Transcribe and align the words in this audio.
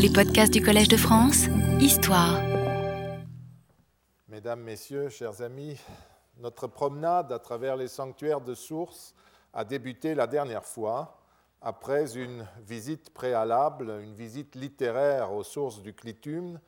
Les 0.00 0.10
podcasts 0.10 0.52
du 0.52 0.62
Collège 0.62 0.86
de 0.86 0.96
France, 0.96 1.46
Histoire. 1.80 2.40
Mesdames, 4.28 4.60
Messieurs, 4.60 5.08
chers 5.08 5.42
amis, 5.42 5.76
notre 6.38 6.68
promenade 6.68 7.32
à 7.32 7.40
travers 7.40 7.74
les 7.74 7.88
sanctuaires 7.88 8.40
de 8.40 8.54
sources 8.54 9.12
a 9.52 9.64
débuté 9.64 10.14
la 10.14 10.28
dernière 10.28 10.64
fois 10.64 11.18
après 11.60 12.16
une 12.16 12.46
visite 12.64 13.10
préalable, 13.10 13.90
une 14.00 14.14
visite 14.14 14.54
littéraire 14.54 15.32
aux 15.32 15.42
sources 15.42 15.82
du 15.82 15.92
Clitum 15.92 16.60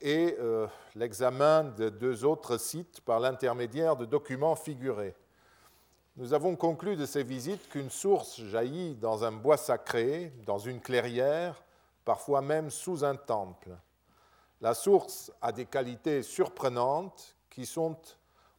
et 0.00 0.36
euh, 0.40 0.66
l'examen 0.96 1.62
de 1.62 1.88
deux 1.88 2.24
autres 2.24 2.58
sites 2.58 3.00
par 3.02 3.20
l'intermédiaire 3.20 3.94
de 3.94 4.06
documents 4.06 4.56
figurés. 4.56 5.14
Nous 6.16 6.34
avons 6.34 6.56
conclu 6.56 6.96
de 6.96 7.06
ces 7.06 7.22
visites 7.22 7.68
qu'une 7.68 7.90
source 7.90 8.42
jaillit 8.42 8.96
dans 8.96 9.22
un 9.22 9.30
bois 9.30 9.56
sacré, 9.56 10.32
dans 10.46 10.58
une 10.58 10.80
clairière, 10.80 11.61
parfois 12.04 12.42
même 12.42 12.70
sous 12.70 13.04
un 13.04 13.16
temple. 13.16 13.76
La 14.60 14.74
source 14.74 15.32
a 15.40 15.52
des 15.52 15.66
qualités 15.66 16.22
surprenantes 16.22 17.36
qui 17.50 17.66
sont 17.66 17.96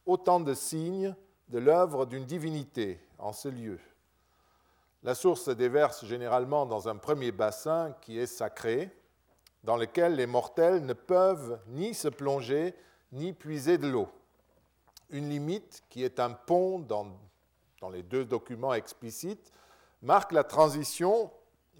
autant 0.06 0.40
de 0.40 0.54
signes 0.54 1.14
de 1.48 1.58
l'œuvre 1.58 2.06
d'une 2.06 2.24
divinité 2.24 3.00
en 3.18 3.32
ce 3.32 3.48
lieu. 3.48 3.78
La 5.02 5.14
source 5.14 5.42
se 5.42 5.50
déverse 5.50 6.04
généralement 6.04 6.66
dans 6.66 6.88
un 6.88 6.96
premier 6.96 7.32
bassin 7.32 7.94
qui 8.00 8.18
est 8.18 8.26
sacré, 8.26 8.90
dans 9.62 9.76
lequel 9.76 10.16
les 10.16 10.26
mortels 10.26 10.84
ne 10.84 10.92
peuvent 10.92 11.60
ni 11.68 11.94
se 11.94 12.08
plonger 12.08 12.74
ni 13.12 13.32
puiser 13.32 13.78
de 13.78 13.88
l'eau. 13.88 14.08
Une 15.10 15.28
limite 15.28 15.84
qui 15.88 16.02
est 16.02 16.20
un 16.20 16.30
pont 16.30 16.78
dans 16.78 17.06
dans 17.84 17.90
les 17.90 18.02
deux 18.02 18.24
documents 18.24 18.72
explicites, 18.72 19.52
marque 20.00 20.32
la 20.32 20.42
transition 20.42 21.30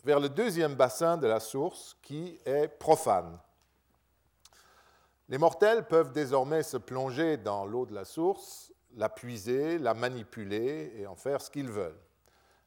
vers 0.04 0.20
le 0.20 0.28
deuxième 0.28 0.74
bassin 0.74 1.16
de 1.16 1.26
la 1.26 1.40
source 1.40 1.96
qui 2.02 2.38
est 2.44 2.68
profane. 2.68 3.38
Les 5.30 5.38
mortels 5.38 5.86
peuvent 5.86 6.12
désormais 6.12 6.62
se 6.62 6.76
plonger 6.76 7.38
dans 7.38 7.64
l'eau 7.64 7.86
de 7.86 7.94
la 7.94 8.04
source, 8.04 8.72
la 8.96 9.08
puiser, 9.08 9.78
la 9.78 9.94
manipuler 9.94 10.92
et 10.98 11.06
en 11.06 11.16
faire 11.16 11.40
ce 11.40 11.50
qu'ils 11.50 11.70
veulent. 11.70 11.98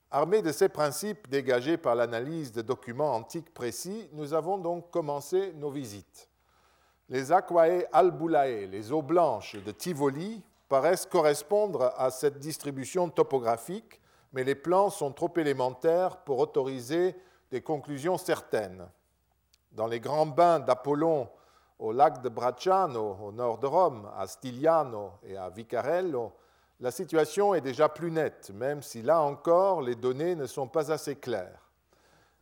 Armés 0.09 0.41
de 0.41 0.51
ces 0.51 0.69
principes 0.69 1.29
dégagés 1.29 1.77
par 1.77 1.93
l'analyse 1.93 2.51
de 2.51 2.61
documents 2.61 3.13
antiques 3.13 3.53
précis, 3.53 4.09
nous 4.13 4.33
avons 4.33 4.57
donc 4.57 4.89
commencé 4.89 5.53
nos 5.53 5.69
visites. 5.69 6.29
Les 7.09 7.31
aquae 7.31 7.85
albulae, 7.91 8.65
les 8.65 8.91
eaux 8.91 9.01
blanches 9.01 9.55
de 9.55 9.71
Tivoli, 9.71 10.41
paraissent 10.67 11.05
correspondre 11.05 11.93
à 11.97 12.09
cette 12.09 12.39
distribution 12.39 13.09
topographique, 13.09 14.01
mais 14.33 14.43
les 14.43 14.55
plans 14.55 14.89
sont 14.89 15.11
trop 15.11 15.31
élémentaires 15.37 16.17
pour 16.17 16.39
autoriser 16.39 17.15
des 17.51 17.61
conclusions 17.61 18.17
certaines. 18.17 18.87
Dans 19.71 19.87
les 19.87 19.99
grands 19.99 20.25
bains 20.25 20.59
d'Apollon 20.59 21.29
au 21.79 21.91
lac 21.91 22.21
de 22.21 22.29
Bracciano, 22.29 23.17
au 23.21 23.31
nord 23.31 23.59
de 23.59 23.67
Rome, 23.67 24.09
à 24.17 24.25
Stigliano 24.27 25.11
et 25.23 25.37
à 25.37 25.49
Vicarello, 25.49 26.33
la 26.79 26.91
situation 26.91 27.53
est 27.53 27.61
déjà 27.61 27.89
plus 27.89 28.11
nette, 28.11 28.51
même 28.51 28.81
si 28.81 29.01
là 29.01 29.21
encore 29.21 29.81
les 29.81 29.95
données 29.95 30.35
ne 30.35 30.45
sont 30.45 30.67
pas 30.67 30.91
assez 30.91 31.15
claires. 31.15 31.71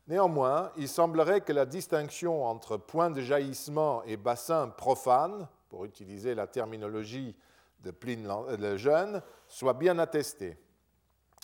Néanmoins, 0.08 0.72
il 0.78 0.88
semblerait 0.88 1.42
que 1.42 1.53
la 1.53 1.66
distinction 1.66 2.45
entre 2.45 2.78
point 2.78 3.09
de 3.09 3.22
jaillissement 3.22 4.03
et 4.03 4.17
bassin 4.17 4.67
profane, 4.70 5.48
pour 5.70 5.86
utiliser 5.86 6.36
la 6.36 6.48
terminologie 6.48 7.36
de 7.80 7.92
Pline 7.92 8.30
le 8.58 8.78
Jeune 8.78 9.22
soit 9.48 9.73
bien 9.73 10.00
attesté. 10.00 10.58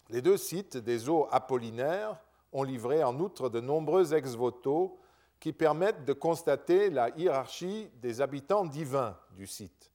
Les 0.09 0.21
deux 0.21 0.37
sites 0.37 0.77
des 0.77 1.09
eaux 1.09 1.27
apollinaires 1.31 2.17
ont 2.51 2.63
livré 2.63 3.03
en 3.03 3.19
outre 3.19 3.49
de 3.49 3.59
nombreux 3.59 4.13
ex-voto 4.13 4.99
qui 5.39 5.53
permettent 5.53 6.05
de 6.05 6.13
constater 6.13 6.89
la 6.89 7.09
hiérarchie 7.17 7.89
des 8.01 8.21
habitants 8.21 8.65
divins 8.65 9.17
du 9.31 9.47
site. 9.47 9.91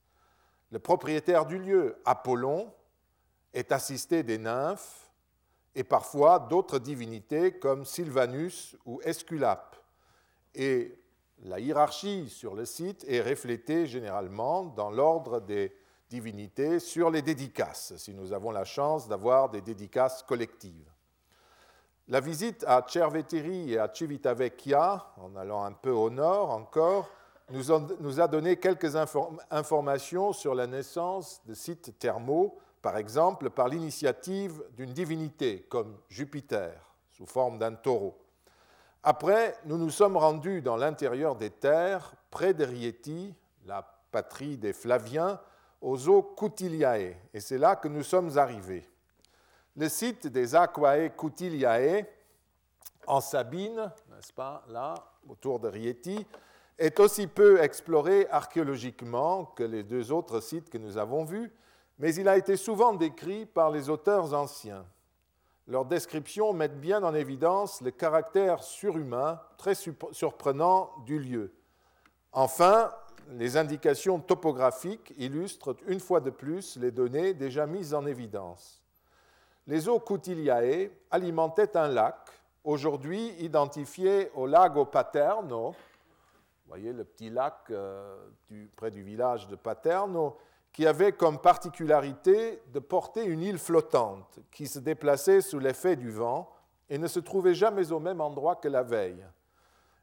Le 0.71 0.79
propriétaire 0.79 1.45
du 1.45 1.57
lieu, 1.57 2.01
Apollon, 2.03 2.73
est 3.53 3.71
assisté 3.71 4.23
des 4.23 4.37
nymphes 4.37 5.09
et 5.73 5.83
parfois 5.83 6.39
d'autres 6.39 6.79
divinités 6.79 7.57
comme 7.57 7.85
Sylvanus 7.85 8.75
ou 8.85 8.99
Esculape. 9.03 9.77
Et 10.53 10.99
la 11.43 11.59
hiérarchie 11.59 12.29
sur 12.29 12.55
le 12.55 12.65
site 12.65 13.05
est 13.07 13.21
reflétée 13.21 13.85
généralement 13.85 14.65
dans 14.65 14.89
l'ordre 14.89 15.39
des 15.39 15.71
divinités 16.09 16.79
sur 16.79 17.09
les 17.09 17.21
dédicaces, 17.21 17.95
si 17.97 18.13
nous 18.13 18.33
avons 18.33 18.51
la 18.51 18.65
chance 18.65 19.07
d'avoir 19.07 19.49
des 19.49 19.61
dédicaces 19.61 20.23
collectives. 20.23 20.91
La 22.09 22.21
visite 22.21 22.63
à 22.65 22.85
Cerveteri 22.87 23.73
et 23.73 23.79
à 23.79 23.91
Civitavecchia, 23.93 25.05
en 25.17 25.35
allant 25.35 25.63
un 25.63 25.73
peu 25.73 25.91
au 25.91 26.09
nord 26.09 26.51
encore, 26.51 27.09
nous, 27.49 28.19
a 28.21 28.27
donné 28.27 28.57
quelques 28.57 28.95
informations 29.51 30.31
sur 30.31 30.55
la 30.55 30.67
naissance 30.67 31.41
de 31.45 31.53
sites 31.53 31.99
thermaux, 31.99 32.57
par 32.81 32.97
exemple 32.97 33.49
par 33.49 33.67
l'initiative 33.67 34.63
d'une 34.75 34.93
divinité 34.93 35.65
comme 35.69 35.97
Jupiter, 36.07 36.73
sous 37.11 37.25
forme 37.25 37.57
d'un 37.57 37.73
taureau. 37.73 38.17
Après, 39.03 39.57
nous 39.65 39.77
nous 39.77 39.89
sommes 39.89 40.15
rendus 40.17 40.61
dans 40.61 40.77
l'intérieur 40.77 41.35
des 41.35 41.49
terres, 41.49 42.13
près 42.31 42.53
de 42.53 42.63
Rieti, 42.63 43.33
la 43.65 43.85
patrie 44.11 44.57
des 44.57 44.73
Flaviens, 44.73 45.39
aux 45.81 46.07
eaux 46.07 46.23
Cutiliae, 46.23 47.15
et 47.33 47.39
c'est 47.39 47.57
là 47.57 47.75
que 47.75 47.87
nous 47.89 48.03
sommes 48.03 48.37
arrivés. 48.37 48.89
Le 49.79 49.89
site 49.89 50.25
des 50.25 50.55
Aquae 50.55 51.09
Cutiliae, 51.15 52.03
en 53.05 53.21
Sabine, 53.21 53.93
n'est-ce 54.09 54.33
pas, 54.33 54.63
là, 54.69 54.95
autour 55.29 55.59
de 55.59 55.67
Rieti, 55.67 56.25
est 56.79 56.99
aussi 56.99 57.27
peu 57.27 57.61
exploré 57.61 58.27
archéologiquement 58.31 59.45
que 59.45 59.61
les 59.61 59.83
deux 59.83 60.11
autres 60.11 60.39
sites 60.39 60.71
que 60.71 60.79
nous 60.79 60.97
avons 60.97 61.25
vus, 61.25 61.53
mais 61.99 62.15
il 62.15 62.27
a 62.27 62.37
été 62.37 62.57
souvent 62.57 62.93
décrit 62.93 63.45
par 63.45 63.69
les 63.69 63.87
auteurs 63.87 64.33
anciens. 64.33 64.83
Leurs 65.67 65.85
descriptions 65.85 66.53
mettent 66.53 66.81
bien 66.81 67.03
en 67.03 67.13
évidence 67.13 67.81
le 67.81 67.91
caractère 67.91 68.63
surhumain 68.63 69.39
très 69.57 69.75
surprenant 69.75 70.89
du 71.05 71.19
lieu. 71.19 71.53
Enfin, 72.31 72.91
les 73.29 73.57
indications 73.57 74.19
topographiques 74.19 75.13
illustrent 75.17 75.75
une 75.85 75.99
fois 75.99 76.19
de 76.19 76.31
plus 76.31 76.77
les 76.77 76.89
données 76.89 77.35
déjà 77.35 77.67
mises 77.67 77.93
en 77.93 78.07
évidence. 78.07 78.81
Les 79.67 79.89
eaux 79.89 79.99
Cutiliae 79.99 80.89
alimentaient 81.11 81.75
un 81.75 81.89
lac, 81.89 82.15
aujourd'hui 82.63 83.35
identifié 83.39 84.31
au 84.33 84.47
lago 84.47 84.85
Paterno, 84.85 85.75
vous 86.67 86.73
voyez 86.73 86.91
le 86.91 87.05
petit 87.05 87.29
lac 87.29 87.55
euh, 87.69 88.27
près 88.75 88.91
du 88.91 89.01
village 89.01 89.47
de 89.47 89.55
Paterno, 89.55 90.37
qui 90.73 90.85
avait 90.85 91.13
comme 91.13 91.39
particularité 91.39 92.61
de 92.73 92.79
porter 92.79 93.23
une 93.23 93.41
île 93.41 93.57
flottante 93.57 94.39
qui 94.51 94.67
se 94.67 94.79
déplaçait 94.79 95.39
sous 95.39 95.59
l'effet 95.59 95.95
du 95.95 96.11
vent 96.11 96.49
et 96.89 96.97
ne 96.97 97.07
se 97.07 97.21
trouvait 97.21 97.53
jamais 97.53 97.93
au 97.93 97.99
même 97.99 98.19
endroit 98.19 98.57
que 98.57 98.67
la 98.67 98.83
veille, 98.83 99.25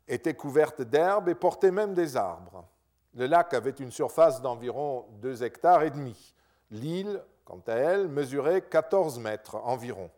était 0.08 0.34
couverte 0.34 0.80
d'herbes 0.80 1.28
et 1.28 1.34
portait 1.34 1.70
même 1.70 1.92
des 1.92 2.16
arbres. 2.16 2.66
Le 3.14 3.26
lac 3.26 3.52
avait 3.52 3.70
une 3.70 3.90
surface 3.90 4.40
d'environ 4.40 5.04
2 5.20 5.42
hectares 5.42 5.82
et 5.82 5.90
demi. 5.90 6.34
L'île, 6.70 7.22
quant 7.44 7.62
à 7.66 7.74
elle, 7.74 8.08
mesurait 8.08 8.62
14 8.62 9.18
mètres 9.18 9.56
environ. 9.56 10.10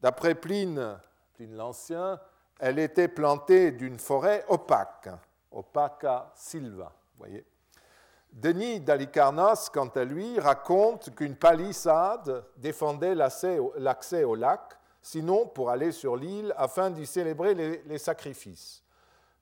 D'après 0.00 0.34
Pline, 0.34 0.98
Pline 1.34 1.54
l'Ancien, 1.54 2.20
elle 2.58 2.78
était 2.78 3.08
plantée 3.08 3.70
d'une 3.72 3.98
forêt 3.98 4.44
opaque, 4.48 5.08
opaca 5.50 6.32
silva. 6.34 6.92
Voyez. 7.18 7.44
Denis 8.32 8.80
d'Alicarnas, 8.80 9.70
quant 9.72 9.88
à 9.88 10.04
lui, 10.04 10.38
raconte 10.38 11.14
qu'une 11.14 11.36
palissade 11.36 12.44
défendait 12.56 13.14
l'accès 13.14 13.58
au 13.58 14.34
lac, 14.34 14.78
sinon 15.02 15.46
pour 15.46 15.70
aller 15.70 15.90
sur 15.90 16.16
l'île 16.16 16.54
afin 16.56 16.90
d'y 16.90 17.06
célébrer 17.06 17.54
les 17.54 17.98
sacrifices. 17.98 18.84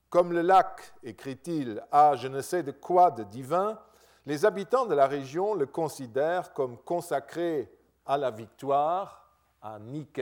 Comme 0.09 0.33
le 0.33 0.41
lac, 0.41 0.93
écrit-il, 1.03 1.83
a 1.91 2.15
je 2.15 2.27
ne 2.27 2.41
sais 2.41 2.63
de 2.63 2.71
quoi 2.71 3.11
de 3.11 3.23
divin, 3.23 3.79
les 4.25 4.45
habitants 4.45 4.85
de 4.85 4.95
la 4.95 5.07
région 5.07 5.53
le 5.53 5.65
considèrent 5.65 6.53
comme 6.53 6.77
consacré 6.77 7.71
à 8.05 8.17
la 8.17 8.31
victoire, 8.31 9.29
à 9.61 9.79
Nike, 9.79 10.21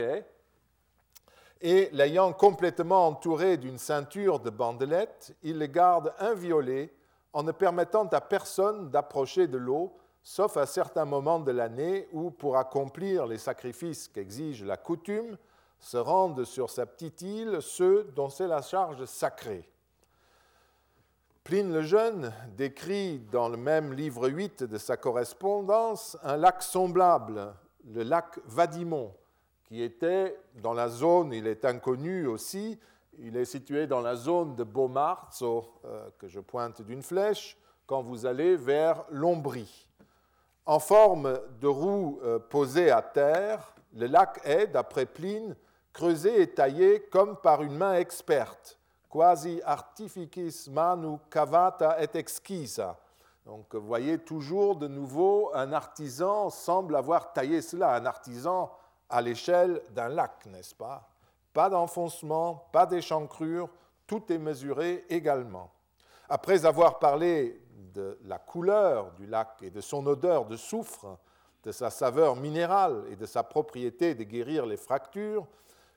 et 1.60 1.88
l'ayant 1.92 2.32
complètement 2.32 3.08
entouré 3.08 3.56
d'une 3.56 3.78
ceinture 3.78 4.38
de 4.38 4.50
bandelettes, 4.50 5.34
ils 5.42 5.58
le 5.58 5.66
gardent 5.66 6.14
inviolé 6.18 6.92
en 7.32 7.42
ne 7.42 7.52
permettant 7.52 8.06
à 8.06 8.20
personne 8.20 8.90
d'approcher 8.90 9.48
de 9.48 9.58
l'eau, 9.58 9.96
sauf 10.22 10.56
à 10.56 10.66
certains 10.66 11.04
moments 11.04 11.40
de 11.40 11.50
l'année 11.50 12.08
où, 12.12 12.30
pour 12.30 12.56
accomplir 12.56 13.26
les 13.26 13.38
sacrifices 13.38 14.08
qu'exige 14.08 14.64
la 14.64 14.76
coutume, 14.76 15.36
se 15.80 15.96
rendent 15.96 16.44
sur 16.44 16.70
sa 16.70 16.86
petite 16.86 17.22
île 17.22 17.58
ceux 17.60 18.04
dont 18.14 18.28
c'est 18.28 18.48
la 18.48 18.62
charge 18.62 19.04
sacrée. 19.04 19.68
Pline 21.48 21.72
le 21.72 21.80
Jeune 21.80 22.30
décrit 22.58 23.20
dans 23.32 23.48
le 23.48 23.56
même 23.56 23.94
livre 23.94 24.28
8 24.28 24.64
de 24.64 24.76
sa 24.76 24.98
correspondance 24.98 26.14
un 26.22 26.36
lac 26.36 26.62
semblable, 26.62 27.54
le 27.86 28.02
lac 28.02 28.38
Vadimon, 28.44 29.14
qui 29.64 29.82
était 29.82 30.38
dans 30.56 30.74
la 30.74 30.90
zone, 30.90 31.32
il 31.32 31.46
est 31.46 31.64
inconnu 31.64 32.26
aussi, 32.26 32.78
Il 33.20 33.36
est 33.36 33.46
situé 33.46 33.86
dans 33.86 34.02
la 34.02 34.14
zone 34.14 34.56
de 34.56 34.62
Beaumartso, 34.62 35.80
que 36.18 36.28
je 36.28 36.38
pointe 36.38 36.82
d'une 36.82 37.02
flèche, 37.02 37.56
quand 37.86 38.02
vous 38.02 38.26
allez 38.26 38.56
vers 38.56 39.04
l'Ombrie. 39.10 39.86
En 40.66 40.78
forme 40.78 41.40
de 41.62 41.66
roue 41.66 42.20
posée 42.50 42.90
à 42.90 43.00
terre, 43.00 43.74
le 43.94 44.06
lac 44.06 44.38
est, 44.44 44.66
d'après 44.66 45.06
Pline, 45.06 45.56
creusé 45.94 46.42
et 46.42 46.46
taillé 46.52 47.00
comme 47.10 47.36
par 47.36 47.62
une 47.62 47.74
main 47.74 47.94
experte, 47.94 48.77
quasi 49.10 49.60
artificis 49.64 50.68
manu 50.70 51.18
cavata 51.30 52.02
et 52.02 52.16
exquisa. 52.16 52.96
Donc 53.46 53.74
vous 53.74 53.86
voyez 53.86 54.18
toujours 54.18 54.76
de 54.76 54.88
nouveau 54.88 55.50
un 55.54 55.72
artisan 55.72 56.50
semble 56.50 56.96
avoir 56.96 57.32
taillé 57.32 57.62
cela, 57.62 57.94
un 57.94 58.06
artisan 58.06 58.70
à 59.08 59.22
l'échelle 59.22 59.82
d'un 59.90 60.08
lac, 60.08 60.44
n'est-ce 60.46 60.74
pas? 60.74 61.08
Pas 61.54 61.70
d'enfoncement, 61.70 62.68
pas 62.72 62.84
d'échancrure, 62.84 63.70
tout 64.06 64.30
est 64.30 64.38
mesuré 64.38 65.04
également. 65.08 65.70
Après 66.28 66.66
avoir 66.66 66.98
parlé 66.98 67.60
de 67.94 68.18
la 68.24 68.38
couleur 68.38 69.12
du 69.12 69.26
lac 69.26 69.62
et 69.62 69.70
de 69.70 69.80
son 69.80 70.06
odeur 70.06 70.44
de 70.44 70.56
soufre, 70.56 71.18
de 71.64 71.72
sa 71.72 71.90
saveur 71.90 72.36
minérale 72.36 73.04
et 73.10 73.16
de 73.16 73.26
sa 73.26 73.42
propriété 73.42 74.14
de 74.14 74.24
guérir 74.24 74.66
les 74.66 74.76
fractures, 74.76 75.46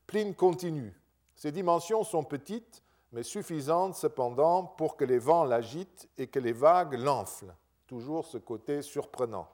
Pline 0.08 0.36
continue. 0.36 0.94
Ses 1.36 1.52
dimensions 1.52 2.04
sont 2.04 2.24
petites, 2.24 2.84
mais 3.12 3.24
suffisantes 3.24 3.96
cependant 3.96 4.64
pour 4.64 4.96
que 4.96 5.06
les 5.06 5.20
vents 5.20 5.44
l'agitent 5.44 6.10
et 6.18 6.28
que 6.28 6.40
les 6.40 6.54
vagues 6.54 6.94
l'enflent. 6.94 7.54
Toujours 7.88 8.26
ce 8.26 8.38
côté 8.38 8.82
surprenant. 8.82 9.48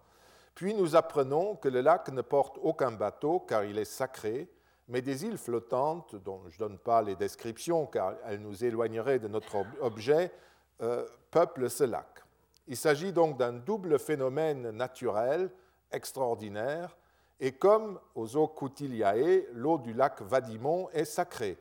Puis 0.53 0.73
nous 0.73 0.95
apprenons 0.95 1.55
que 1.55 1.69
le 1.69 1.81
lac 1.81 2.09
ne 2.09 2.21
porte 2.21 2.57
aucun 2.61 2.91
bateau 2.91 3.39
car 3.39 3.63
il 3.63 3.77
est 3.77 3.85
sacré, 3.85 4.49
mais 4.87 5.01
des 5.01 5.25
îles 5.25 5.37
flottantes, 5.37 6.15
dont 6.15 6.41
je 6.47 6.55
ne 6.55 6.59
donne 6.59 6.77
pas 6.77 7.01
les 7.01 7.15
descriptions 7.15 7.85
car 7.85 8.15
elles 8.25 8.41
nous 8.41 8.63
éloigneraient 8.63 9.19
de 9.19 9.27
notre 9.27 9.57
objet, 9.81 10.31
euh, 10.81 11.05
peuplent 11.31 11.69
ce 11.69 11.83
lac. 11.83 12.07
Il 12.67 12.77
s'agit 12.77 13.13
donc 13.13 13.37
d'un 13.37 13.53
double 13.53 13.97
phénomène 13.97 14.71
naturel 14.71 15.49
extraordinaire, 15.91 16.97
et 17.39 17.51
comme 17.51 17.99
aux 18.15 18.35
eaux 18.35 18.47
Coutiliae, 18.47 19.43
l'eau 19.53 19.77
du 19.77 19.93
lac 19.93 20.21
Vadimon 20.21 20.89
est 20.91 21.05
sacrée. 21.05 21.57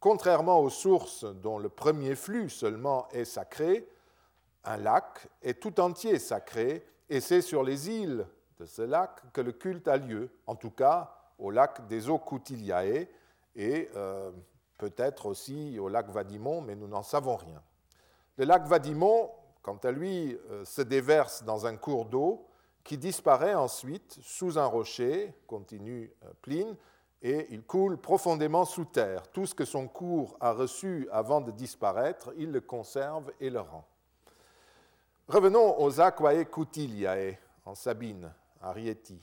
Contrairement 0.00 0.60
aux 0.60 0.70
sources 0.70 1.24
dont 1.24 1.58
le 1.58 1.68
premier 1.68 2.14
flux 2.14 2.50
seulement 2.50 3.08
est 3.10 3.24
sacré, 3.24 3.88
un 4.64 4.76
lac 4.76 5.28
est 5.42 5.60
tout 5.60 5.80
entier 5.80 6.18
sacré, 6.18 6.86
et 7.08 7.20
c'est 7.20 7.40
sur 7.40 7.62
les 7.62 7.88
îles 7.88 8.26
de 8.58 8.66
ce 8.66 8.82
lac 8.82 9.10
que 9.32 9.40
le 9.40 9.52
culte 9.52 9.88
a 9.88 9.96
lieu, 9.96 10.30
en 10.46 10.56
tout 10.56 10.70
cas 10.70 11.12
au 11.38 11.50
lac 11.50 11.86
des 11.86 12.08
eaux 12.08 12.18
Coutiliae, 12.18 13.06
et 13.54 13.88
euh, 13.96 14.30
peut-être 14.78 15.26
aussi 15.26 15.78
au 15.78 15.88
lac 15.88 16.08
Vadimon, 16.08 16.60
mais 16.60 16.74
nous 16.74 16.88
n'en 16.88 17.02
savons 17.02 17.36
rien. 17.36 17.62
Le 18.36 18.44
lac 18.44 18.66
Vadimon, 18.66 19.30
quant 19.62 19.78
à 19.82 19.90
lui, 19.90 20.38
euh, 20.50 20.64
se 20.64 20.82
déverse 20.82 21.42
dans 21.44 21.66
un 21.66 21.76
cours 21.76 22.04
d'eau 22.04 22.46
qui 22.84 22.98
disparaît 22.98 23.54
ensuite 23.54 24.18
sous 24.22 24.58
un 24.58 24.66
rocher, 24.66 25.34
continue 25.46 26.12
euh, 26.24 26.32
Pline, 26.42 26.76
et 27.22 27.46
il 27.50 27.62
coule 27.62 27.96
profondément 27.98 28.64
sous 28.64 28.84
terre. 28.84 29.28
Tout 29.28 29.46
ce 29.46 29.54
que 29.54 29.64
son 29.64 29.88
cours 29.88 30.36
a 30.40 30.52
reçu 30.52 31.08
avant 31.10 31.40
de 31.40 31.50
disparaître, 31.50 32.32
il 32.36 32.52
le 32.52 32.60
conserve 32.60 33.32
et 33.40 33.50
le 33.50 33.60
rend. 33.60 33.86
Revenons 35.28 35.80
aux 35.80 36.00
Aquae 36.00 36.44
Cutiliae 36.44 37.38
en 37.64 37.74
Sabine, 37.74 38.32
à 38.60 38.72
Rieti. 38.72 39.20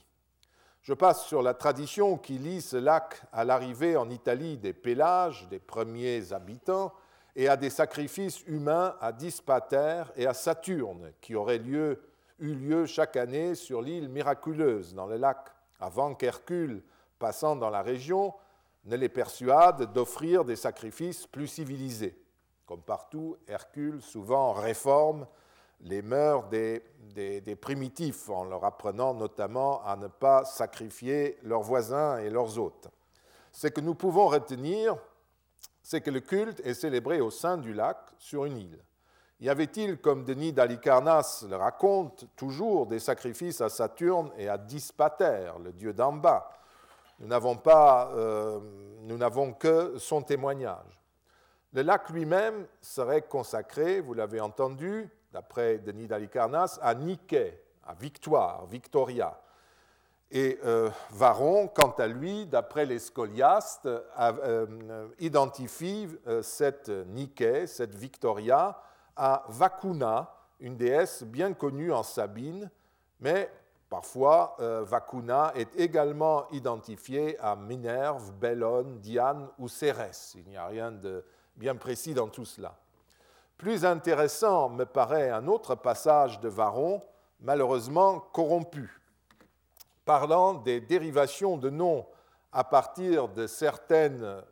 Je 0.82 0.92
passe 0.92 1.24
sur 1.24 1.40
la 1.40 1.54
tradition 1.54 2.18
qui 2.18 2.36
lie 2.36 2.60
ce 2.60 2.76
lac 2.76 3.22
à 3.32 3.44
l'arrivée 3.44 3.96
en 3.96 4.10
Italie 4.10 4.58
des 4.58 4.74
Pélages, 4.74 5.48
des 5.48 5.58
premiers 5.58 6.32
habitants, 6.34 6.92
et 7.36 7.48
à 7.48 7.56
des 7.56 7.70
sacrifices 7.70 8.42
humains 8.46 8.94
à 9.00 9.12
Dispater 9.12 10.04
et 10.16 10.26
à 10.26 10.34
Saturne, 10.34 11.12
qui 11.20 11.34
auraient 11.34 11.58
lieu 11.58 12.02
eut 12.38 12.54
lieu 12.54 12.86
chaque 12.86 13.16
année 13.16 13.54
sur 13.54 13.80
l'île 13.80 14.08
miraculeuse 14.08 14.94
dans 14.94 15.06
le 15.06 15.16
lac, 15.16 15.38
avant 15.80 16.14
qu'Hercule, 16.14 16.82
passant 17.24 17.56
dans 17.56 17.70
la 17.70 17.80
région, 17.80 18.34
ne 18.84 18.96
les 18.96 19.08
persuade 19.08 19.94
d'offrir 19.94 20.44
des 20.44 20.56
sacrifices 20.56 21.26
plus 21.26 21.46
civilisés. 21.46 22.14
Comme 22.66 22.82
partout, 22.82 23.38
Hercule 23.48 24.02
souvent 24.02 24.52
réforme 24.52 25.26
les 25.80 26.02
mœurs 26.02 26.46
des, 26.50 26.84
des, 27.14 27.56
primitifs 27.56 28.28
en 28.28 28.44
leur 28.44 28.62
apprenant 28.62 29.14
notamment 29.14 29.82
à 29.86 29.96
ne 29.96 30.06
pas 30.06 30.44
sacrifier 30.44 31.38
leurs 31.44 31.62
voisins 31.62 32.18
et 32.18 32.28
leurs 32.28 32.58
hôtes. 32.58 32.88
Ce 33.52 33.68
que 33.68 33.80
nous 33.80 33.94
pouvons 33.94 34.26
retenir, 34.26 34.94
c'est 35.82 36.02
que 36.02 36.10
le 36.10 36.20
culte 36.20 36.60
est 36.60 36.74
célébré 36.74 37.22
au 37.22 37.30
sein 37.30 37.56
du 37.56 37.72
lac 37.72 37.96
sur 38.18 38.44
une 38.44 38.58
île. 38.58 38.84
Y 39.40 39.48
avait-il, 39.48 39.96
comme 39.96 40.26
Denis 40.26 40.52
d'Alicarnasse 40.52 41.46
le 41.48 41.56
raconte, 41.56 42.26
toujours 42.36 42.86
des 42.86 43.00
sacrifices 43.00 43.62
à 43.62 43.70
Saturne 43.70 44.30
et 44.36 44.50
à 44.50 44.58
Dispater, 44.58 45.52
le 45.64 45.72
dieu 45.72 45.94
d'en 45.94 46.12
bas 46.12 46.50
Nous 47.18 47.26
n'avons 47.26 47.56
pas, 47.56 48.10
euh, 48.14 48.60
nous 49.02 49.16
n'avons 49.16 49.52
que 49.52 49.98
son 49.98 50.22
témoignage. 50.22 51.00
Le 51.72 51.82
lac 51.82 52.10
lui-même 52.10 52.66
serait 52.80 53.22
consacré, 53.22 54.00
vous 54.00 54.14
l'avez 54.14 54.40
entendu, 54.40 55.08
d'après 55.32 55.78
Denis 55.78 56.06
d'Alicarnasse, 56.06 56.78
à 56.82 56.94
Nike, 56.94 57.36
à 57.86 57.94
Victoire, 57.94 58.66
Victoria. 58.66 59.40
Et 60.30 60.58
euh, 60.64 60.90
Varon, 61.10 61.68
quant 61.68 61.94
à 61.98 62.06
lui, 62.06 62.46
d'après 62.46 62.86
les 62.86 62.98
scoliastes, 62.98 63.88
euh, 64.18 65.08
identifie 65.20 66.08
cette 66.42 66.88
Nike, 66.88 67.66
cette 67.66 67.94
Victoria, 67.94 68.80
à 69.16 69.44
Vacuna, 69.48 70.34
une 70.60 70.76
déesse 70.76 71.22
bien 71.22 71.52
connue 71.52 71.92
en 71.92 72.02
Sabine, 72.02 72.70
mais 73.20 73.50
parfois 73.94 74.56
euh, 74.58 74.82
Vacuna 74.82 75.52
est 75.54 75.76
également 75.76 76.48
identifiée 76.50 77.38
à 77.38 77.54
Minerve, 77.54 78.32
Bellone, 78.32 78.98
Diane 78.98 79.46
ou 79.60 79.68
Cérès. 79.68 80.34
Il 80.36 80.50
n'y 80.50 80.56
a 80.56 80.66
rien 80.66 80.90
de 80.90 81.24
bien 81.54 81.76
précis 81.76 82.12
dans 82.12 82.26
tout 82.26 82.44
cela. 82.44 82.76
Plus 83.56 83.84
intéressant 83.84 84.68
me 84.68 84.84
paraît 84.84 85.30
un 85.30 85.46
autre 85.46 85.76
passage 85.76 86.40
de 86.40 86.48
Varon, 86.48 87.02
malheureusement 87.38 88.18
corrompu, 88.18 89.00
parlant 90.04 90.54
des 90.54 90.80
dérivations 90.80 91.56
de 91.56 91.70
noms 91.70 92.04
à 92.50 92.64
partir 92.64 93.28
de 93.28 93.46
certaines, 93.46 94.42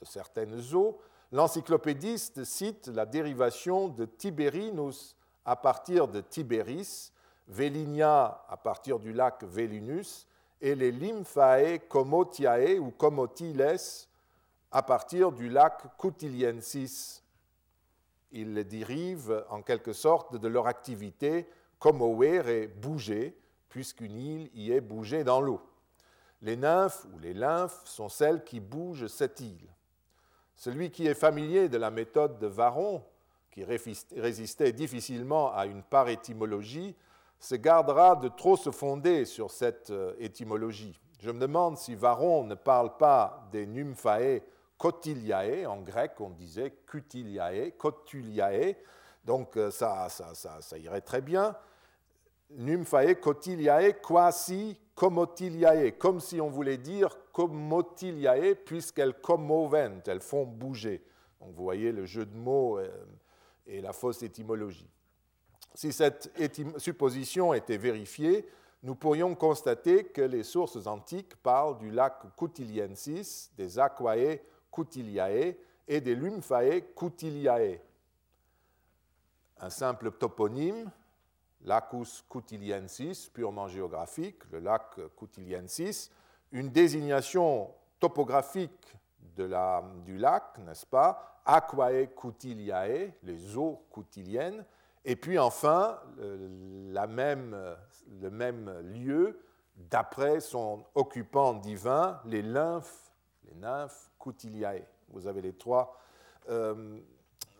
de 0.00 0.04
certaines 0.04 0.62
eaux 0.74 1.00
L'encyclopédiste 1.32 2.44
cite 2.44 2.86
la 2.86 3.04
dérivation 3.04 3.88
de 3.88 4.04
Tiberinus 4.04 5.16
à 5.44 5.56
partir 5.56 6.06
de 6.06 6.20
Tiberis, 6.20 7.10
Vélinia 7.48 8.44
à 8.48 8.56
partir 8.56 8.98
du 8.98 9.12
lac 9.12 9.44
Velinus, 9.44 10.26
et 10.60 10.74
les 10.74 10.92
Lymphae 10.92 11.78
Comotiae 11.88 12.78
ou 12.78 12.90
Comotiles 12.90 13.76
à 14.70 14.82
partir 14.82 15.32
du 15.32 15.48
lac 15.48 15.96
Coutiliensis. 15.96 17.22
Ils 18.32 18.54
les 18.54 18.64
dérivent 18.64 19.44
en 19.50 19.62
quelque 19.62 19.92
sorte 19.92 20.36
de 20.36 20.48
leur 20.48 20.66
activité 20.66 21.48
comover 21.78 22.42
et 22.46 22.66
bouger, 22.66 23.38
puisqu'une 23.68 24.18
île 24.18 24.50
y 24.54 24.72
est 24.72 24.80
bougée 24.80 25.24
dans 25.24 25.40
l'eau. 25.40 25.60
Les 26.42 26.56
nymphes 26.56 27.06
ou 27.12 27.18
les 27.18 27.34
lymphes 27.34 27.82
sont 27.84 28.08
celles 28.08 28.44
qui 28.44 28.60
bougent 28.60 29.06
cette 29.06 29.40
île. 29.40 29.68
Celui 30.56 30.90
qui 30.90 31.06
est 31.06 31.14
familier 31.14 31.68
de 31.68 31.76
la 31.76 31.90
méthode 31.90 32.38
de 32.38 32.46
Varon, 32.46 33.02
qui 33.50 33.64
résistait 33.64 34.72
difficilement 34.72 35.52
à 35.52 35.66
une 35.66 35.82
parétymologie, 35.82 36.94
se 37.38 37.54
gardera 37.54 38.16
de 38.16 38.28
trop 38.28 38.56
se 38.56 38.70
fonder 38.70 39.24
sur 39.24 39.50
cette 39.50 39.90
euh, 39.90 40.14
étymologie. 40.18 40.98
Je 41.20 41.30
me 41.30 41.40
demande 41.40 41.78
si 41.78 41.94
Varon 41.94 42.44
ne 42.44 42.54
parle 42.54 42.96
pas 42.96 43.48
des 43.52 43.66
nymphae 43.66 44.42
cotiliae, 44.78 45.66
en 45.66 45.80
grec 45.80 46.20
on 46.20 46.30
disait 46.30 46.74
cutiliae, 46.86 47.72
cotuliae, 47.78 48.74
donc 49.24 49.56
euh, 49.56 49.70
ça, 49.70 50.08
ça, 50.08 50.34
ça, 50.34 50.60
ça 50.60 50.78
irait 50.78 51.00
très 51.00 51.20
bien. 51.20 51.56
Nymphae 52.50 53.16
cotiliae 53.16 53.92
quasi 53.94 54.78
comotiliae, 54.94 55.92
comme 55.92 56.20
si 56.20 56.40
on 56.40 56.48
voulait 56.48 56.78
dire 56.78 57.16
comotiliae, 57.32 58.54
puisqu'elles 58.54 59.20
commovent, 59.20 60.00
elles 60.06 60.20
font 60.20 60.44
bouger. 60.44 61.04
Donc 61.40 61.54
vous 61.54 61.64
voyez 61.64 61.92
le 61.92 62.06
jeu 62.06 62.24
de 62.24 62.36
mots 62.36 62.78
euh, 62.78 62.88
et 63.66 63.80
la 63.80 63.92
fausse 63.92 64.22
étymologie. 64.22 64.88
Si 65.74 65.92
cette 65.92 66.32
supposition 66.78 67.52
était 67.52 67.76
vérifiée, 67.76 68.48
nous 68.82 68.94
pourrions 68.94 69.34
constater 69.34 70.04
que 70.04 70.22
les 70.22 70.42
sources 70.42 70.86
antiques 70.86 71.36
parlent 71.36 71.78
du 71.78 71.90
lac 71.90 72.14
Cutiliensis, 72.36 73.50
des 73.56 73.78
Aquae 73.78 74.38
Cutiliae 74.72 75.54
et 75.88 76.00
des 76.00 76.14
Lymphae 76.14 76.82
Cutiliae. 76.96 77.80
Un 79.58 79.70
simple 79.70 80.12
toponyme, 80.12 80.90
Lacus 81.64 82.24
Cutiliensis, 82.30 83.28
purement 83.28 83.68
géographique, 83.68 84.44
le 84.52 84.60
lac 84.60 85.00
Cutiliensis, 85.18 86.10
une 86.52 86.70
désignation 86.70 87.70
topographique 87.98 88.96
du 89.36 90.16
lac, 90.18 90.58
n'est-ce 90.58 90.86
pas? 90.86 91.40
Aquae 91.44 92.06
cutiliae, 92.16 93.12
les 93.22 93.56
eaux 93.56 93.84
coutiliennes, 93.90 94.64
et 95.06 95.14
puis 95.14 95.38
enfin, 95.38 96.00
même, 97.08 97.56
le 98.20 98.30
même 98.30 98.80
lieu, 98.80 99.40
d'après 99.76 100.40
son 100.40 100.84
occupant 100.94 101.54
divin, 101.54 102.20
les 102.24 102.42
lymphes, 102.42 103.12
les 103.48 103.54
nymphes 103.54 104.10
cutiliae. 104.18 104.82
Vous 105.10 105.28
avez 105.28 105.40
les 105.42 105.52
trois, 105.52 105.96
euh, 106.48 106.98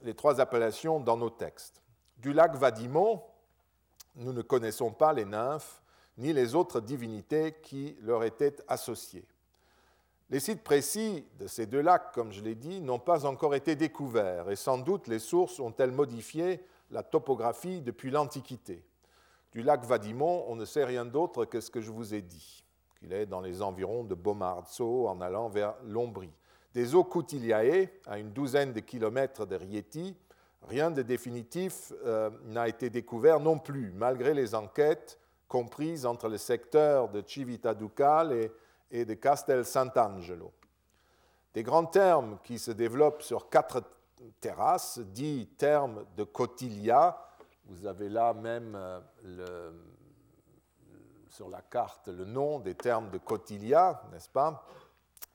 les 0.02 0.14
trois 0.14 0.40
appellations 0.40 0.98
dans 0.98 1.16
nos 1.16 1.30
textes. 1.30 1.80
Du 2.18 2.32
lac 2.32 2.56
Vadimon, 2.56 3.22
nous 4.16 4.32
ne 4.32 4.42
connaissons 4.42 4.90
pas 4.90 5.12
les 5.12 5.24
nymphes 5.24 5.80
ni 6.18 6.32
les 6.32 6.54
autres 6.54 6.80
divinités 6.80 7.54
qui 7.62 7.96
leur 8.00 8.24
étaient 8.24 8.56
associées. 8.66 9.28
Les 10.30 10.40
sites 10.40 10.64
précis 10.64 11.24
de 11.38 11.46
ces 11.46 11.66
deux 11.66 11.82
lacs, 11.82 12.10
comme 12.12 12.32
je 12.32 12.42
l'ai 12.42 12.56
dit, 12.56 12.80
n'ont 12.80 12.98
pas 12.98 13.24
encore 13.26 13.54
été 13.54 13.76
découverts 13.76 14.50
et 14.50 14.56
sans 14.56 14.78
doute 14.78 15.06
les 15.06 15.20
sources 15.20 15.60
ont-elles 15.60 15.92
modifié 15.92 16.60
la 16.90 17.02
topographie 17.02 17.80
depuis 17.80 18.10
l'Antiquité. 18.10 18.84
Du 19.52 19.62
lac 19.62 19.84
Vadimon, 19.84 20.44
on 20.48 20.56
ne 20.56 20.64
sait 20.64 20.84
rien 20.84 21.04
d'autre 21.04 21.44
que 21.44 21.60
ce 21.60 21.70
que 21.70 21.80
je 21.80 21.90
vous 21.90 22.14
ai 22.14 22.22
dit, 22.22 22.64
qu'il 22.98 23.12
est 23.12 23.26
dans 23.26 23.40
les 23.40 23.62
environs 23.62 24.04
de 24.04 24.14
Bomarzo 24.14 25.08
en 25.08 25.20
allant 25.20 25.48
vers 25.48 25.74
l'Ombrie. 25.84 26.32
Des 26.74 26.94
eaux 26.94 27.04
Coutiliae, 27.04 27.88
à 28.06 28.18
une 28.18 28.32
douzaine 28.32 28.72
de 28.72 28.80
kilomètres 28.80 29.46
de 29.46 29.56
Rieti, 29.56 30.14
rien 30.68 30.90
de 30.90 31.02
définitif 31.02 31.92
euh, 32.04 32.30
n'a 32.44 32.68
été 32.68 32.90
découvert 32.90 33.40
non 33.40 33.58
plus, 33.58 33.92
malgré 33.92 34.34
les 34.34 34.54
enquêtes 34.54 35.18
comprises 35.48 36.04
entre 36.04 36.28
le 36.28 36.36
secteur 36.36 37.08
de 37.08 37.22
Civita 37.26 37.72
Ducale 37.72 38.32
et, 38.32 38.52
et 38.90 39.04
de 39.04 39.14
Castel 39.14 39.64
Sant'Angelo. 39.64 40.52
Des 41.54 41.62
grands 41.62 41.86
termes 41.86 42.38
qui 42.44 42.58
se 42.58 42.70
développent 42.70 43.22
sur 43.22 43.48
quatre 43.48 43.82
terrasse, 44.40 44.98
dit 44.98 45.48
terme 45.58 46.04
de 46.16 46.24
Cotilia. 46.24 47.16
Vous 47.66 47.86
avez 47.86 48.08
là 48.08 48.32
même 48.34 48.74
euh, 48.76 49.70
sur 51.28 51.48
la 51.48 51.60
carte 51.60 52.08
le 52.08 52.24
nom 52.24 52.60
des 52.60 52.74
termes 52.74 53.10
de 53.10 53.18
Cotilia, 53.18 54.02
n'est-ce 54.12 54.30
pas? 54.30 54.64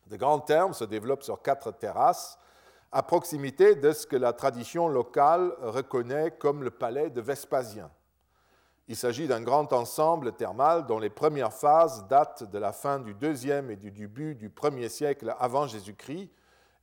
De 0.07 0.17
grands 0.17 0.39
termes 0.39 0.73
se 0.73 0.83
développent 0.83 1.23
sur 1.23 1.41
quatre 1.41 1.71
terrasses, 1.71 2.37
à 2.91 3.03
proximité 3.03 3.75
de 3.75 3.91
ce 3.93 4.05
que 4.05 4.17
la 4.17 4.33
tradition 4.33 4.87
locale 4.87 5.53
reconnaît 5.61 6.31
comme 6.31 6.63
le 6.63 6.71
palais 6.71 7.09
de 7.09 7.21
Vespasien. 7.21 7.89
Il 8.87 8.97
s'agit 8.97 9.27
d'un 9.27 9.41
grand 9.41 9.71
ensemble 9.71 10.33
thermal 10.33 10.85
dont 10.85 10.99
les 10.99 11.09
premières 11.09 11.53
phases 11.53 12.05
datent 12.07 12.43
de 12.43 12.57
la 12.57 12.73
fin 12.73 12.99
du 12.99 13.13
deuxième 13.13 13.71
et 13.71 13.77
du 13.77 13.91
début 13.91 14.35
du 14.35 14.49
premier 14.49 14.89
siècle 14.89 15.33
avant 15.39 15.67
Jésus-Christ, 15.67 16.29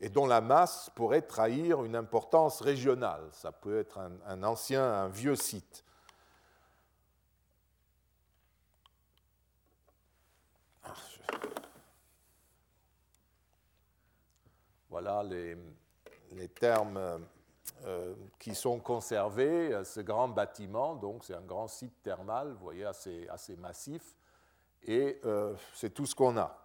et 0.01 0.09
dont 0.09 0.27
la 0.27 0.41
masse 0.41 0.91
pourrait 0.95 1.23
trahir 1.23 1.85
une 1.85 1.97
importance 1.97 2.61
régionale. 2.61 3.29
Ça 3.33 3.51
peut 3.51 3.79
être 3.79 3.99
un, 4.27 4.43
ancien, 4.43 4.83
un 4.83 5.09
vieux 5.09 5.35
site. 5.35 5.85
Voilà 14.89 15.23
les, 15.23 15.57
termes 16.49 16.99
euh, 17.85 18.15
qui 18.39 18.55
sont 18.55 18.79
conservés. 18.79 19.85
Ce 19.85 20.01
grand 20.01 20.29
bâtiment, 20.29 20.95
donc 20.95 21.25
c'est 21.25 21.35
un 21.35 21.43
grand 21.43 21.69
site 21.69 22.03
thermal, 22.03 22.53
vous 22.53 22.65
voyez, 22.65 22.85
assez, 22.85 23.29
assez 23.29 23.57
massif. 23.57 24.15
Et 24.85 25.21
euh, 25.25 25.55
c'est 25.75 25.91
tout 25.91 26.07
ce 26.07 26.15
qu'on 26.15 26.37
a. 26.37 26.57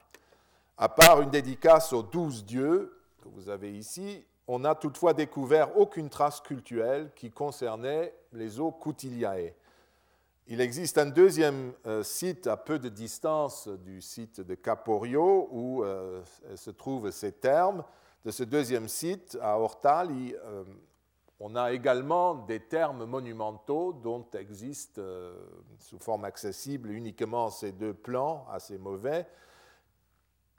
À 0.77 0.89
part 0.89 1.21
une 1.21 1.29
dédicace 1.29 1.93
aux 1.93 2.03
douze 2.03 2.45
dieux, 2.45 3.02
que 3.23 3.29
vous 3.29 3.49
avez 3.49 3.71
ici, 3.71 4.25
on 4.47 4.59
n'a 4.59 4.75
toutefois 4.75 5.13
découvert 5.13 5.77
aucune 5.77 6.09
trace 6.09 6.41
cultuelle 6.41 7.11
qui 7.15 7.31
concernait 7.31 8.13
les 8.33 8.59
eaux 8.59 8.71
Coutiliae. 8.71 9.53
Il 10.47 10.59
existe 10.59 10.97
un 10.97 11.05
deuxième 11.05 11.73
euh, 11.87 12.03
site 12.03 12.47
à 12.47 12.57
peu 12.57 12.77
de 12.77 12.89
distance 12.89 13.69
du 13.69 14.01
site 14.01 14.41
de 14.41 14.55
Caporio 14.55 15.47
où 15.51 15.83
euh, 15.83 16.21
se 16.55 16.69
trouvent 16.69 17.11
ces 17.11 17.31
termes. 17.31 17.85
De 18.25 18.31
ce 18.31 18.43
deuxième 18.43 18.89
site, 18.89 19.37
à 19.41 19.57
Ortali, 19.57 20.35
euh, 20.43 20.65
on 21.39 21.55
a 21.55 21.71
également 21.71 22.35
des 22.35 22.59
termes 22.59 23.05
monumentaux 23.05 23.93
dont 23.93 24.25
existent 24.33 25.01
sous 25.79 25.99
forme 25.99 26.25
accessible 26.25 26.91
uniquement 26.91 27.49
ces 27.49 27.71
deux 27.71 27.93
plans 27.93 28.45
assez 28.51 28.77
mauvais. 28.77 29.25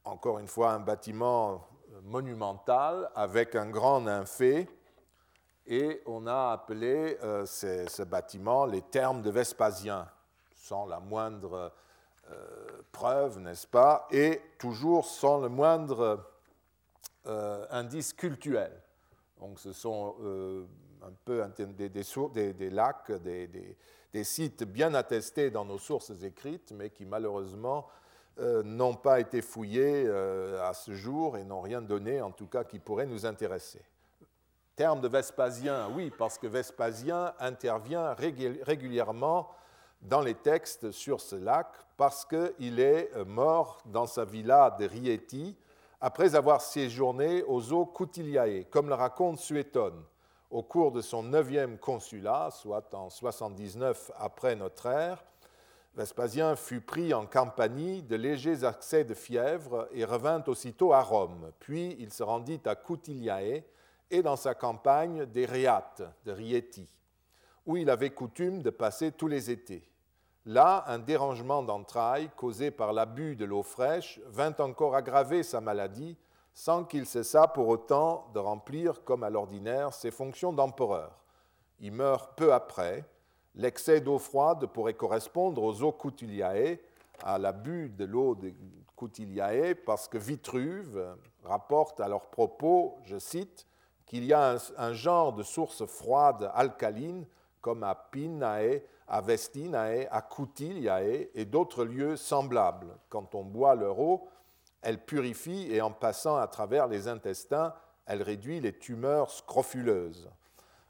Encore 0.04 0.38
une 0.38 0.48
fois, 0.48 0.72
un 0.72 0.80
bâtiment 0.80 1.66
monumental 2.04 3.10
avec 3.14 3.54
un 3.56 3.68
grand 3.68 4.02
nymphée 4.02 4.68
et 5.66 6.02
on 6.06 6.26
a 6.26 6.52
appelé 6.52 7.16
euh, 7.22 7.46
ce, 7.46 8.02
bâtiment 8.02 8.66
les 8.66 8.82
thermes 8.82 9.22
de 9.22 9.30
Vespasien, 9.30 10.06
sans 10.54 10.86
la 10.86 11.00
moindre 11.00 11.72
euh, 12.30 12.82
preuve, 12.92 13.38
n'est-ce 13.38 13.66
pas, 13.66 14.06
et 14.10 14.42
toujours 14.58 15.06
sans 15.06 15.40
le 15.40 15.48
moindre 15.48 16.22
euh, 17.26 17.66
indice 17.70 18.12
cultuel. 18.12 18.72
Donc 19.40 19.58
ce 19.58 19.72
sont 19.72 20.16
un 21.02 21.12
peu 21.24 21.42
des, 21.56 22.70
lacs, 22.70 23.12
des, 23.12 24.24
sites 24.24 24.64
bien 24.64 24.94
attestés 24.94 25.50
dans 25.50 25.64
nos 25.64 25.78
sources 25.78 26.22
écrites, 26.22 26.72
mais 26.72 26.90
qui 26.90 27.04
malheureusement 27.04 27.86
n'ont 28.38 28.94
pas 28.94 29.20
été 29.20 29.42
fouillés 29.42 30.04
euh, 30.06 30.68
à 30.68 30.74
ce 30.74 30.92
jour 30.92 31.36
et 31.36 31.44
n'ont 31.44 31.60
rien 31.60 31.80
donné, 31.80 32.20
en 32.20 32.32
tout 32.32 32.46
cas, 32.46 32.64
qui 32.64 32.78
pourrait 32.78 33.06
nous 33.06 33.26
intéresser. 33.26 33.80
Terme 34.76 35.00
de 35.00 35.08
Vespasien, 35.08 35.88
oui, 35.94 36.10
parce 36.18 36.36
que 36.36 36.48
Vespasien 36.48 37.32
intervient 37.38 38.12
régulièrement 38.14 39.48
dans 40.02 40.20
les 40.20 40.34
textes 40.34 40.90
sur 40.90 41.20
ce 41.20 41.36
lac, 41.36 41.68
parce 41.96 42.24
qu'il 42.24 42.80
est 42.80 43.10
euh, 43.14 43.24
mort 43.24 43.80
dans 43.86 44.06
sa 44.06 44.24
villa 44.24 44.76
de 44.78 44.84
Rieti 44.84 45.56
après 46.00 46.34
avoir 46.34 46.60
séjourné 46.60 47.42
aux 47.44 47.72
eaux 47.72 47.86
Coutiliae, 47.86 48.64
comme 48.64 48.88
le 48.88 48.94
raconte 48.94 49.38
Suétone, 49.38 50.02
au 50.50 50.62
cours 50.62 50.92
de 50.92 51.00
son 51.00 51.22
neuvième 51.22 51.78
consulat, 51.78 52.50
soit 52.50 52.92
en 52.94 53.08
79 53.08 54.10
après 54.18 54.54
notre 54.54 54.86
ère, 54.86 55.24
Vespasien 55.96 56.56
fut 56.56 56.80
pris 56.80 57.14
en 57.14 57.24
Campanie 57.24 58.02
de 58.02 58.16
légers 58.16 58.64
accès 58.64 59.04
de 59.04 59.14
fièvre 59.14 59.88
et 59.92 60.04
revint 60.04 60.42
aussitôt 60.48 60.92
à 60.92 61.00
Rome. 61.00 61.52
Puis 61.60 61.96
il 62.00 62.12
se 62.12 62.24
rendit 62.24 62.60
à 62.64 62.74
Coutiliae 62.74 63.62
et 64.10 64.22
dans 64.22 64.34
sa 64.34 64.54
campagne 64.54 65.24
des 65.26 65.46
Réates 65.46 66.02
de 66.24 66.32
Rieti, 66.32 66.88
où 67.64 67.76
il 67.76 67.88
avait 67.90 68.10
coutume 68.10 68.62
de 68.62 68.70
passer 68.70 69.12
tous 69.12 69.28
les 69.28 69.52
étés. 69.52 69.88
Là, 70.46 70.84
un 70.88 70.98
dérangement 70.98 71.62
d'entrailles 71.62 72.30
causé 72.36 72.72
par 72.72 72.92
l'abus 72.92 73.36
de 73.36 73.44
l'eau 73.44 73.62
fraîche 73.62 74.20
vint 74.26 74.54
encore 74.58 74.96
aggraver 74.96 75.44
sa 75.44 75.60
maladie 75.60 76.18
sans 76.54 76.84
qu'il 76.84 77.06
cessât 77.06 77.48
pour 77.48 77.68
autant 77.68 78.30
de 78.34 78.40
remplir, 78.40 79.04
comme 79.04 79.22
à 79.22 79.30
l'ordinaire, 79.30 79.92
ses 79.92 80.10
fonctions 80.10 80.52
d'empereur. 80.52 81.12
Il 81.80 81.92
meurt 81.92 82.36
peu 82.36 82.52
après, 82.52 83.04
L'excès 83.56 84.00
d'eau 84.00 84.18
froide 84.18 84.66
pourrait 84.66 84.94
correspondre 84.94 85.62
aux 85.62 85.82
eaux 85.82 85.92
Coutiliae, 85.92 86.78
à 87.22 87.38
l'abus 87.38 87.88
de 87.88 88.04
l'eau 88.04 88.34
de 88.34 88.52
Coutiliae, 88.96 89.74
parce 89.86 90.08
que 90.08 90.18
Vitruve 90.18 91.16
rapporte 91.44 92.00
à 92.00 92.08
leur 92.08 92.26
propos, 92.30 92.98
je 93.04 93.18
cite, 93.18 93.66
qu'il 94.06 94.24
y 94.24 94.32
a 94.32 94.58
un, 94.76 94.92
genre 94.92 95.32
de 95.32 95.42
source 95.42 95.86
froide 95.86 96.50
alcaline, 96.54 97.26
comme 97.60 97.82
à 97.82 97.94
Pinae, 97.94 98.82
à 99.06 99.20
Vestinae, 99.20 100.08
à 100.10 100.20
Coutiliae 100.20 101.28
et 101.34 101.44
d'autres 101.44 101.84
lieux 101.84 102.16
semblables. 102.16 102.96
Quand 103.08 103.34
on 103.34 103.44
boit 103.44 103.74
leur 103.74 103.98
eau, 104.00 104.28
elle 104.82 105.02
purifie 105.02 105.68
et 105.70 105.80
en 105.80 105.90
passant 105.90 106.36
à 106.36 106.46
travers 106.46 106.88
les 106.88 107.08
intestins, 107.08 107.74
elle 108.06 108.22
réduit 108.22 108.60
les 108.60 108.78
tumeurs 108.78 109.30
scrofuleuses. 109.30 110.30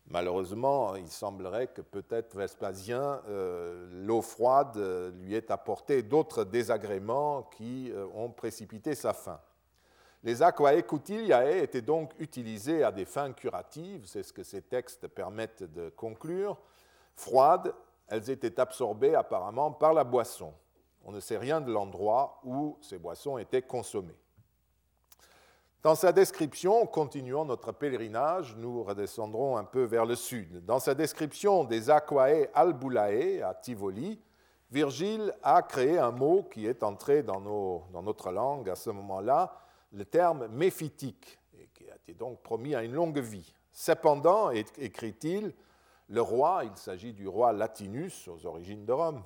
Malheureusement, 0.09 0.97
il 0.97 1.09
semblerait 1.09 1.69
que 1.69 1.81
peut-être 1.81 2.37
Vespasien, 2.37 3.23
euh, 3.29 3.89
l'eau 4.05 4.21
froide 4.21 4.77
euh, 4.77 5.11
lui 5.11 5.35
ait 5.35 5.51
apporté 5.51 6.03
d'autres 6.03 6.45
désagréments 6.45 7.45
qui 7.57 7.91
euh, 7.91 8.07
ont 8.15 8.31
précipité 8.31 8.95
sa 8.95 9.15
fin. 9.15 9.41
Les 10.23 10.43
aquae 10.43 10.83
cutiliae 10.83 11.63
étaient 11.63 11.83
donc 11.83 12.13
utilisées 12.19 12.85
à 12.85 12.93
des 12.93 13.07
fins 13.07 13.33
curatives, 13.33 14.07
c'est 14.07 14.23
ce 14.23 14.33
que 14.33 14.43
ces 14.43 14.63
textes 14.63 15.09
permettent 15.09 15.63
de 15.63 15.89
conclure. 15.91 16.59
Froides, 17.15 17.75
elles 18.09 18.31
étaient 18.31 18.61
absorbées 18.61 19.15
apparemment 19.15 19.73
par 19.73 19.95
la 19.95 20.05
boisson. 20.05 20.53
On 21.05 21.13
ne 21.13 21.21
sait 21.21 21.39
rien 21.39 21.61
de 21.61 21.73
l'endroit 21.73 22.41
où 22.45 22.79
ces 22.81 22.99
boissons 22.99 23.39
étaient 23.39 23.63
consommées. 23.63 24.17
Dans 25.85 25.95
sa 25.95 26.13
description, 26.13 26.87
continuant 26.87 27.45
notre 27.45 27.71
pèlerinage, 27.71 28.57
nous 28.57 28.83
redescendrons 28.83 29.59
un 29.59 29.65
peu 29.65 29.83
vers 29.83 30.07
le 30.07 30.15
sud. 30.15 30.65
Dans 30.65 30.79
sa 30.79 30.95
description 30.95 31.65
des 31.65 31.91
Aquae 31.91 32.49
Albulae 32.55 33.43
à 33.43 33.53
Tivoli, 33.53 34.19
Virgile 34.71 35.35
a 35.43 35.61
créé 35.61 35.99
un 35.99 36.11
mot 36.11 36.45
qui 36.45 36.67
est 36.67 36.83
entré 36.83 37.23
dans, 37.23 37.39
notre 38.03 38.33
langue 38.33 38.71
à 38.71 38.77
ce 38.77 38.89
moment-là, 38.89 39.59
le 39.93 40.07
terme 40.07 40.47
méphitique, 40.47 41.39
et 41.53 41.69
qui 41.75 41.91
a 41.91 41.97
été 41.97 42.15
donc 42.15 42.41
promis 42.41 42.75
à 42.75 42.83
une 42.83 42.95
longue 42.95 43.19
vie. 43.19 43.53
Cependant, 43.71 44.53
écrit-il, 44.53 45.53
le 46.09 46.23
roi, 46.23 46.63
il 46.65 46.77
s'agit 46.79 47.13
du 47.13 47.29
roi 47.29 47.53
Latinus 47.53 48.27
aux 48.29 48.47
origines 48.47 48.87
de 48.87 48.93
Rome, 48.95 49.23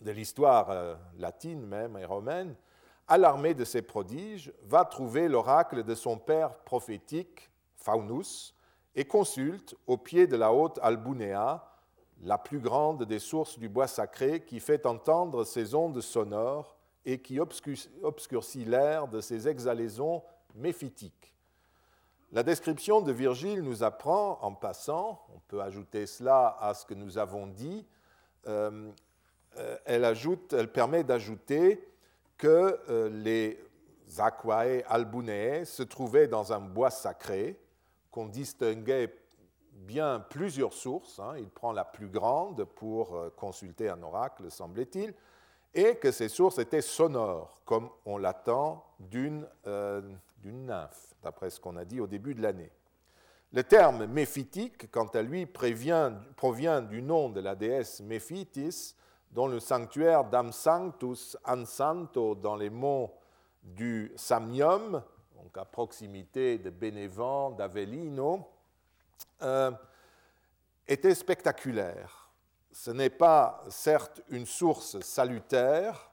de 0.00 0.12
l'histoire 0.12 0.70
euh, 0.70 0.94
latine 1.18 1.66
même 1.66 1.98
et 1.98 2.06
romaine, 2.06 2.56
alarmé 3.08 3.54
de 3.54 3.64
ces 3.64 3.82
prodiges, 3.82 4.52
va 4.62 4.84
trouver 4.84 5.28
l'oracle 5.28 5.82
de 5.84 5.94
son 5.94 6.18
père 6.18 6.56
prophétique, 6.60 7.50
Faunus, 7.76 8.54
et 8.94 9.04
consulte 9.04 9.74
au 9.86 9.96
pied 9.96 10.26
de 10.26 10.36
la 10.36 10.52
haute 10.52 10.78
Albunéa, 10.82 11.70
la 12.22 12.38
plus 12.38 12.60
grande 12.60 13.04
des 13.04 13.18
sources 13.18 13.58
du 13.58 13.68
bois 13.68 13.88
sacré 13.88 14.44
qui 14.44 14.60
fait 14.60 14.86
entendre 14.86 15.44
ses 15.44 15.74
ondes 15.74 16.00
sonores 16.00 16.76
et 17.04 17.20
qui 17.20 17.38
obscurcit 17.38 18.64
l'air 18.64 19.08
de 19.08 19.20
ses 19.20 19.48
exhalaisons 19.48 20.22
méphitiques. 20.54 21.34
La 22.32 22.42
description 22.42 23.00
de 23.00 23.12
Virgile 23.12 23.62
nous 23.62 23.82
apprend, 23.82 24.38
en 24.42 24.54
passant, 24.54 25.24
on 25.34 25.38
peut 25.40 25.60
ajouter 25.60 26.06
cela 26.06 26.56
à 26.60 26.74
ce 26.74 26.86
que 26.86 26.94
nous 26.94 27.18
avons 27.18 27.46
dit, 27.46 27.86
euh, 28.46 28.90
euh, 29.56 29.76
elle, 29.84 30.04
ajoute, 30.04 30.52
elle 30.52 30.72
permet 30.72 31.04
d'ajouter 31.04 31.86
que 32.36 32.80
euh, 32.88 33.08
les 33.10 33.58
Aquae 34.18 34.82
albuneae 34.86 35.64
se 35.64 35.82
trouvaient 35.82 36.28
dans 36.28 36.52
un 36.52 36.60
bois 36.60 36.90
sacré, 36.90 37.58
qu'on 38.10 38.26
distinguait 38.26 39.14
bien 39.72 40.20
plusieurs 40.20 40.72
sources. 40.72 41.18
Hein. 41.18 41.34
il 41.38 41.48
prend 41.48 41.72
la 41.72 41.84
plus 41.84 42.08
grande 42.08 42.64
pour 42.64 43.16
euh, 43.16 43.30
consulter 43.36 43.88
un 43.88 44.02
oracle, 44.02 44.50
semblait-il, 44.50 45.14
et 45.74 45.96
que 45.96 46.12
ces 46.12 46.28
sources 46.28 46.58
étaient 46.58 46.80
sonores, 46.80 47.60
comme 47.64 47.88
on 48.06 48.18
l'attend 48.18 48.84
d'une 49.00 49.46
nymphe, 50.44 51.14
d'après 51.22 51.50
ce 51.50 51.58
qu'on 51.58 51.76
a 51.76 51.84
dit 51.84 52.00
au 52.00 52.06
début 52.06 52.34
de 52.34 52.42
l'année. 52.42 52.70
Le 53.54 53.62
terme 53.62 54.06
méphitique, 54.06 54.90
quant 54.90 55.06
à 55.06 55.22
lui, 55.22 55.46
provient 55.46 56.82
du 56.82 57.02
nom 57.02 57.28
de 57.28 57.38
la 57.40 57.54
déesse 57.54 58.00
Méphitis, 58.00 58.96
dont 59.34 59.48
le 59.48 59.58
sanctuaire 59.58 60.24
d'Amsanctus 60.24 61.36
Ansanto 61.44 62.36
dans 62.36 62.54
les 62.54 62.70
monts 62.70 63.12
du 63.62 64.12
Samnium, 64.16 65.02
donc 65.34 65.58
à 65.58 65.64
proximité 65.64 66.58
de 66.58 66.70
Bénévent, 66.70 67.50
d'Avellino, 67.50 68.48
euh, 69.42 69.72
était 70.86 71.14
spectaculaire. 71.14 72.30
Ce 72.70 72.92
n'est 72.92 73.10
pas 73.10 73.64
certes 73.68 74.22
une 74.28 74.46
source 74.46 75.00
salutaire, 75.00 76.10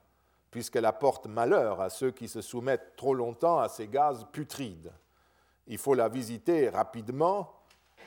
puisqu'elle 0.49 0.85
apporte 0.85 1.27
malheur 1.27 1.79
à 1.79 1.89
ceux 1.89 2.11
qui 2.11 2.27
se 2.27 2.41
soumettent 2.41 2.95
trop 2.95 3.13
longtemps 3.13 3.59
à 3.59 3.69
ces 3.69 3.87
gaz 3.87 4.25
putrides. 4.31 4.91
Il 5.67 5.77
faut 5.77 5.93
la 5.93 6.09
visiter 6.09 6.69
rapidement 6.69 7.53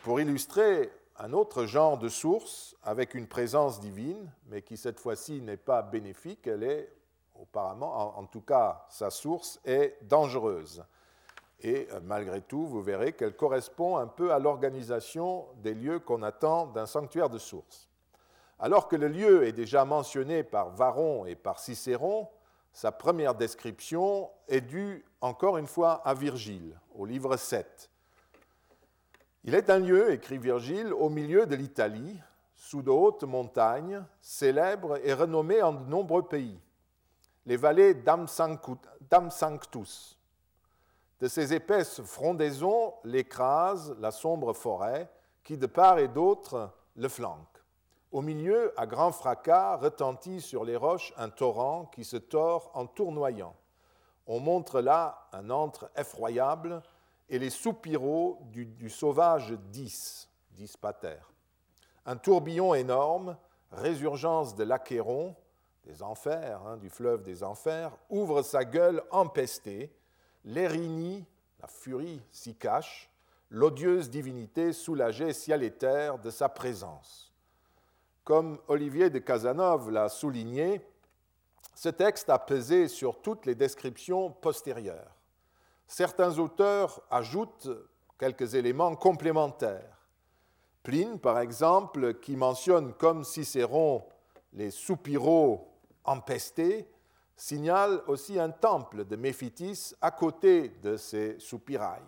pour 0.03 0.21
illustrer 0.21 0.91
un 1.17 1.33
autre 1.33 1.65
genre 1.65 1.99
de 1.99 2.09
source 2.09 2.77
avec 2.83 3.15
une 3.15 3.27
présence 3.27 3.81
divine, 3.81 4.33
mais 4.47 4.63
qui 4.63 4.77
cette 4.77 4.99
fois-ci 4.99 5.41
n'est 5.41 5.57
pas 5.57 5.83
bénéfique, 5.83 6.47
elle 6.47 6.65
est 6.65 6.93
apparemment, 7.41 8.19
en, 8.19 8.27
tout 8.27 8.41
cas 8.41 8.87
sa 8.89 9.11
source 9.11 9.61
est 9.65 9.97
dangereuse. 10.03 10.85
Et 11.61 11.89
euh, 11.93 12.01
malgré 12.03 12.41
tout, 12.41 12.67
vous 12.67 12.83
verrez 12.83 13.13
qu'elle 13.13 13.37
correspond 13.37 13.97
un 13.97 14.07
peu 14.07 14.33
à 14.33 14.39
l'organisation 14.39 15.47
des 15.57 15.75
lieux 15.75 16.01
qu'on 16.01 16.23
attend 16.23 16.67
d'un 16.67 16.87
sanctuaire 16.87 17.31
de 17.31 17.39
source. 17.39 17.89
Alors 18.59 18.89
que 18.89 18.97
le 18.97 19.09
lieu 19.09 19.47
est 19.47 19.53
déjà 19.53 19.85
mentionné 19.85 20.43
par 20.43 20.71
Varon 20.71 21.27
et 21.27 21.35
par 21.35 21.59
Cicéron, 21.59 22.29
sa 22.73 22.93
première 22.93 23.35
description 23.35 24.31
est 24.49 24.61
due 24.61 25.05
encore 25.21 25.59
une 25.59 25.67
fois 25.67 26.03
à 26.05 26.15
Virgile, 26.15 26.79
au 26.95 27.07
livre 27.07 27.37
7. 27.37 27.91
Il 29.47 29.55
est 29.55 29.69
un 29.69 29.79
lieu, 29.79 30.11
écrit 30.11 30.39
Virgile, 30.39 30.95
au 30.95 31.11
milieu 31.11 31.45
de 31.45 31.55
l'Italie, 31.55 32.19
sous 32.55 32.81
de 32.81 32.91
hautes 32.91 33.25
montagnes, 33.25 34.03
célèbre 34.23 34.99
et 35.05 35.13
renommé 35.13 35.61
en 35.61 35.75
de 35.75 35.87
nombreux 35.87 36.27
pays, 36.27 36.59
les 37.45 37.59
vallées 37.59 37.93
d'Amsanctus. 37.93 40.19
De 41.21 41.29
ces 41.29 41.53
épaisses 41.53 42.01
frondaisons 42.01 42.95
l'écrase 43.05 43.95
la 44.01 44.13
sombre 44.13 44.55
forêt 44.55 45.11
qui 45.43 45.59
de 45.59 45.67
part 45.67 45.99
et 45.99 46.09
d'autre 46.09 46.71
le 46.97 47.11
flanque. 47.11 47.63
Au 48.13 48.23
milieu, 48.23 48.73
à 48.81 48.87
grand 48.87 49.13
fracas, 49.13 49.77
retentit 49.77 50.41
sur 50.41 50.65
les 50.65 50.77
roches 50.77 51.13
un 51.19 51.29
torrent 51.29 51.85
qui 51.95 52.05
se 52.05 52.17
tord 52.17 52.71
en 52.73 52.87
tournoyant. 52.87 53.55
On 54.27 54.41
montre 54.41 54.81
là 54.81 55.29
un 55.33 55.51
antre 55.51 55.91
effroyable 55.97 56.83
et 57.29 57.39
les 57.39 57.51
soupiraux 57.51 58.39
du, 58.51 58.91
sauvage 58.91 59.53
Dis, 59.71 60.29
Dis 60.51 60.75
Pater. 60.81 61.21
Un 62.07 62.17
tourbillon 62.17 62.75
énorme, 62.75 63.37
résurgence 63.73 64.55
de 64.55 64.65
l'Achéron, 64.65 65.35
des 65.85 66.03
enfers, 66.03 66.63
hein, 66.67 66.77
du 66.77 66.89
fleuve 66.91 67.23
des 67.23 67.43
enfers, 67.43 67.97
ouvre 68.09 68.43
sa 68.43 68.65
gueule 68.65 69.03
empestée, 69.11 69.93
l'Érinie, 70.45 71.25
la 71.61 71.69
furie, 71.69 72.23
s'y 72.31 72.55
cache, 72.55 73.11
l'odieuse 73.51 74.11
divinité 74.11 74.73
soulagée 74.73 75.33
ciel 75.33 75.63
et 75.63 75.71
terre 75.71 76.19
de 76.19 76.31
sa 76.31 76.49
présence. 76.49 77.33
Comme 78.25 78.59
Olivier 78.69 79.11
de 79.11 79.19
Casanova 79.19 79.91
l'a 79.91 80.09
souligné, 80.09 80.81
ce 81.75 81.89
texte 81.89 82.31
a 82.31 82.39
pesé 82.39 82.89
sur 82.89 83.21
toutes 83.21 83.47
les 83.47 83.55
descriptions 83.55 84.31
postérieures. 84.31 85.14
Certains 85.87 86.39
auteurs 86.39 87.01
ajoutent 87.11 87.69
quelques 88.19 88.55
éléments 88.55 88.97
complémentaires. 88.97 90.09
Pline, 90.83 91.19
par 91.19 91.39
exemple, 91.41 92.15
qui 92.21 92.37
mentionne 92.37 92.93
comme 92.95 93.25
Cicéron 93.25 94.05
les 94.53 94.71
soupiraux 94.71 95.73
empestés, 96.05 96.89
signale 97.37 98.03
aussi 98.07 98.39
un 98.39 98.51
temple 98.51 99.05
de 99.05 99.17
Méphitis 99.17 99.95
à 100.01 100.11
côté 100.11 100.69
de 100.83 100.97
ces 100.97 101.39
soupirails. 101.39 102.03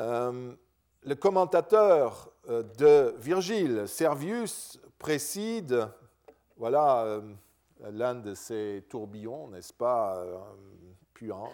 Euh, 0.00 0.54
le 1.02 1.14
commentateur 1.14 2.30
euh, 2.48 2.62
de 2.78 3.14
Virgile, 3.18 3.86
Servius, 3.86 4.78
précide, 4.98 5.88
voilà 6.56 7.04
euh, 7.04 7.20
l'un 7.90 8.14
de 8.14 8.34
ces 8.34 8.84
tourbillons, 8.88 9.48
n'est-ce 9.48 9.72
pas, 9.72 10.22
puant, 11.14 11.50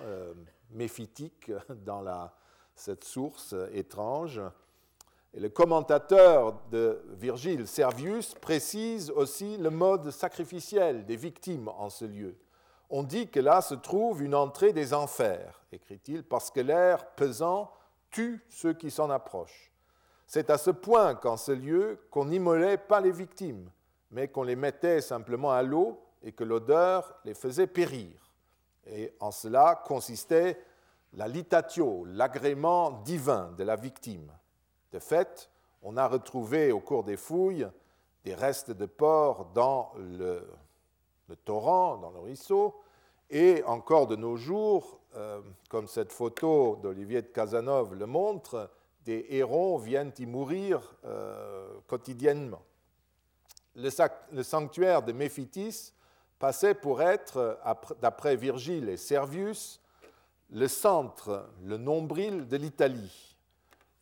méphitique 0.70 1.50
dans 1.84 2.30
cette 2.74 3.04
source 3.04 3.54
étrange. 3.72 4.40
Et 5.34 5.40
le 5.40 5.48
commentateur 5.48 6.62
de 6.70 7.02
Virgile, 7.18 7.66
Servius, 7.66 8.34
précise 8.34 9.10
aussi 9.10 9.58
le 9.58 9.70
mode 9.70 10.10
sacrificiel 10.10 11.04
des 11.04 11.16
victimes 11.16 11.68
en 11.68 11.90
ce 11.90 12.04
lieu. 12.04 12.36
On 12.88 13.02
dit 13.02 13.28
que 13.28 13.40
là 13.40 13.60
se 13.60 13.74
trouve 13.74 14.22
une 14.22 14.34
entrée 14.34 14.72
des 14.72 14.94
enfers, 14.94 15.60
écrit-il, 15.72 16.22
parce 16.22 16.50
que 16.50 16.60
l'air 16.60 17.10
pesant 17.14 17.70
tue 18.10 18.44
ceux 18.48 18.72
qui 18.72 18.90
s'en 18.90 19.10
approchent. 19.10 19.72
C'est 20.26 20.50
à 20.50 20.58
ce 20.58 20.70
point 20.70 21.14
qu'en 21.14 21.36
ce 21.36 21.52
lieu 21.52 22.00
qu'on 22.10 22.26
n'immolait 22.26 22.78
pas 22.78 23.00
les 23.00 23.12
victimes, 23.12 23.70
mais 24.10 24.28
qu'on 24.28 24.42
les 24.42 24.56
mettait 24.56 25.00
simplement 25.00 25.52
à 25.52 25.62
l'eau 25.62 26.00
et 26.22 26.32
que 26.32 26.44
l'odeur 26.44 27.14
les 27.24 27.34
faisait 27.34 27.66
périr. 27.66 28.25
Et 28.86 29.12
en 29.20 29.30
cela 29.30 29.82
consistait 29.84 30.58
la 31.14 31.28
litatio, 31.28 32.04
l'agrément 32.04 32.90
divin 33.04 33.52
de 33.56 33.64
la 33.64 33.76
victime. 33.76 34.30
De 34.92 34.98
fait, 34.98 35.50
on 35.82 35.96
a 35.96 36.06
retrouvé 36.06 36.72
au 36.72 36.80
cours 36.80 37.04
des 37.04 37.16
fouilles 37.16 37.68
des 38.26 38.34
restes 38.34 38.72
de 38.72 38.86
porc 38.86 39.52
dans 39.54 39.92
le, 39.96 40.44
torrent, 41.44 41.96
dans 41.96 42.10
le 42.10 42.18
ruisseau, 42.18 42.74
et 43.30 43.62
encore 43.62 44.08
de 44.08 44.16
nos 44.16 44.36
jours, 44.36 44.98
euh, 45.14 45.40
comme 45.68 45.86
cette 45.86 46.12
photo 46.12 46.76
d'Olivier 46.82 47.22
de 47.22 47.28
Casanova 47.28 47.94
le 47.94 48.06
montre, 48.06 48.68
des 49.04 49.26
hérons 49.30 49.78
viennent 49.78 50.12
y 50.18 50.26
mourir 50.26 50.96
euh, 51.04 51.78
quotidiennement. 51.86 52.62
Le, 53.76 53.90
le, 54.32 54.42
sanctuaire 54.42 55.04
de 55.04 55.12
Méphitis 55.12 55.92
passait 56.38 56.74
pour 56.74 57.02
être, 57.02 57.58
d'après 58.00 58.36
Virgile 58.36 58.88
et 58.88 58.96
Servius, 58.96 59.80
le 60.50 60.68
centre, 60.68 61.48
le 61.64 61.76
nombril 61.76 62.46
de 62.46 62.56
l'Italie. 62.56 63.36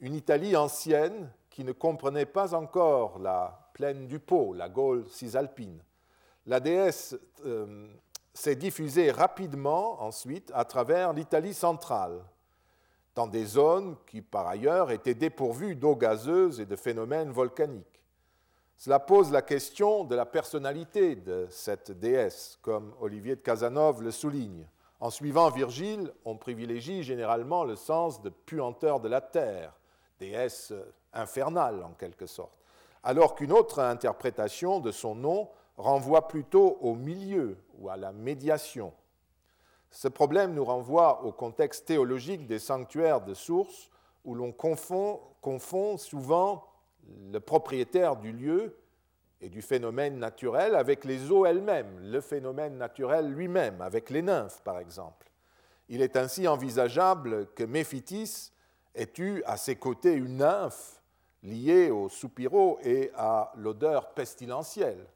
Une 0.01 0.15
Italie 0.15 0.57
ancienne 0.57 1.31
qui 1.49 1.65
ne 1.65 1.73
comprenait 1.73 2.27
pas 2.27 2.55
encore 2.55 3.19
la 3.19 3.71
plaine 3.73 4.07
du 4.07 4.19
Pô, 4.19 4.55
la 4.55 4.69
Gaule 4.69 5.07
cisalpine. 5.09 5.81
La 6.47 6.61
déesse 6.61 7.17
euh, 7.47 7.87
s'est 8.35 8.57
diffusée 8.57 9.11
rapidement 9.11 10.03
ensuite 10.03 10.51
à 10.55 10.65
travers 10.65 11.13
l'Italie 11.13 11.55
centrale, 11.55 12.23
dans 13.15 13.27
des 13.27 13.47
zones 13.47 13.97
qui 14.07 14.21
par 14.21 14.49
ailleurs 14.49 14.91
étaient 14.91 15.15
dépourvues 15.15 15.77
d'eau 15.77 15.95
gazeuse 15.95 16.61
et 16.61 16.67
de 16.67 16.77
phénomènes 16.77 17.31
volcaniques. 17.31 17.94
Cela 18.77 18.99
pose 18.99 19.31
la 19.31 19.43
question 19.43 20.05
de 20.05 20.15
la 20.15 20.27
personnalité 20.27 21.17
de 21.17 21.47
cette 21.51 21.93
déesse, 21.93 22.59
comme 22.61 22.95
Olivier 23.01 23.37
de 23.37 23.41
Casanova 23.41 24.03
le 24.03 24.11
souligne. 24.11 24.67
En 25.01 25.11
suivant 25.11 25.51
Virgile, 25.51 26.13
on 26.25 26.37
privilégie 26.37 27.03
généralement 27.03 27.65
le 27.65 27.77
sens 27.77 28.23
de 28.23 28.31
puanteur 28.31 29.01
de 29.01 29.09
la 29.09 29.21
terre, 29.21 29.73
déesse 30.19 30.73
infernale 31.13 31.83
en 31.83 31.93
quelque 31.93 32.27
sorte, 32.27 32.59
alors 33.03 33.35
qu'une 33.35 33.53
autre 33.53 33.81
interprétation 33.81 34.81
de 34.81 34.91
son 34.91 35.15
nom 35.15 35.49
renvoie 35.77 36.29
plutôt 36.29 36.79
au 36.81 36.95
milieu 36.95 37.59
ou 37.79 37.89
à 37.89 37.97
la 37.97 38.13
médiation. 38.13 38.93
Ce 39.91 40.09
problème 40.09 40.55
nous 40.55 40.65
renvoie 40.65 41.23
au 41.25 41.33
contexte 41.33 41.87
théologique 41.87 42.47
des 42.47 42.59
sanctuaires 42.59 43.21
de 43.21 43.35
source 43.35 43.91
où 44.25 44.35
l'on 44.35 44.53
confond, 44.53 45.97
souvent 45.99 46.65
le 47.33 47.41
propriétaire 47.41 48.17
du 48.17 48.33
lieu 48.33 48.77
et 49.41 49.49
du 49.49 49.63
phénomène 49.63 50.19
naturel 50.19 50.75
avec 50.75 51.05
les 51.05 51.31
eaux 51.31 51.45
elles-mêmes, 51.45 51.99
le 52.01 52.21
phénomène 52.21 52.79
naturel 52.79 53.31
lui-même, 53.31 53.81
avec 53.81 54.11
les 54.11 54.23
nymphes 54.23 54.63
par 54.63 54.79
exemple. 54.79 55.31
Il 55.89 56.01
est 56.01 56.17
ainsi 56.17 56.49
envisageable 56.49 57.49
que 57.55 57.65
Méphitis 57.65 58.53
ait 58.95 59.13
eu 59.19 59.43
à 59.45 59.57
ses 59.57 59.77
côtés 59.77 60.15
une 60.15 60.39
nymphe 60.39 61.03
liée 61.43 61.91
au 61.91 62.09
soupiraux 62.09 62.79
et 62.83 63.11
à 63.17 63.53
l'odeur 63.57 64.15
pestilentielle. 64.15 65.07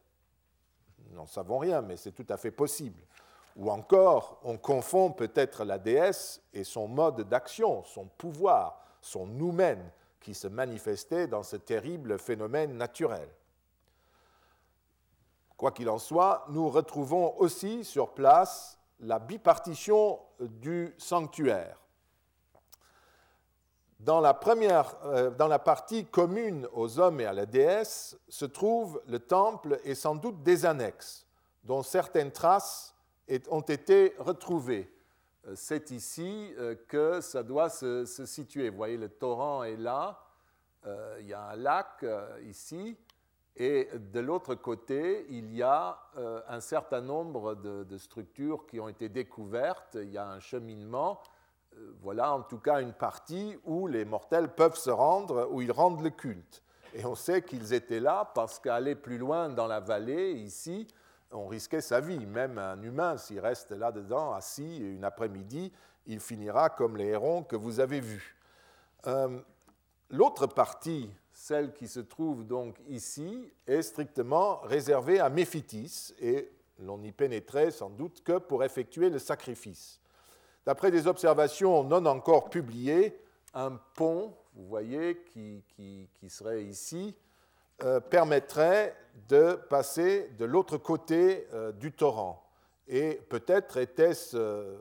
Nous 1.08 1.16
n'en 1.16 1.26
savons 1.26 1.58
rien, 1.58 1.80
mais 1.80 1.96
c'est 1.96 2.12
tout 2.12 2.26
à 2.28 2.36
fait 2.36 2.50
possible. 2.50 3.00
Ou 3.56 3.70
encore, 3.70 4.38
on 4.44 4.58
confond 4.58 5.10
peut-être 5.10 5.64
la 5.64 5.78
déesse 5.78 6.42
et 6.52 6.64
son 6.64 6.86
mode 6.86 7.22
d'action, 7.28 7.82
son 7.84 8.06
pouvoir, 8.06 8.80
son 9.00 9.26
noumen, 9.26 9.90
qui 10.28 10.34
se 10.34 10.46
manifestait 10.46 11.26
dans 11.26 11.42
ce 11.42 11.56
terrible 11.56 12.18
phénomène 12.18 12.76
naturel. 12.76 13.30
Quoi 15.56 15.72
qu'il 15.72 15.88
en 15.88 15.96
soit, 15.96 16.44
nous 16.50 16.68
retrouvons 16.68 17.34
aussi 17.38 17.82
sur 17.82 18.12
place 18.12 18.78
la 19.00 19.20
bipartition 19.20 20.20
du 20.38 20.94
sanctuaire. 20.98 21.80
Dans 24.00 24.20
la, 24.20 24.38
euh, 25.06 25.30
dans 25.30 25.48
la 25.48 25.58
partie 25.58 26.04
commune 26.04 26.68
aux 26.74 26.98
hommes 26.98 27.22
et 27.22 27.26
à 27.26 27.32
la 27.32 27.46
déesse 27.46 28.18
se 28.28 28.44
trouve 28.44 29.00
le 29.06 29.20
temple 29.20 29.80
et 29.82 29.94
sans 29.94 30.14
doute 30.14 30.42
des 30.42 30.66
annexes, 30.66 31.26
dont 31.64 31.82
certaines 31.82 32.32
traces 32.32 32.94
ont 33.48 33.62
été 33.62 34.14
retrouvées. 34.18 34.92
Euh, 35.48 35.52
c'est 35.54 35.90
ici 35.90 36.52
euh, 36.58 36.74
que 36.88 37.20
ça 37.20 37.42
doit 37.42 37.68
se, 37.68 38.04
situer. 38.04 38.70
Vous 38.70 38.76
voyez, 38.76 38.96
le 38.96 39.08
torrent 39.08 39.64
est 39.64 39.76
là, 39.76 40.24
il 41.20 41.26
y 41.26 41.34
a 41.34 41.42
un 41.42 41.56
lac 41.56 42.02
ici, 42.44 42.96
et 43.56 43.90
de 43.92 44.20
l'autre 44.20 44.54
côté, 44.54 45.26
il 45.28 45.52
y 45.54 45.62
a 45.62 45.98
un 46.48 46.60
certain 46.60 47.02
nombre 47.02 47.56
de, 47.56 47.98
structures 47.98 48.64
qui 48.64 48.80
ont 48.80 48.88
été 48.88 49.10
découvertes, 49.10 49.98
il 50.00 50.10
y 50.10 50.16
a 50.16 50.26
un 50.26 50.40
cheminement 50.40 51.20
euh, 51.78 51.92
voilà 52.00 52.32
en 52.32 52.42
tout 52.42 52.58
cas 52.58 52.80
une 52.80 52.92
partie 52.92 53.56
où 53.64 53.86
les 53.86 54.04
mortels 54.04 54.48
peuvent 54.54 54.76
se 54.76 54.90
rendre, 54.90 55.48
où 55.50 55.60
ils 55.62 55.72
rendent 55.72 56.02
le 56.02 56.10
culte. 56.10 56.62
Et 56.94 57.04
on 57.04 57.14
sait 57.14 57.42
qu'ils 57.42 57.74
étaient 57.74 58.00
là 58.00 58.30
parce 58.34 58.58
qu'aller 58.58 58.94
plus 58.94 59.18
loin 59.18 59.50
dans 59.50 59.66
la 59.66 59.80
vallée, 59.80 60.32
ici, 60.32 60.86
on 61.30 61.46
risquait 61.46 61.80
sa 61.80 62.00
vie. 62.00 62.26
Même 62.26 62.58
un 62.58 62.80
humain, 62.82 63.16
s'il 63.16 63.40
reste 63.40 63.70
là-dedans, 63.70 64.32
assis, 64.32 64.78
une 64.78 65.04
après-midi, 65.04 65.72
il 66.06 66.20
finira 66.20 66.70
comme 66.70 66.96
les 66.96 67.06
hérons 67.06 67.42
que 67.42 67.56
vous 67.56 67.80
avez 67.80 68.00
vus. 68.00 68.36
Euh, 69.06 69.38
l'autre 70.10 70.46
partie, 70.46 71.10
celle 71.32 71.72
qui 71.72 71.86
se 71.86 72.00
trouve 72.00 72.46
donc 72.46 72.80
ici, 72.88 73.52
est 73.66 73.82
strictement 73.82 74.60
réservée 74.60 75.20
à 75.20 75.28
Méphitis, 75.28 76.14
et 76.20 76.50
l'on 76.80 76.98
n'y 76.98 77.12
pénétrait 77.12 77.70
sans 77.70 77.90
doute 77.90 78.22
que 78.22 78.38
pour 78.38 78.64
effectuer 78.64 79.10
le 79.10 79.18
sacrifice. 79.18 80.00
D'après 80.66 80.90
des 80.90 81.06
observations 81.06 81.84
non 81.84 82.04
encore 82.06 82.50
publiées, 82.50 83.18
un 83.54 83.72
pont, 83.94 84.34
vous 84.54 84.66
voyez, 84.66 85.22
qui, 85.32 85.62
serait 86.28 86.64
ici, 86.64 87.14
euh, 87.84 88.00
permettrait 88.00 88.96
de 89.28 89.54
passer 89.54 90.30
de 90.36 90.44
l'autre 90.44 90.78
côté 90.78 91.46
euh, 91.52 91.70
du 91.70 91.92
torrent. 91.92 92.44
Et 92.88 93.20
peut-être 93.28 93.76
était-ce 93.76 94.36
euh, 94.36 94.76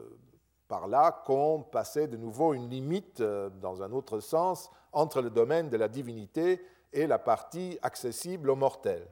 par 0.67 0.87
là 0.87 1.11
qu'on 1.11 1.61
passait 1.61 2.07
de 2.07 2.17
nouveau 2.17 2.55
une 2.55 2.67
limite, 2.67 3.21
dans 3.21 3.83
un 3.83 3.91
autre 3.91 4.19
sens, 4.19 4.71
entre 4.93 5.21
le 5.21 5.29
domaine 5.29 5.69
de 5.69 5.77
la 5.77 5.87
divinité 5.87 6.65
et 6.91 7.05
la 7.05 7.19
partie 7.19 7.77
accessible 7.83 8.49
aux 8.49 8.55
mortels. 8.55 9.07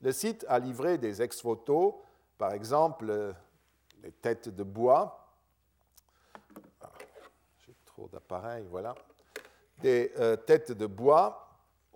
Le 0.00 0.12
site 0.12 0.46
a 0.48 0.60
livré 0.60 0.96
des 0.96 1.20
ex-photos, 1.20 1.94
par 2.38 2.52
exemple 2.52 3.34
les 4.00 4.12
têtes 4.12 4.48
de 4.48 4.62
bois, 4.62 5.28
d'appareils, 8.12 8.66
voilà. 8.70 8.94
Des 9.78 10.12
têtes 10.46 10.70
de 10.70 10.86
bois, 10.86 11.47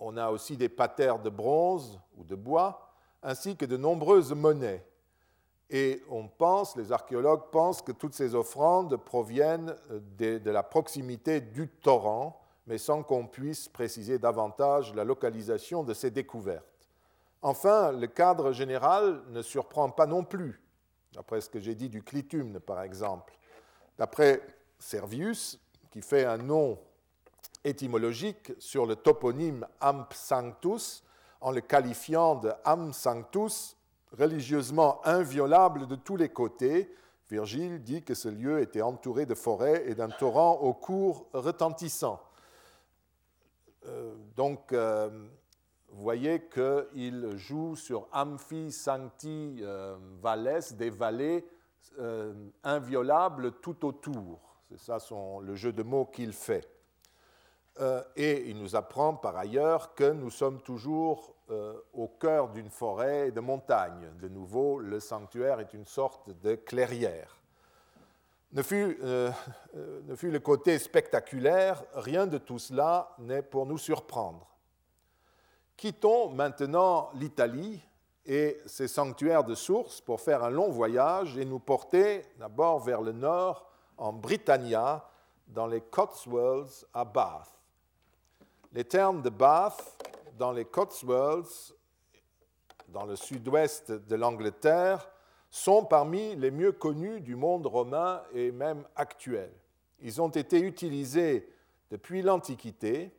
on 0.03 0.17
a 0.17 0.31
aussi 0.31 0.57
des 0.57 0.69
patères 0.69 1.21
de 1.21 1.31
bronze 1.31 2.01
ou 2.17 2.25
de 2.25 2.35
bois, 2.35 2.93
ainsi 3.23 3.57
que 3.57 3.65
de 3.65 3.77
nombreuses 3.77 4.33
monnaies. 4.33 4.85
Et 5.71 6.03
on 6.11 6.29
pense, 6.29 6.77
les 6.77 6.93
archéologues 6.93 7.51
pensent 7.51 7.81
que 7.81 7.93
toutes 7.93 8.15
ces 8.15 8.35
offrandes 8.35 8.97
proviennent 8.97 9.75
euh, 9.91 10.01
de, 10.19 10.39
de 10.39 10.51
la 10.51 10.63
proximité 10.63 11.41
du 11.41 11.69
torrent, 11.69 12.41
mais 12.67 12.79
sans 12.79 13.03
qu'on 13.03 13.27
puisse 13.27 13.69
préciser 13.69 14.19
davantage 14.19 14.95
la 14.95 15.05
localisation 15.05 15.83
de 15.83 15.95
ces 15.95 16.11
découvertes. 16.11 16.67
Enfin, 17.41 17.93
le 17.93 18.07
cadre 18.07 18.53
général 18.53 19.23
ne 19.31 19.41
surprend 19.41 19.91
pas 19.91 20.07
non 20.07 20.25
plus, 20.25 20.63
d'après 21.13 21.41
ce 21.41 21.49
que 21.49 21.59
j'ai 21.59 21.75
dit 21.75 21.89
du 21.89 22.03
clitumne 22.03 22.61
par 22.61 22.83
exemple. 22.83 23.37
D'après 23.99 24.43
Servius, 24.79 25.59
qui 25.91 26.03
fait 26.03 26.25
un 26.25 26.39
nom 26.39 26.79
étymologique 27.65 28.53
sur 28.59 28.87
le 28.87 28.97
toponyme 28.97 29.67
Amp 29.81 30.13
Sanctus, 30.13 31.05
en 31.41 31.51
le 31.51 31.61
qualifiant 31.61 32.37
de 32.37 32.53
Am 32.65 32.93
Sanctus, 32.93 33.77
religieusement 34.17 35.01
inviolable 35.05 35.87
de 35.87 35.97
tous 35.97 36.17
les 36.17 36.29
côtés. 36.29 36.95
Virgile 37.29 37.83
dit 37.83 38.03
que 38.03 38.15
ce 38.15 38.29
lieu 38.29 38.61
était 38.61 38.83
entouré 38.83 39.27
de 39.27 39.35
forêts 39.35 39.85
et 39.87 39.95
d'un 39.95 40.11
torrent 40.11 40.59
au 40.61 40.75
cours 40.75 41.27
retentissant. 41.33 42.21
Euh, 43.87 44.15
donc, 44.37 44.73
euh, 44.73 45.09
vous 45.89 46.03
voyez 46.03 46.49
qu'il 46.49 47.37
joue 47.37 47.75
sur 47.75 48.07
Amphi 48.13 48.71
Sancti 48.71 49.59
euh, 49.63 49.97
Valles, 50.21 50.63
des 50.73 50.91
vallées 50.91 51.45
inviolables 52.65 53.53
tout 53.61 53.85
autour. 53.85 54.41
C'est 54.71 54.79
ça 54.79 54.99
son, 54.99 55.41
le 55.41 55.55
jeu 55.55 55.75
de 55.75 55.83
mots 55.83 56.07
qu'il 56.07 56.33
fait. 56.33 56.67
Euh, 57.81 58.03
et 58.17 58.51
il 58.51 58.59
nous 58.59 58.77
apprend 58.77 59.15
par 59.15 59.37
ailleurs 59.37 59.95
que 59.95 60.13
nous 60.13 60.31
sommes 60.31 60.61
toujours 60.61 61.35
euh, 61.51 61.75
au 61.95 62.07
cœur 62.07 62.51
d'une 62.51 62.69
forêt 62.69 63.31
de 63.31 63.41
montagne. 63.41 64.11
De 64.21 64.29
nouveau, 64.29 64.79
le 64.79 65.01
sanctuaire 65.01 65.59
est 65.61 65.73
une 65.73 65.87
sorte 65.87 66.29
de 66.43 66.55
clairière. 66.55 67.39
Ne 68.53 68.63
fut, 68.63 68.99
euh, 69.03 69.31
ne 70.05 70.15
fut 70.15 70.31
le 70.31 70.41
côté 70.41 70.79
spectaculaire, 70.79 71.83
rien 71.95 72.27
de 72.27 72.37
tout 72.37 72.59
cela 72.59 73.17
n'est 73.19 73.41
pour 73.41 73.65
nous 73.65 73.79
surprendre. 73.79 74.47
Quittons 75.75 76.29
maintenant 76.29 77.11
l'Italie 77.15 77.83
et 78.27 78.61
ses 78.67 78.87
sanctuaires 78.87 79.45
de 79.45 79.55
sources 79.55 80.03
pour 80.03 80.21
faire 80.21 80.45
un 80.45 80.51
long 80.51 80.71
voyage 80.71 81.39
et 81.39 81.47
nous 81.47 81.59
porter 81.59 82.27
d'abord 82.39 82.81
vers 82.81 83.01
le 83.01 83.13
nord 83.13 83.67
en 83.97 84.13
Britannia, 84.13 85.09
dans 85.49 85.67
les 85.67 85.81
Cotswolds 85.81 86.87
à 86.93 87.05
Bath. 87.05 87.62
Les 88.75 88.85
termes 88.85 89.21
de 89.21 89.29
Bath 89.29 90.03
dans 90.39 90.51
les 90.51 90.65
Cotswolds, 90.65 91.75
dans 92.89 93.05
le 93.05 93.17
sud-ouest 93.17 93.93
de 93.93 94.17
l'Angleterre, 94.17 95.11
sont 95.51 95.85
parmi 95.85 96.35
les 96.37 96.51
mieux 96.51 96.73
connus 96.73 97.21
du 97.21 97.37
monde 97.37 97.67
romain 97.67 98.23
et 98.33 98.51
même 98.51 98.87
actuel. 98.97 99.53
Ils 100.01 100.23
ont 100.23 100.31
été 100.31 100.59
utilisés 100.61 101.53
depuis 101.91 102.23
l'Antiquité 102.23 103.15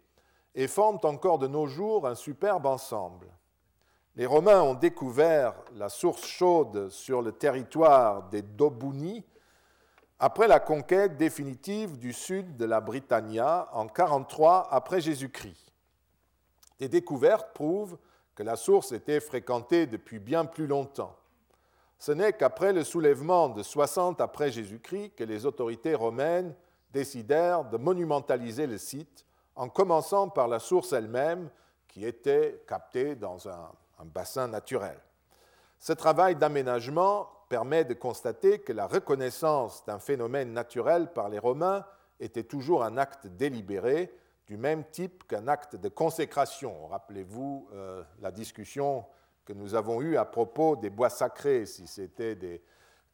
et 0.55 0.67
forment 0.67 0.99
encore 1.03 1.37
de 1.37 1.47
nos 1.47 1.67
jours 1.67 2.07
un 2.07 2.15
superbe 2.15 2.65
ensemble. 2.65 3.27
Les 4.15 4.25
Romains 4.25 4.63
ont 4.63 4.73
découvert 4.73 5.53
la 5.75 5.89
source 5.89 6.25
chaude 6.25 6.89
sur 6.89 7.21
le 7.21 7.31
territoire 7.31 8.27
des 8.29 8.41
Dobuni, 8.41 9.23
après 10.25 10.47
la 10.47 10.61
conquête 10.61 11.17
définitive 11.17 11.99
du 11.99 12.13
sud 12.13 12.55
de 12.55 12.63
la 12.63 12.79
Britannia 12.79 13.67
en 13.73 13.89
43 13.89 14.69
après 14.71 15.01
Jésus-Christ. 15.01 15.73
Des 16.79 16.87
découvertes 16.87 17.53
prouvent 17.53 17.97
que 18.33 18.41
la 18.41 18.55
source 18.55 18.93
était 18.93 19.19
fréquentée 19.19 19.85
depuis 19.85 20.19
bien 20.19 20.45
plus 20.45 20.65
longtemps. 20.65 21.13
Ce 21.99 22.13
n'est 22.13 22.31
qu'après 22.31 22.71
le 22.71 22.85
soulèvement 22.85 23.49
de 23.49 23.63
60 23.63 24.21
après 24.21 24.49
Jésus-Christ 24.49 25.09
que 25.09 25.25
les 25.25 25.45
autorités 25.45 25.93
romaines 25.93 26.55
décidèrent 26.93 27.65
de 27.65 27.75
monumentaliser 27.75 28.65
le 28.65 28.77
site 28.77 29.25
en 29.57 29.67
commençant 29.67 30.29
par 30.29 30.47
la 30.47 30.59
source 30.59 30.93
elle-même 30.93 31.49
qui 31.89 32.05
était 32.05 32.63
captée 32.65 33.17
dans 33.17 33.49
un, 33.49 33.71
bassin 34.05 34.47
naturel. 34.47 34.97
Ce 35.79 35.91
travail 35.91 36.37
d'aménagement 36.37 37.29
permet 37.53 37.85
de 37.85 37.93
constater 37.93 38.57
que 38.57 38.73
la 38.73 38.87
reconnaissance 38.87 39.85
d'un 39.85 39.99
phénomène 39.99 40.53
naturel 40.53 41.13
par 41.13 41.29
les 41.29 41.37
Romains 41.37 41.85
était 42.19 42.41
toujours 42.41 42.83
un 42.83 42.97
acte 42.97 43.27
délibéré, 43.27 44.11
du 44.47 44.57
même 44.57 44.83
type 44.85 45.27
qu'un 45.27 45.47
acte 45.47 45.75
de 45.75 45.87
consécration. 45.87 46.87
Rappelez-vous 46.87 47.67
euh, 47.71 48.01
la 48.21 48.31
discussion 48.31 49.05
que 49.45 49.53
nous 49.53 49.75
avons 49.75 50.01
eue 50.01 50.17
à 50.17 50.25
propos 50.25 50.75
des 50.75 50.89
bois 50.89 51.11
sacrés, 51.11 51.67
si 51.67 51.85
c'était 51.85 52.33
des, 52.33 52.63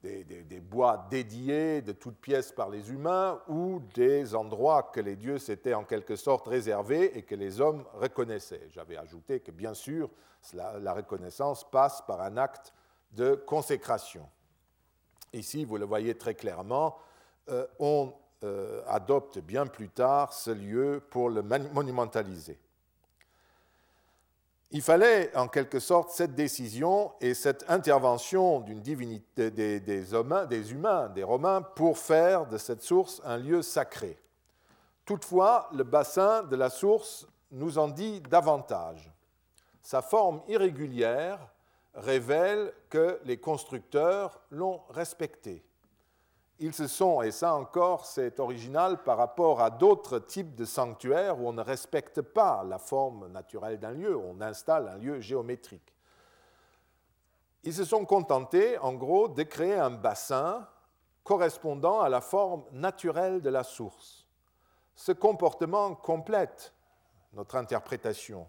des, 0.04 0.62
bois 0.62 1.06
dédiés 1.12 1.82
de 1.82 1.92
toutes 1.92 2.22
pièces 2.22 2.54
par 2.54 2.70
les 2.70 2.92
humains 2.92 3.42
ou 3.50 3.82
des 3.94 4.36
endroits 4.36 4.90
que 4.94 5.02
les 5.02 5.18
dieux 5.18 5.38
s'étaient 5.38 5.74
en 5.74 5.84
quelque 5.84 6.16
sorte 6.16 6.48
réservés 6.48 7.18
et 7.18 7.24
que 7.24 7.36
les 7.36 7.60
hommes 7.60 7.84
reconnaissaient. 7.92 8.70
J'avais 8.70 8.96
ajouté 8.96 9.42
que 9.42 9.52
bien 9.52 9.74
sûr, 9.74 10.10
la 10.54 10.94
reconnaissance 10.94 11.70
passe 11.70 12.02
par 12.08 12.22
un 12.22 12.38
acte 12.38 12.74
de 13.12 13.36
consécration. 13.36 14.28
Ici, 15.34 15.66
vous 15.66 15.78
le 15.78 15.86
voyez 15.86 16.18
très 16.18 16.36
clairement, 16.36 16.98
euh, 17.50 17.66
on 17.80 18.14
euh, 18.44 18.82
adopte 18.88 19.40
bien 19.40 19.66
plus 19.66 19.90
tard 19.90 20.34
ce 20.34 20.52
lieu 20.52 21.04
pour 21.10 21.30
le 21.30 21.42
monumentaliser. 21.42 22.58
Il 24.72 24.84
fallait 24.84 25.36
en 25.36 25.48
quelque 25.48 25.80
sorte 25.80 26.12
cette 26.12 26.36
décision 26.36 27.12
et 27.22 27.34
cette 27.34 27.66
intervention 27.70 28.60
d'une 28.60 28.82
divinité 28.82 29.50
des, 29.50 30.14
humains, 30.14 31.10
des 31.10 31.24
Romains, 31.24 31.64
pour 31.64 31.98
faire 31.98 32.46
de 32.46 32.58
cette 32.58 32.84
source 32.84 33.20
un 33.26 33.38
lieu 33.38 33.64
sacré. 33.64 34.16
Toutefois, 35.06 35.70
le 35.74 35.84
bassin 35.84 36.44
de 36.44 36.56
la 36.56 36.70
source 36.70 37.26
nous 37.52 37.80
en 37.80 37.88
dit 37.88 38.22
davantage. 38.22 39.12
Sa 39.82 40.04
forme 40.04 40.44
irrégulière 40.48 41.40
révèle 42.00 42.74
que 42.90 43.20
les 43.26 43.38
constructeurs 43.38 44.42
l'ont 44.52 44.82
respecté. 44.90 45.64
Ils 46.62 46.74
se 46.74 46.88
sont, 46.88 47.22
et 47.22 47.32
ça 47.32 47.56
encore 47.56 48.06
c'est 48.06 48.40
original 48.40 49.04
par 49.04 49.18
rapport 49.18 49.62
à 49.62 49.70
d'autres 49.70 50.20
types 50.20 50.56
de 50.56 50.66
sanctuaires 50.66 51.40
où 51.40 51.48
on 51.48 51.54
ne 51.54 51.62
respecte 51.62 52.22
pas 52.22 52.64
la 52.66 52.78
forme 52.78 53.28
naturelle 53.30 53.80
d'un 53.80 53.92
lieu, 53.92 54.18
on 54.18 54.42
installe 54.42 54.90
un 54.90 54.98
lieu 54.98 55.22
géométrique. 55.22 55.94
Ils 57.64 57.74
se 57.74 57.86
sont 57.86 58.06
contentés, 58.06 58.78
en 58.78 58.94
gros, 58.94 59.28
de 59.28 59.44
créer 59.44 59.76
un 59.76 59.90
bassin 59.90 60.68
correspondant 61.24 62.02
à 62.02 62.10
la 62.10 62.22
forme 62.22 62.64
naturelle 62.72 63.42
de 63.42 63.50
la 63.50 63.64
source. 63.64 64.28
Ce 64.96 65.12
comportement 65.12 65.96
complète 65.96 66.74
notre 67.34 67.56
interprétation. 67.56 68.48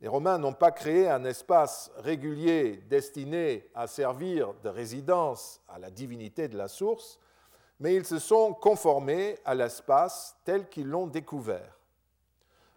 Les 0.00 0.08
Romains 0.08 0.36
n'ont 0.36 0.52
pas 0.52 0.72
créé 0.72 1.08
un 1.08 1.24
espace 1.24 1.90
régulier 1.96 2.76
destiné 2.88 3.66
à 3.74 3.86
servir 3.86 4.52
de 4.62 4.68
résidence 4.68 5.62
à 5.68 5.78
la 5.78 5.90
divinité 5.90 6.48
de 6.48 6.58
la 6.58 6.68
source, 6.68 7.18
mais 7.80 7.94
ils 7.94 8.04
se 8.04 8.18
sont 8.18 8.52
conformés 8.52 9.38
à 9.44 9.54
l'espace 9.54 10.36
tel 10.44 10.68
qu'ils 10.68 10.88
l'ont 10.88 11.06
découvert. 11.06 11.78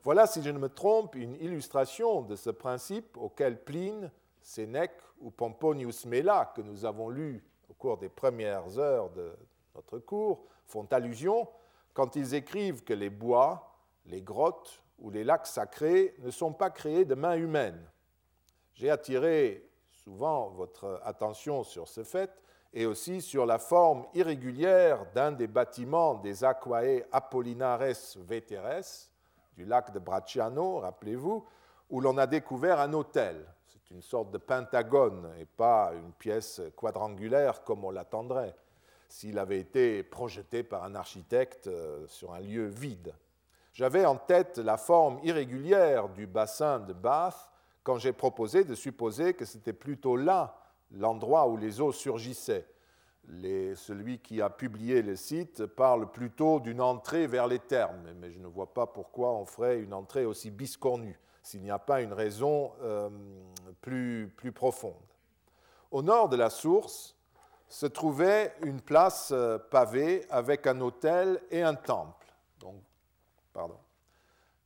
Voilà, 0.03 0.27
si 0.27 0.41
je 0.41 0.49
ne 0.49 0.59
me 0.59 0.69
trompe, 0.69 1.15
une 1.15 1.35
illustration 1.35 2.21
de 2.21 2.37
ce 2.37 2.49
principe 2.49 3.17
auquel 3.17 3.61
Pline, 3.63 4.11
Sénèque 4.41 5.01
ou 5.19 5.29
Pomponius 5.29 6.05
Mela, 6.05 6.53
que 6.55 6.61
nous 6.61 6.85
avons 6.85 7.09
lu 7.09 7.43
au 7.69 7.73
cours 7.73 7.97
des 7.97 8.07
premières 8.07 8.79
heures 8.79 9.09
de 9.09 9.33
notre 9.75 9.99
cours, 9.99 10.45
font 10.67 10.87
allusion 10.91 11.49
quand 11.93 12.15
ils 12.15 12.33
écrivent 12.33 12.83
que 12.83 12.93
les 12.93 13.09
bois, 13.09 13.69
les 14.05 14.21
grottes 14.21 14.81
ou 14.99 15.09
les 15.09 15.23
lacs 15.23 15.47
sacrés 15.47 16.15
ne 16.19 16.31
sont 16.31 16.53
pas 16.53 16.69
créés 16.69 17.05
de 17.05 17.15
main 17.15 17.35
humaine. 17.35 17.79
J'ai 18.73 18.89
attiré 18.89 19.69
souvent 20.03 20.49
votre 20.49 21.01
attention 21.03 21.63
sur 21.63 21.87
ce 21.87 22.03
fait 22.03 22.31
et 22.73 22.85
aussi 22.85 23.21
sur 23.21 23.45
la 23.45 23.59
forme 23.59 24.05
irrégulière 24.13 25.05
d'un 25.13 25.31
des 25.31 25.47
bâtiments 25.47 26.15
des 26.15 26.43
Aquae 26.43 27.03
Apollinares 27.11 28.15
Veteres 28.17 29.09
du 29.57 29.65
lac 29.65 29.91
de 29.91 29.99
Bracciano, 29.99 30.79
rappelez-vous, 30.79 31.45
où 31.89 31.99
l'on 32.01 32.17
a 32.17 32.27
découvert 32.27 32.79
un 32.79 32.93
hôtel. 32.93 33.45
C'est 33.65 33.91
une 33.91 34.01
sorte 34.01 34.31
de 34.31 34.37
pentagone 34.37 35.33
et 35.39 35.45
pas 35.45 35.91
une 35.93 36.13
pièce 36.13 36.61
quadrangulaire 36.75 37.63
comme 37.63 37.83
on 37.83 37.91
l'attendrait 37.91 38.55
s'il 39.09 39.39
avait 39.39 39.59
été 39.59 40.03
projeté 40.03 40.63
par 40.63 40.83
un 40.83 40.95
architecte 40.95 41.67
euh, 41.67 42.05
sur 42.07 42.31
un 42.33 42.39
lieu 42.39 42.67
vide. 42.67 43.13
J'avais 43.79 44.05
en 44.05 44.17
tête 44.17 44.57
la 44.57 44.75
forme 44.75 45.21
irrégulière 45.23 46.09
du 46.09 46.27
bassin 46.27 46.79
de 46.79 46.91
Bath 46.91 47.49
quand 47.81 47.97
j'ai 47.97 48.11
proposé 48.11 48.65
de 48.65 48.75
supposer 48.75 49.33
que 49.33 49.45
c'était 49.45 49.71
plutôt 49.71 50.17
là 50.17 50.57
l'endroit 50.91 51.47
où 51.47 51.55
les 51.55 51.79
eaux 51.79 51.93
surgissaient. 51.93 52.67
celui 53.23 54.19
qui 54.19 54.41
a 54.41 54.49
publié 54.49 55.01
le 55.01 55.15
site 55.15 55.65
parle 55.65 56.11
plutôt 56.11 56.59
d'une 56.59 56.81
entrée 56.81 57.25
vers 57.25 57.47
les 57.47 57.59
thermes, 57.59 58.03
mais 58.17 58.33
je 58.33 58.39
ne 58.39 58.47
vois 58.47 58.73
pas 58.73 58.85
pourquoi 58.85 59.31
on 59.31 59.45
ferait 59.45 59.79
une 59.79 59.93
entrée 59.93 60.25
aussi 60.25 60.51
biscornue, 60.51 61.17
s'il 61.41 61.61
n'y 61.61 61.71
a 61.71 61.79
pas 61.79 62.01
une 62.01 62.11
raison 62.11 62.73
euh, 62.81 63.09
plus, 63.79 64.51
profonde. 64.53 64.91
Au 65.89 66.01
nord 66.01 66.27
de 66.27 66.35
la 66.35 66.49
source 66.49 67.15
se 67.69 67.85
trouvait 67.85 68.53
une 68.61 68.81
place 68.81 69.29
euh, 69.31 69.57
pavée 69.57 70.25
avec 70.29 70.67
un 70.67 70.81
hôtel 70.81 71.41
et 71.49 71.63
un 71.63 71.75
temple. 71.75 72.19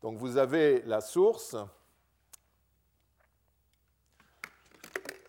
Donc 0.02 0.18
vous 0.18 0.38
avez 0.38 0.82
la 0.82 1.02
source. 1.02 1.56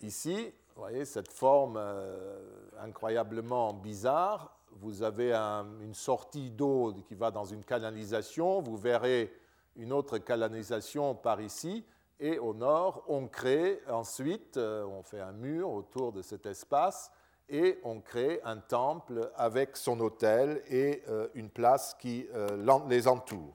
Ici, 0.02 0.52
vous 0.74 0.82
voyez 0.82 1.04
cette 1.04 1.30
forme 1.30 1.76
euh, 1.78 2.40
incroyablement 2.80 3.72
bizarre. 3.72 4.58
Vous 4.72 5.02
avez 5.02 5.32
une 5.32 5.94
sortie 5.94 6.50
d'eau 6.50 6.92
qui 7.06 7.14
va 7.14 7.30
dans 7.30 7.44
une 7.44 7.64
canalisation. 7.64 8.60
Vous 8.60 8.76
verrez 8.76 9.32
une 9.76 9.92
autre 9.92 10.18
canalisation 10.18 11.14
par 11.14 11.40
ici. 11.40 11.84
Et 12.18 12.38
au 12.38 12.54
nord, 12.54 13.04
on 13.06 13.28
crée 13.28 13.80
ensuite, 13.88 14.56
euh, 14.56 14.84
on 14.84 15.02
fait 15.02 15.20
un 15.20 15.32
mur 15.32 15.70
autour 15.70 16.12
de 16.12 16.22
cet 16.22 16.46
espace 16.46 17.10
et 17.48 17.78
on 17.84 18.00
crée 18.00 18.40
un 18.44 18.58
temple 18.58 19.30
avec 19.36 19.76
son 19.76 20.00
autel 20.00 20.62
et 20.68 21.02
euh, 21.08 21.28
une 21.34 21.50
place 21.50 21.94
qui 21.98 22.26
les 22.88 23.08
entoure. 23.08 23.54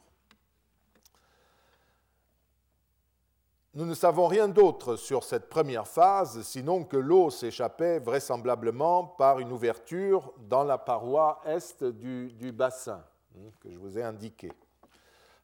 Nous 3.75 3.85
ne 3.85 3.93
savons 3.93 4.25
rien 4.25 4.47
d'autre 4.47 4.95
sur 4.95 5.23
cette 5.23 5.47
première 5.47 5.87
phase, 5.87 6.41
sinon 6.41 6.83
que 6.83 6.97
l'eau 6.97 7.29
s'échappait 7.29 7.99
vraisemblablement 7.99 9.03
par 9.03 9.37
une 9.39 9.51
ouverture 9.51 10.33
dans 10.49 10.63
la 10.63 10.79
paroi 10.79 11.39
est 11.45 11.83
du, 11.83 12.51
bassin 12.51 13.05
hein, 13.37 13.51
que 13.59 13.71
je 13.71 13.77
vous 13.77 13.99
ai 13.99 14.01
indiqué. 14.01 14.51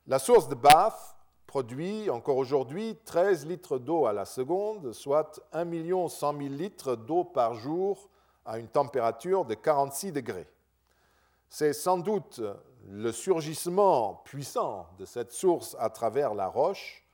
La 0.08 0.18
source 0.18 0.50
de 0.50 0.56
Bath 0.56 1.16
produit 1.46 2.10
encore 2.10 2.38
aujourd'hui 2.38 2.98
13 3.06 3.46
litres 3.46 3.78
d'eau 3.78 4.08
à 4.08 4.12
la 4.12 4.26
seconde, 4.26 4.92
soit 4.92 5.40
1 5.54 6.10
100 6.10 6.38
000 6.38 6.50
litres 6.50 6.96
d'eau 6.96 7.24
par 7.24 7.54
jour 7.54 8.10
à 8.46 8.60
une 8.60 8.68
température 8.68 9.46
de 9.46 9.56
46 9.56 10.12
degrés. 10.12 10.48
C'est 11.50 11.74
sans 11.74 11.98
doute 11.98 12.42
le 12.88 13.12
surgissement 13.12 14.22
puissant 14.26 14.88
de 14.98 15.06
cette 15.06 15.32
source 15.32 15.76
à 15.80 15.90
travers 15.90 16.34
la 16.34 16.48
roche 16.48 17.06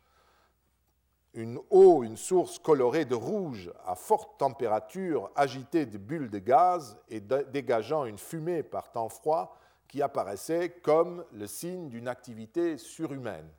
une 1.34 1.60
eau, 1.70 2.04
une 2.04 2.18
source 2.18 2.60
colorée 2.60 3.06
de 3.06 3.16
rouge 3.16 3.72
à 3.86 3.96
forte 3.96 4.38
température, 4.38 5.32
agitée 5.36 5.86
de 5.86 5.98
bulles 5.98 6.30
de 6.30 6.40
gaz 6.40 6.98
et 7.08 7.22
dégageant 7.22 8.06
une 8.06 8.18
fumée 8.18 8.64
par 8.64 8.92
temps 8.92 9.10
froid 9.10 9.58
qui 9.88 10.02
apparaissait 10.02 10.70
comme 10.82 11.24
le 11.32 11.48
signe 11.48 11.90
d'une 11.90 12.08
activité 12.08 12.78
surhumaine. 12.78 13.50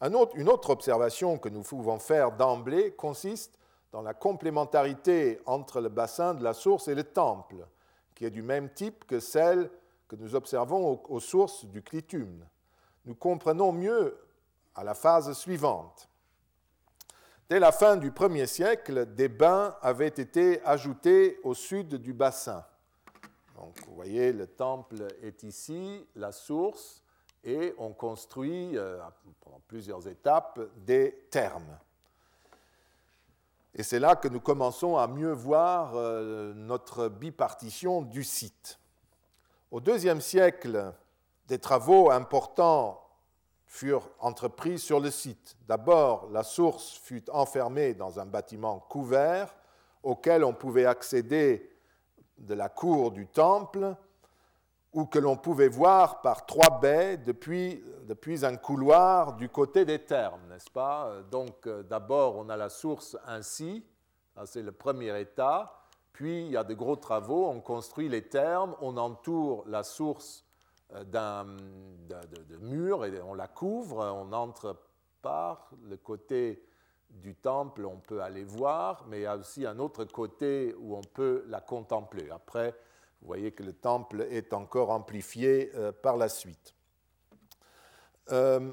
une 0.00 0.48
autre 0.48 0.70
observation 0.70 1.38
que 1.38 1.48
nous 1.48 1.62
pouvons 1.62 1.98
faire 1.98 2.32
d'emblée 2.32 2.92
consiste 2.92 3.58
dans 3.94 4.02
la 4.02 4.12
complémentarité 4.12 5.38
entre 5.46 5.80
le 5.80 5.88
bassin 5.88 6.34
de 6.34 6.42
la 6.42 6.52
source 6.52 6.88
et 6.88 6.96
le 6.96 7.04
temple, 7.04 7.64
qui 8.16 8.24
est 8.24 8.30
du 8.30 8.42
même 8.42 8.68
type 8.70 9.04
que 9.04 9.20
celle 9.20 9.70
que 10.08 10.16
nous 10.16 10.34
observons 10.34 11.00
aux 11.08 11.20
sources 11.20 11.64
du 11.66 11.80
clitum. 11.80 12.44
Nous 13.04 13.14
comprenons 13.14 13.70
mieux 13.70 14.18
à 14.74 14.82
la 14.82 14.94
phase 14.94 15.32
suivante 15.34 16.08
Dès 17.48 17.60
la 17.60 17.70
fin 17.70 17.96
du 17.96 18.10
1er 18.10 18.46
siècle, 18.46 19.14
des 19.14 19.28
bains 19.28 19.76
avaient 19.80 20.08
été 20.08 20.60
ajoutés 20.64 21.38
au 21.44 21.54
sud 21.54 21.94
du 21.94 22.12
bassin. 22.12 22.64
Donc, 23.54 23.78
vous 23.86 23.94
voyez, 23.94 24.32
le 24.32 24.48
temple 24.48 25.06
est 25.22 25.44
ici, 25.44 26.04
la 26.16 26.32
source, 26.32 27.00
et 27.44 27.72
on 27.78 27.92
construit 27.92 28.76
euh, 28.76 28.98
pendant 29.40 29.60
plusieurs 29.68 30.08
étapes 30.08 30.58
des 30.78 31.28
thermes. 31.30 31.78
Et 33.76 33.82
c'est 33.82 33.98
là 33.98 34.14
que 34.14 34.28
nous 34.28 34.40
commençons 34.40 34.96
à 34.96 35.08
mieux 35.08 35.32
voir 35.32 35.92
euh, 35.94 36.52
notre 36.54 37.08
bipartition 37.08 38.02
du 38.02 38.22
site. 38.22 38.78
Au 39.72 39.80
deuxième 39.80 40.20
siècle, 40.20 40.92
des 41.48 41.58
travaux 41.58 42.10
importants 42.10 43.00
furent 43.66 44.08
entrepris 44.20 44.78
sur 44.78 45.00
le 45.00 45.10
site. 45.10 45.56
D'abord, 45.66 46.28
la 46.30 46.44
source 46.44 46.96
fut 46.96 47.28
enfermée 47.30 47.94
dans 47.94 48.20
un 48.20 48.26
bâtiment 48.26 48.78
couvert 48.78 49.56
auquel 50.04 50.44
on 50.44 50.54
pouvait 50.54 50.86
accéder 50.86 51.68
de 52.38 52.54
la 52.54 52.68
cour 52.68 53.10
du 53.10 53.26
temple 53.26 53.96
ou 54.94 55.06
que 55.06 55.18
l'on 55.18 55.36
pouvait 55.36 55.68
voir 55.68 56.22
par 56.22 56.46
trois 56.46 56.80
baies 56.80 57.18
depuis, 57.18 57.84
depuis 58.04 58.46
un 58.46 58.56
couloir 58.56 59.34
du 59.34 59.48
côté 59.48 59.84
des 59.84 59.98
thermes, 59.98 60.40
n'est-ce 60.48 60.70
pas? 60.70 61.10
Donc 61.30 61.68
d'abord 61.68 62.36
on 62.36 62.48
a 62.48 62.56
la 62.56 62.70
source 62.70 63.18
ainsi, 63.26 63.84
c'est 64.44 64.62
le 64.62 64.72
premier 64.72 65.20
état, 65.20 65.74
puis 66.12 66.46
il 66.46 66.52
y 66.52 66.56
a 66.56 66.64
de 66.64 66.74
gros 66.74 66.96
travaux, 66.96 67.48
on 67.48 67.60
construit 67.60 68.08
les 68.08 68.22
thermes, 68.22 68.76
on 68.80 68.96
entoure 68.96 69.64
la 69.66 69.82
source 69.82 70.44
d'un 71.06 71.44
de, 72.08 72.56
mur 72.60 73.04
et 73.04 73.20
on 73.20 73.34
la 73.34 73.48
couvre, 73.48 73.98
on 73.98 74.32
entre 74.32 74.76
par 75.22 75.70
le 75.82 75.96
côté 75.96 76.64
du 77.10 77.34
temple, 77.34 77.84
on 77.84 77.98
peut 77.98 78.22
aller 78.22 78.44
voir, 78.44 79.04
mais 79.08 79.20
il 79.20 79.22
y 79.22 79.26
a 79.26 79.36
aussi 79.36 79.66
un 79.66 79.78
autre 79.78 80.04
côté 80.04 80.74
où 80.78 80.96
on 80.96 81.02
peut 81.02 81.44
la 81.48 81.60
contempler. 81.60 82.28
Après, 82.30 82.74
vous 83.24 83.28
voyez 83.28 83.52
que 83.52 83.62
le 83.62 83.72
temple 83.72 84.26
est 84.30 84.52
encore 84.52 84.90
amplifié 84.90 85.72
euh, 85.76 85.92
par 85.92 86.18
la 86.18 86.28
suite. 86.28 86.74
Euh, 88.32 88.70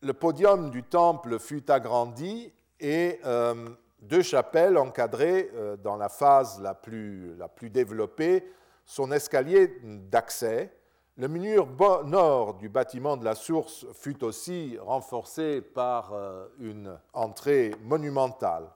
le 0.00 0.14
podium 0.14 0.70
du 0.70 0.82
temple 0.84 1.38
fut 1.38 1.70
agrandi 1.70 2.50
et 2.80 3.20
euh, 3.26 3.68
deux 4.00 4.22
chapelles 4.22 4.78
encadrées 4.78 5.50
dans 5.82 5.96
la 5.96 6.08
phase 6.08 6.62
la 6.62 6.72
plus, 6.72 7.36
la 7.36 7.48
plus 7.48 7.68
développée, 7.68 8.50
son 8.86 9.12
escalier 9.12 9.78
d'accès 9.82 10.72
le 11.16 11.26
mur 11.26 11.66
nord 12.06 12.54
du 12.54 12.68
bâtiment 12.68 13.16
de 13.16 13.24
la 13.24 13.34
source 13.34 13.84
fut 13.92 14.22
aussi 14.22 14.78
renforcé 14.80 15.60
par 15.60 16.14
une 16.60 16.96
entrée 17.12 17.74
monumentale. 17.82 18.70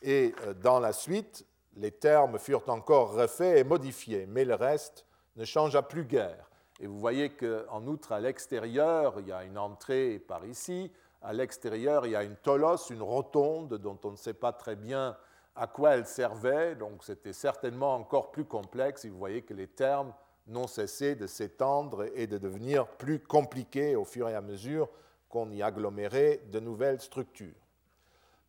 Et 0.00 0.34
dans 0.62 0.80
la 0.80 0.94
suite, 0.94 1.44
les 1.78 1.92
termes 1.92 2.38
furent 2.38 2.68
encore 2.68 3.12
refaits 3.14 3.56
et 3.56 3.64
modifiés, 3.64 4.26
mais 4.26 4.44
le 4.44 4.56
reste 4.56 5.06
ne 5.36 5.44
changea 5.44 5.80
plus 5.80 6.04
guère. 6.04 6.50
Et 6.80 6.86
vous 6.86 6.98
voyez 6.98 7.30
qu'en 7.30 7.86
outre, 7.86 8.12
à 8.12 8.20
l'extérieur, 8.20 9.14
il 9.20 9.28
y 9.28 9.32
a 9.32 9.44
une 9.44 9.58
entrée 9.58 10.18
par 10.18 10.44
ici. 10.44 10.92
À 11.22 11.32
l'extérieur, 11.32 12.04
il 12.06 12.12
y 12.12 12.16
a 12.16 12.24
une 12.24 12.36
tolos, 12.36 12.90
une 12.90 13.02
rotonde 13.02 13.74
dont 13.74 13.98
on 14.04 14.12
ne 14.12 14.16
sait 14.16 14.34
pas 14.34 14.52
très 14.52 14.76
bien 14.76 15.16
à 15.54 15.66
quoi 15.66 15.94
elle 15.94 16.06
servait. 16.06 16.74
Donc 16.74 17.04
c'était 17.04 17.32
certainement 17.32 17.94
encore 17.94 18.30
plus 18.32 18.44
complexe. 18.44 19.04
Et 19.04 19.08
vous 19.08 19.18
voyez 19.18 19.42
que 19.42 19.54
les 19.54 19.68
termes 19.68 20.12
n'ont 20.48 20.68
cessé 20.68 21.14
de 21.14 21.26
s'étendre 21.26 22.06
et 22.14 22.26
de 22.26 22.38
devenir 22.38 22.86
plus 22.86 23.20
compliqués 23.20 23.94
au 23.96 24.04
fur 24.04 24.28
et 24.28 24.34
à 24.34 24.40
mesure 24.40 24.88
qu'on 25.28 25.50
y 25.50 25.62
agglomérait 25.62 26.42
de 26.50 26.58
nouvelles 26.58 27.00
structures. 27.00 27.67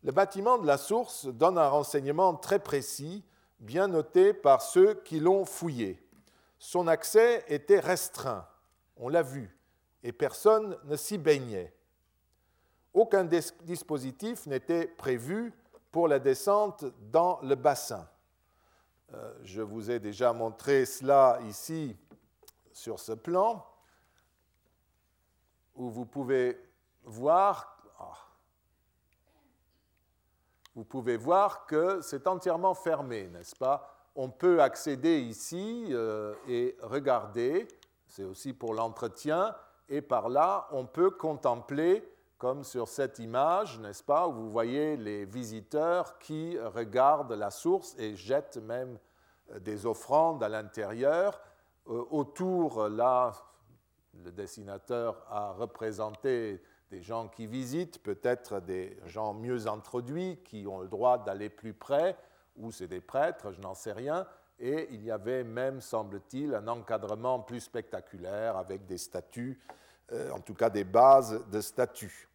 Le 0.02 0.12
bâtiment 0.12 0.56
de 0.56 0.66
la 0.66 0.78
source 0.78 1.26
donne 1.26 1.58
un 1.58 1.68
renseignement 1.68 2.34
très 2.34 2.58
précis, 2.58 3.22
bien 3.58 3.88
noté 3.88 4.32
par 4.32 4.62
ceux 4.62 4.94
qui 4.94 5.20
l'ont 5.20 5.44
fouillé. 5.44 6.02
Son 6.58 6.88
accès 6.88 7.44
était 7.48 7.80
restreint, 7.80 8.46
on 8.96 9.08
l'a 9.08 9.22
vu, 9.22 9.54
et 10.02 10.12
personne 10.12 10.78
ne 10.84 10.96
s'y 10.96 11.18
baignait. 11.18 11.74
Aucun 12.94 13.24
dispositif 13.24 14.46
n'était 14.46 14.86
prévu 14.86 15.52
pour 15.92 16.08
la 16.08 16.18
descente 16.18 16.84
dans 17.10 17.38
le 17.42 17.54
bassin. 17.54 18.08
Euh, 19.12 19.34
je 19.42 19.60
vous 19.60 19.90
ai 19.90 19.98
déjà 19.98 20.32
montré 20.32 20.86
cela 20.86 21.38
ici 21.46 21.96
sur 22.72 22.98
ce 22.98 23.12
plan, 23.12 23.66
où 25.74 25.90
vous 25.90 26.06
pouvez 26.06 26.58
voir, 27.04 27.79
vous 30.74 30.84
pouvez 30.84 31.16
voir 31.16 31.66
que 31.66 32.00
c'est 32.00 32.26
entièrement 32.26 32.74
fermé, 32.74 33.28
n'est-ce 33.28 33.56
pas? 33.56 33.96
On 34.14 34.30
peut 34.30 34.62
accéder 34.62 35.20
ici 35.20 35.88
euh, 35.90 36.34
et 36.48 36.76
regarder, 36.82 37.66
c'est 38.06 38.24
aussi 38.24 38.52
pour 38.52 38.74
l'entretien, 38.74 39.54
et 39.88 40.02
par 40.02 40.28
là, 40.28 40.68
on 40.70 40.86
peut 40.86 41.10
contempler, 41.10 42.08
comme 42.38 42.64
sur 42.64 42.88
cette 42.88 43.18
image, 43.18 43.78
n'est-ce 43.80 44.02
pas, 44.02 44.28
où 44.28 44.32
vous 44.32 44.50
voyez 44.50 44.96
les 44.96 45.24
visiteurs 45.24 46.18
qui 46.18 46.58
regardent 46.58 47.32
la 47.32 47.50
source 47.50 47.94
et 47.98 48.16
jettent 48.16 48.58
même 48.58 48.98
euh, 49.52 49.58
des 49.58 49.86
offrandes 49.86 50.42
à 50.42 50.48
l'intérieur. 50.48 51.40
Euh, 51.88 52.04
autour, 52.10 52.88
là, 52.88 53.32
le 54.24 54.30
dessinateur 54.30 55.24
a 55.28 55.52
représenté 55.52 56.62
des 56.90 57.02
gens 57.02 57.28
qui 57.28 57.46
visitent, 57.46 58.02
peut-être 58.02 58.60
des 58.60 58.96
gens 59.06 59.34
mieux 59.34 59.66
introduits, 59.66 60.40
qui 60.44 60.66
ont 60.66 60.80
le 60.80 60.88
droit 60.88 61.18
d'aller 61.18 61.48
plus 61.48 61.72
près, 61.72 62.16
ou 62.56 62.72
c'est 62.72 62.88
des 62.88 63.00
prêtres, 63.00 63.52
je 63.52 63.60
n'en 63.60 63.74
sais 63.74 63.92
rien. 63.92 64.26
Et 64.58 64.88
il 64.90 65.02
y 65.04 65.10
avait 65.10 65.44
même, 65.44 65.80
semble-t-il, 65.80 66.54
un 66.54 66.68
encadrement 66.68 67.40
plus 67.40 67.60
spectaculaire 67.60 68.56
avec 68.56 68.86
des 68.86 68.98
statues, 68.98 69.60
euh, 70.12 70.30
en 70.32 70.40
tout 70.40 70.54
cas 70.54 70.68
des 70.68 70.84
bases 70.84 71.44
de 71.50 71.60
statues. 71.60 72.28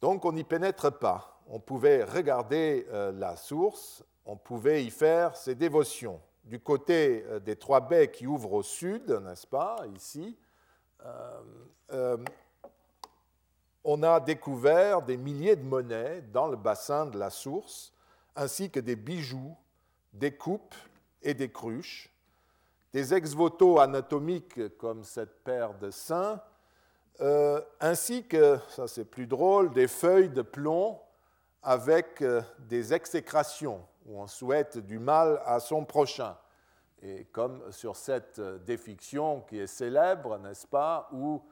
Donc 0.00 0.24
on 0.24 0.32
n'y 0.32 0.44
pénètre 0.44 0.98
pas. 0.98 1.40
On 1.48 1.60
pouvait 1.60 2.04
regarder 2.04 2.86
la 2.90 3.36
source 3.36 4.04
on 4.28 4.36
pouvait 4.36 4.84
y 4.84 4.90
faire 4.90 5.34
ses 5.34 5.54
dévotions. 5.54 6.20
Du 6.44 6.60
côté 6.60 7.24
euh, 7.26 7.40
des 7.40 7.56
trois 7.56 7.80
baies 7.80 8.10
qui 8.10 8.26
ouvrent 8.26 8.52
au 8.52 8.62
sud, 8.62 9.10
n'est-ce 9.10 9.46
pas, 9.46 9.76
ici, 9.96 10.20
euh, 10.28 10.34
euh, 10.34 10.47
on 13.84 14.02
a 14.02 14.20
découvert 14.20 15.02
des 15.02 15.16
milliers 15.16 15.56
de 15.56 15.64
monnaies 15.64 16.22
dans 16.32 16.46
le 16.46 16.56
bassin 16.56 17.06
de 17.06 17.18
la 17.18 17.30
source, 17.30 17.92
ainsi 18.36 18.70
que 18.70 18.80
des 18.80 18.96
bijoux, 18.96 19.56
des 20.12 20.36
coupes 20.36 20.74
et 21.22 21.34
des 21.34 21.50
cruches, 21.50 22.10
des 22.92 23.14
ex-voto 23.14 23.80
anatomiques 23.80 24.76
comme 24.76 25.04
cette 25.04 25.42
paire 25.44 25.74
de 25.74 25.90
seins, 25.90 26.40
ainsi 27.80 28.26
que, 28.26 28.58
ça 28.68 28.86
c'est 28.88 29.04
plus 29.04 29.26
drôle, 29.26 29.72
des 29.72 29.88
feuilles 29.88 30.30
de 30.30 30.42
plomb 30.42 31.00
avec 31.62 32.22
des 32.60 32.94
exécrations 32.94 33.84
où 34.06 34.20
on 34.20 34.26
souhaite 34.26 34.78
du 34.78 34.98
mal 34.98 35.42
à 35.44 35.60
son 35.60 35.84
prochain. 35.84 36.36
Et 37.02 37.24
comme 37.26 37.70
sur 37.70 37.96
cette 37.96 38.38
euh, 38.38 38.58
défiction 38.58 39.42
qui 39.42 39.58
est 39.58 39.66
célèbre, 39.66 40.38
n'est-ce 40.38 40.66
pas, 40.66 41.08
où 41.12 41.42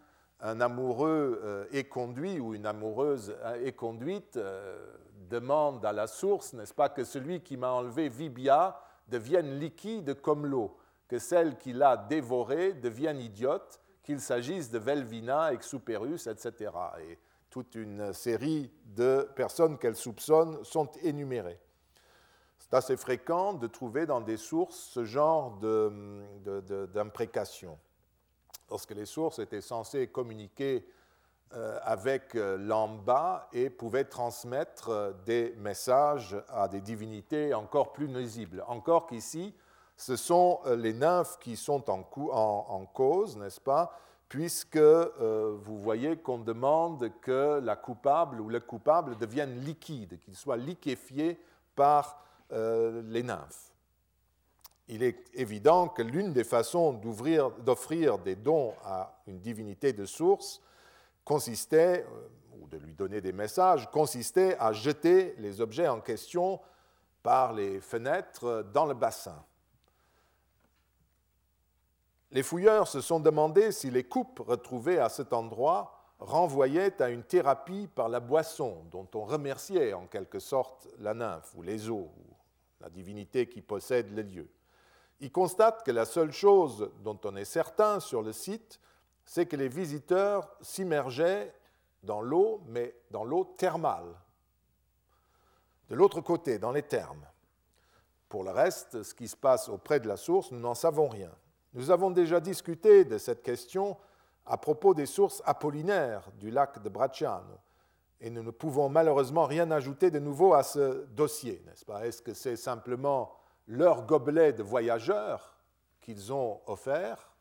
un 0.40 0.60
amoureux 0.60 1.40
euh, 1.44 1.66
est 1.72 1.84
conduit 1.84 2.40
ou 2.40 2.54
une 2.54 2.66
amoureuse 2.66 3.34
euh, 3.44 3.64
est 3.64 3.72
conduite, 3.72 4.38
demande 5.30 5.84
à 5.84 5.92
la 5.92 6.06
source, 6.06 6.52
n'est-ce 6.52 6.74
pas, 6.74 6.88
que 6.88 7.04
celui 7.04 7.40
qui 7.40 7.56
m'a 7.56 7.70
enlevé 7.70 8.08
Vibia 8.08 8.80
devienne 9.08 9.58
liquide 9.58 10.20
comme 10.20 10.46
l'eau, 10.46 10.76
que 11.08 11.18
celle 11.18 11.56
qui 11.56 11.72
l'a 11.72 11.96
dévoré 11.96 12.72
devienne 12.72 13.20
idiote, 13.20 13.80
qu'il 14.02 14.20
s'agisse 14.20 14.70
de 14.70 14.78
Velvina, 14.78 15.52
Exuperus, 15.52 16.26
etc. 16.26 16.70
Et 17.08 17.18
toute 17.50 17.74
une 17.74 18.12
série 18.12 18.70
de 18.84 19.28
personnes 19.34 19.78
qu'elle 19.78 19.96
soupçonne 19.96 20.62
sont 20.64 20.90
énumérées. 21.02 21.58
C'est 22.68 22.76
assez 22.76 22.96
fréquent 22.96 23.52
de 23.54 23.66
trouver 23.68 24.06
dans 24.06 24.20
des 24.20 24.36
sources 24.36 24.76
ce 24.76 25.04
genre 25.04 25.58
d'imprécation. 26.92 27.78
Lorsque 28.68 28.90
les 28.90 29.06
sources 29.06 29.38
étaient 29.38 29.60
censées 29.60 30.08
communiquer 30.08 30.84
euh, 31.54 31.78
avec 31.84 32.34
euh, 32.34 32.58
l'amba 32.58 33.48
et 33.52 33.70
pouvaient 33.70 34.04
transmettre 34.04 34.88
euh, 34.88 35.12
des 35.26 35.54
messages 35.58 36.36
à 36.48 36.66
des 36.66 36.80
divinités 36.80 37.54
encore 37.54 37.92
plus 37.92 38.08
nuisibles. 38.08 38.64
Encore 38.66 39.06
qu'ici, 39.06 39.54
ce 39.96 40.16
sont 40.16 40.58
les 40.76 40.92
nymphes 40.92 41.38
qui 41.38 41.56
sont 41.56 41.88
en 41.88 42.86
cause, 42.86 43.36
n'est-ce 43.36 43.60
pas 43.60 43.98
puisque 44.28 44.76
vous 44.76 45.78
voyez 45.78 46.16
qu'on 46.16 46.38
demande 46.38 47.12
que 47.22 47.60
la 47.60 47.76
coupable 47.76 48.40
ou 48.40 48.48
le 48.48 48.58
coupable 48.58 49.16
devienne 49.16 49.60
liquide, 49.60 50.18
qu'il 50.18 50.34
soit 50.34 50.56
liquéfié 50.56 51.40
par 51.76 52.25
euh, 52.52 53.02
les 53.06 53.22
nymphes. 53.22 53.72
Il 54.88 55.02
est 55.02 55.18
évident 55.34 55.88
que 55.88 56.02
l'une 56.02 56.32
des 56.32 56.44
façons 56.44 56.92
d'offrir 56.92 58.18
des 58.18 58.36
dons 58.36 58.74
à 58.84 59.20
une 59.26 59.40
divinité 59.40 59.92
de 59.92 60.04
source 60.04 60.62
consistait, 61.24 62.06
euh, 62.08 62.28
ou 62.60 62.68
de 62.68 62.78
lui 62.78 62.94
donner 62.94 63.20
des 63.20 63.32
messages, 63.32 63.90
consistait 63.90 64.56
à 64.58 64.72
jeter 64.72 65.34
les 65.38 65.60
objets 65.60 65.88
en 65.88 66.00
question 66.00 66.60
par 67.22 67.52
les 67.52 67.80
fenêtres 67.80 68.64
dans 68.72 68.86
le 68.86 68.94
bassin. 68.94 69.44
Les 72.30 72.42
fouilleurs 72.42 72.86
se 72.86 73.00
sont 73.00 73.18
demandé 73.18 73.72
si 73.72 73.90
les 73.90 74.04
coupes 74.04 74.40
retrouvées 74.46 74.98
à 74.98 75.08
cet 75.08 75.32
endroit 75.32 75.95
renvoyaient 76.18 77.00
à 77.02 77.10
une 77.10 77.22
thérapie 77.22 77.88
par 77.94 78.08
la 78.08 78.20
boisson, 78.20 78.84
dont 78.90 79.08
on 79.14 79.24
remerciait 79.24 79.92
en 79.92 80.06
quelque 80.06 80.38
sorte 80.38 80.88
la 80.98 81.14
nymphe 81.14 81.54
ou 81.54 81.62
les 81.62 81.90
eaux, 81.90 82.10
la 82.80 82.88
divinité 82.88 83.48
qui 83.48 83.60
possède 83.60 84.10
les 84.14 84.22
lieux. 84.22 84.50
Il 85.20 85.32
constate 85.32 85.84
que 85.84 85.90
la 85.90 86.04
seule 86.04 86.32
chose 86.32 86.90
dont 87.02 87.18
on 87.24 87.36
est 87.36 87.44
certain 87.44 88.00
sur 88.00 88.22
le 88.22 88.32
site, 88.32 88.80
c'est 89.24 89.46
que 89.46 89.56
les 89.56 89.68
visiteurs 89.68 90.56
s'immergeaient 90.60 91.52
dans 92.02 92.20
l'eau, 92.20 92.62
mais 92.66 92.94
dans 93.10 93.24
l'eau 93.24 93.44
thermale, 93.56 94.14
de 95.88 95.94
l'autre 95.94 96.20
côté, 96.20 96.58
dans 96.58 96.72
les 96.72 96.82
thermes. 96.82 97.26
Pour 98.28 98.42
le 98.42 98.50
reste, 98.50 99.02
ce 99.02 99.14
qui 99.14 99.28
se 99.28 99.36
passe 99.36 99.68
auprès 99.68 100.00
de 100.00 100.08
la 100.08 100.16
source, 100.16 100.50
nous 100.50 100.58
n'en 100.58 100.74
savons 100.74 101.08
rien. 101.08 101.30
Nous 101.74 101.90
avons 101.90 102.10
déjà 102.10 102.40
discuté 102.40 103.04
de 103.04 103.18
cette 103.18 103.42
question 103.42 103.96
à 104.46 104.56
propos 104.56 104.94
des 104.94 105.06
sources 105.06 105.42
apollinaires 105.44 106.30
du 106.38 106.50
lac 106.50 106.82
de 106.82 106.88
Bracciano, 106.88 107.58
et 108.20 108.30
nous 108.30 108.42
ne 108.42 108.50
pouvons 108.50 108.88
malheureusement 108.88 109.44
rien 109.44 109.70
ajouter 109.70 110.10
de 110.10 110.18
nouveau 110.18 110.54
à 110.54 110.62
ce 110.62 111.04
dossier, 111.06 111.62
n'est-ce 111.66 111.84
pas? 111.84 112.06
Est-ce 112.06 112.22
que 112.22 112.32
c'est 112.32 112.56
simplement 112.56 113.32
leur 113.66 114.06
gobelet 114.06 114.52
de 114.52 114.62
voyageurs 114.62 115.56
qu'ils 116.00 116.32
ont 116.32 116.60
offert, 116.66 117.32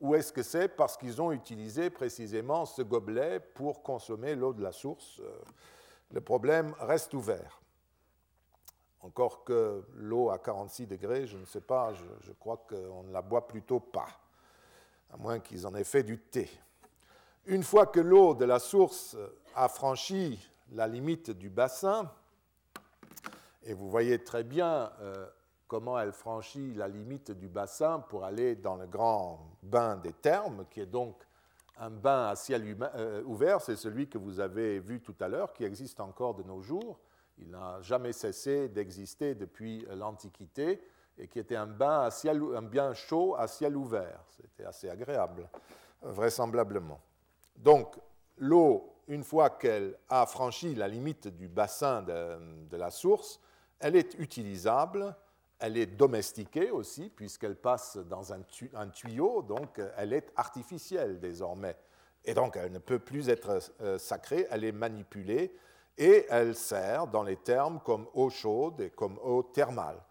ou 0.00 0.14
est-ce 0.14 0.32
que 0.32 0.42
c'est 0.42 0.68
parce 0.68 0.96
qu'ils 0.96 1.20
ont 1.20 1.32
utilisé 1.32 1.90
précisément 1.90 2.64
ce 2.64 2.80
gobelet 2.80 3.40
pour 3.40 3.82
consommer 3.82 4.34
l'eau 4.34 4.54
de 4.54 4.62
la 4.62 4.72
source? 4.72 5.20
Le 6.10 6.20
problème 6.20 6.74
reste 6.80 7.12
ouvert. 7.12 7.60
Encore 9.02 9.44
que 9.44 9.84
l'eau 9.94 10.30
à 10.30 10.38
46 10.38 10.86
degrés, 10.86 11.26
je 11.26 11.36
ne 11.36 11.44
sais 11.44 11.60
pas, 11.60 11.92
je, 11.94 12.32
crois 12.32 12.64
qu'on 12.68 13.02
ne 13.04 13.12
la 13.12 13.22
boit 13.22 13.46
plutôt 13.46 13.80
pas, 13.80 14.08
à 15.12 15.16
moins 15.16 15.40
qu'ils 15.40 15.66
en 15.66 15.74
aient 15.74 15.84
fait 15.84 16.02
du 16.02 16.18
thé. 16.18 16.50
Une 17.46 17.62
fois 17.62 17.86
que 17.86 18.00
l'eau 18.00 18.34
de 18.34 18.44
la 18.44 18.58
source 18.58 19.16
a 19.54 19.68
franchi 19.68 20.38
la 20.72 20.86
limite 20.86 21.30
du 21.30 21.50
bassin, 21.50 22.10
et 23.64 23.74
vous 23.74 23.90
voyez 23.90 24.22
très 24.22 24.44
bien 24.44 24.90
euh, 25.00 25.26
comment 25.66 25.98
elle 25.98 26.12
franchit 26.12 26.74
la 26.74 26.88
limite 26.88 27.30
du 27.30 27.48
bassin 27.48 28.00
pour 28.00 28.24
aller 28.24 28.56
dans 28.56 28.76
le 28.76 28.86
grand 28.86 29.56
bain 29.62 29.96
des 29.96 30.12
thermes, 30.12 30.66
qui 30.70 30.80
est 30.80 30.86
donc 30.86 31.16
un 31.76 31.90
bain 31.90 32.28
à 32.28 32.36
ciel 32.36 32.76
euh, 32.94 33.22
ouvert, 33.24 33.60
c'est 33.60 33.76
celui 33.76 34.08
que 34.08 34.18
vous 34.18 34.38
avez 34.40 34.80
vu 34.80 35.00
tout 35.00 35.14
à 35.20 35.28
l'heure, 35.28 35.52
qui 35.52 35.64
existe 35.64 36.00
encore 36.00 36.34
de 36.34 36.42
nos 36.42 36.60
jours. 36.60 37.00
Il 37.38 37.50
n'a 37.50 37.80
jamais 37.80 38.12
cessé 38.12 38.68
d'exister 38.68 39.34
depuis 39.34 39.86
l'Antiquité 39.94 40.80
et 41.20 41.28
qui 41.28 41.38
était 41.38 41.56
un 41.56 41.66
bain, 41.66 42.02
à 42.02 42.10
ciel, 42.10 42.42
un 42.56 42.62
bien 42.62 42.94
chaud 42.94 43.36
à 43.36 43.46
ciel 43.46 43.76
ouvert. 43.76 44.24
C'était 44.30 44.64
assez 44.64 44.88
agréable, 44.88 45.48
vraisemblablement. 46.00 47.00
Donc, 47.56 47.96
l'eau, 48.38 48.94
une 49.06 49.22
fois 49.22 49.50
qu'elle 49.50 49.96
a 50.08 50.24
franchi 50.24 50.74
la 50.74 50.88
limite 50.88 51.28
du 51.28 51.46
bassin 51.46 52.02
de, 52.02 52.76
la 52.76 52.90
source, 52.90 53.38
elle 53.78 53.96
est 53.96 54.14
utilisable, 54.18 55.14
elle 55.58 55.76
est 55.76 55.86
domestiquée 55.86 56.70
aussi, 56.70 57.10
puisqu'elle 57.10 57.56
passe 57.56 57.98
dans 57.98 58.32
un, 58.32 58.40
tuyau, 58.88 59.42
donc 59.42 59.80
elle 59.96 60.14
est 60.14 60.32
artificielle 60.36 61.20
désormais. 61.20 61.76
Et 62.24 62.32
donc, 62.32 62.56
elle 62.56 62.72
ne 62.72 62.78
peut 62.78 62.98
plus 62.98 63.28
être 63.28 63.58
euh, 63.80 63.98
sacrée, 63.98 64.46
elle 64.50 64.64
est 64.64 64.72
manipulée 64.72 65.54
et 65.96 66.26
elle 66.30 66.54
sert 66.54 67.06
dans 67.06 67.22
les 67.22 67.36
termes 67.36 67.80
comme 67.80 68.06
eau 68.14 68.30
chaude 68.30 68.80
et 68.80 68.90
comme 68.90 69.18
eau 69.22 69.42
thermale. 69.42 70.02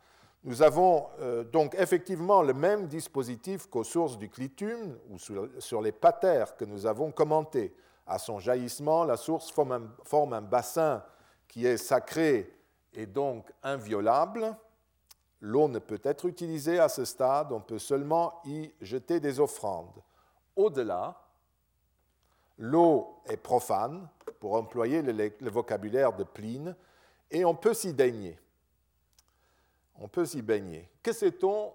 Nous 0.43 0.61
avons 0.61 1.07
euh, 1.19 1.43
donc 1.43 1.75
effectivement 1.77 2.41
le 2.41 2.53
même 2.53 2.87
dispositif 2.87 3.67
qu'aux 3.67 3.83
sources 3.83 4.17
du 4.17 4.29
clitum 4.29 4.97
ou 5.09 5.19
sur, 5.19 5.81
les 5.81 5.91
patères 5.91 6.55
que 6.55 6.63
nous 6.63 6.85
avons 6.85 7.11
commentés. 7.11 7.75
À 8.07 8.17
son 8.17 8.39
jaillissement, 8.39 9.03
la 9.03 9.17
source 9.17 9.51
forme 9.51 10.33
un, 10.33 10.41
bassin 10.41 11.03
qui 11.47 11.65
est 11.65 11.77
sacré 11.77 12.57
et 12.93 13.05
donc 13.05 13.51
inviolable. 13.63 14.55
L'eau 15.41 15.67
ne 15.67 15.79
peut 15.79 16.01
être 16.03 16.25
utilisée 16.25 16.79
à 16.79 16.89
ce 16.89 17.05
stade, 17.05 17.51
on 17.51 17.61
peut 17.61 17.79
seulement 17.79 18.41
y 18.45 18.71
jeter 18.81 19.19
des 19.19 19.39
offrandes. 19.39 20.01
Au-delà, 20.55 21.21
l'eau 22.57 23.21
est 23.25 23.37
profane, 23.37 24.07
pour 24.39 24.55
employer 24.55 25.01
le, 25.01 25.49
vocabulaire 25.49 26.13
de 26.13 26.23
Pline, 26.23 26.75
et 27.29 27.45
on 27.45 27.55
peut 27.55 27.73
s'y 27.73 27.93
baigner. 27.93 28.39
On 29.99 30.07
peut 30.07 30.25
s'y 30.25 30.41
baigner. 30.41 30.89
Que 31.03 31.11
sait-on 31.11 31.73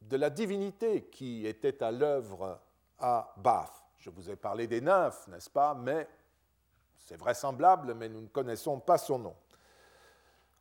de 0.00 0.16
la 0.16 0.30
divinité 0.30 1.04
qui 1.04 1.46
était 1.46 1.82
à 1.82 1.90
l'œuvre 1.90 2.58
à 2.98 3.32
Bath? 3.36 3.72
Je 3.98 4.10
vous 4.10 4.28
ai 4.28 4.36
parlé 4.36 4.66
des 4.66 4.80
nymphes, 4.80 5.28
n'est-ce 5.28 5.48
pas? 5.48 5.74
Mais 5.74 6.08
c'est 6.98 7.16
vraisemblable, 7.16 7.94
mais 7.94 8.08
nous 8.08 8.20
ne 8.20 8.26
connaissons 8.26 8.80
pas 8.80 8.98
son 8.98 9.18
nom. 9.20 9.36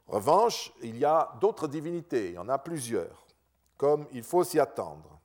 En 0.08 0.14
revanche, 0.14 0.72
il 0.82 0.97
y 0.97 1.06
a 1.06 1.34
d'autres 1.39 1.68
divinités, 1.68 2.30
il 2.30 2.34
y 2.34 2.38
en 2.38 2.49
a 2.49 2.58
plusieurs, 2.58 3.26
comme 3.78 4.08
il 4.12 4.24
faut 4.24 4.43
s'y 4.43 4.60
attendre. 4.60 5.20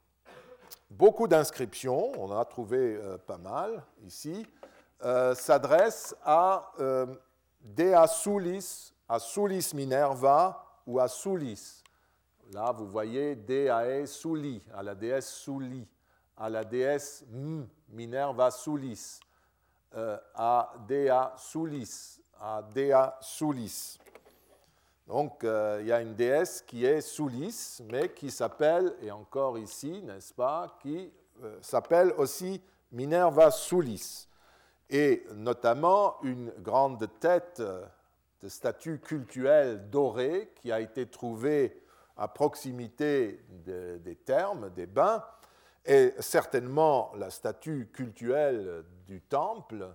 Beaucoup 0.89 1.27
d'inscriptions, 1.27 2.13
on 2.19 2.31
en 2.31 2.39
a 2.39 2.45
trouvé 2.45 2.97
euh, 2.97 3.19
pas 3.19 3.39
mal 3.39 3.83
ici, 4.05 4.47
euh, 5.05 5.35
s'adresse 5.35 6.15
à 6.23 6.73
euh, 6.79 7.07
Dea 7.61 8.07
Sulis, 8.07 8.95
à 9.09 9.19
Sulis 9.19 9.73
Minerva 9.75 10.66
ou 10.87 11.01
à 11.01 11.09
Sulis. 11.09 11.83
Là, 12.53 12.73
vous 12.73 12.87
voyez 12.87 13.35
Deae 13.35 14.07
Suli, 14.07 14.63
à 14.73 14.83
la 14.83 14.95
déesse 14.95 15.29
Suli, 15.33 15.87
à 16.37 16.49
la 16.49 16.65
déesse 16.65 17.25
Minerva 17.89 18.51
Sulis, 18.51 19.21
euh, 19.95 20.17
à 20.35 20.73
Dea 20.87 21.35
Sulis, 21.37 22.21
à 22.41 22.63
Dea 22.63 23.19
Sulis. 23.21 23.99
Donc, 25.07 25.39
il 25.43 25.87
y 25.87 25.93
a 25.93 26.01
une 26.01 26.15
déesse 26.15 26.63
qui 26.63 26.85
est 26.85 27.01
Sulis, 27.01 27.81
mais 27.91 28.13
qui 28.13 28.31
s'appelle, 28.31 28.95
et 29.01 29.11
encore 29.11 29.57
ici, 29.57 30.03
n'est-ce 30.03 30.35
pas, 30.35 30.77
qui 30.81 31.13
s'appelle 31.61 32.13
aussi 32.19 32.61
Minerva 32.91 33.51
Sulis 33.51 34.27
et 34.91 35.25
notamment 35.35 36.17
une 36.23 36.51
grande 36.59 37.09
tête 37.19 37.63
de 38.43 38.49
statue 38.49 39.01
cultuelle 39.01 39.89
dorée 39.91 40.53
qui 40.57 40.73
a 40.73 40.81
été 40.81 41.07
trouvée 41.07 41.83
à 42.17 42.29
proximité 42.29 43.45
des 43.49 44.17
thermes, 44.25 44.71
des 44.71 44.87
bains, 44.87 45.25
et 45.85 46.15
certainement 46.19 47.13
la 47.17 47.31
statue 47.31 47.91
cultuelle 47.93 48.85
du 49.07 49.21
temple, 49.21 49.89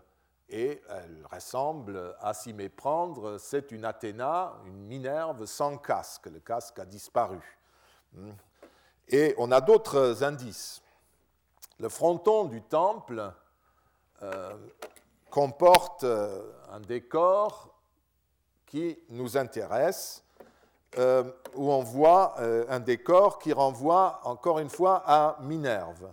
et 0.50 0.82
elle 0.90 1.26
ressemble 1.32 2.16
à 2.20 2.34
s'y 2.34 2.54
méprendre, 2.54 3.38
c'est 3.38 3.72
une 3.72 3.86
Athéna, 3.86 4.54
une 4.66 4.86
Minerve 4.86 5.46
sans 5.46 5.78
casque, 5.78 6.28
le 6.28 6.40
casque 6.40 6.80
a 6.80 6.86
disparu. 6.86 7.40
Et 9.08 9.34
on 9.38 9.52
a 9.52 9.62
d'autres 9.62 10.24
indices. 10.24 10.82
Le 11.80 11.90
fronton 11.90 12.46
du 12.46 12.62
temple 12.62 13.34
euh, 14.22 14.54
comporte 15.30 16.04
euh, 16.04 16.52
un 16.70 16.80
décor 16.80 17.71
qui 18.72 18.98
nous 19.10 19.36
intéresse, 19.36 20.24
euh, 20.98 21.30
où 21.56 21.70
on 21.70 21.84
voit 21.84 22.40
un 22.40 22.80
décor 22.80 23.38
qui 23.38 23.52
renvoie 23.52 24.22
encore 24.24 24.60
une 24.60 24.70
fois 24.70 25.04
à 25.06 25.38
Minerve. 25.42 26.10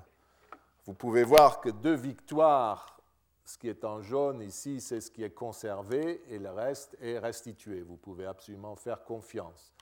Vous 0.85 0.95
pouvez 0.95 1.23
voir 1.23 1.61
que 1.61 1.69
deux 1.69 1.95
victoires, 1.95 2.99
ce 3.45 3.57
qui 3.59 3.69
est 3.69 3.85
en 3.85 4.03
jaune 4.03 4.43
ici, 4.43 4.81
c'est 4.81 5.01
ce 5.01 5.09
qui 5.09 5.23
est 5.23 5.31
conservé 5.31 6.21
et 6.29 6.41
le 6.41 6.51
reste 6.51 6.97
est 7.01 7.21
restitué. 7.21 7.83
Vous 7.83 7.97
pouvez 7.97 8.27
absolument 8.27 8.75
faire 8.75 9.05
confiance. 9.05 9.73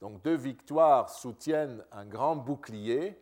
Donc 0.00 0.20
deux 0.22 0.36
victoires 0.36 1.10
soutiennent 1.10 1.84
un 1.92 2.04
grand 2.04 2.34
bouclier 2.34 3.16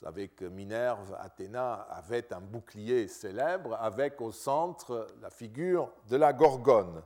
vous 0.00 0.06
savez 0.06 0.28
que 0.28 0.46
Minerve, 0.46 1.14
Athéna, 1.20 1.86
avait 1.90 2.32
un 2.32 2.40
bouclier 2.40 3.06
célèbre 3.06 3.74
avec 3.74 4.18
au 4.22 4.32
centre 4.32 5.06
la 5.20 5.28
figure 5.28 5.90
de 6.08 6.16
la 6.16 6.32
Gorgone. 6.32 7.02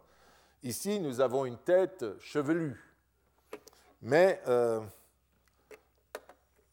Ici, 0.64 0.98
nous 0.98 1.20
avons 1.20 1.44
une 1.44 1.58
tête 1.58 2.06
chevelue. 2.20 2.82
Mais 4.00 4.40
euh, 4.48 4.80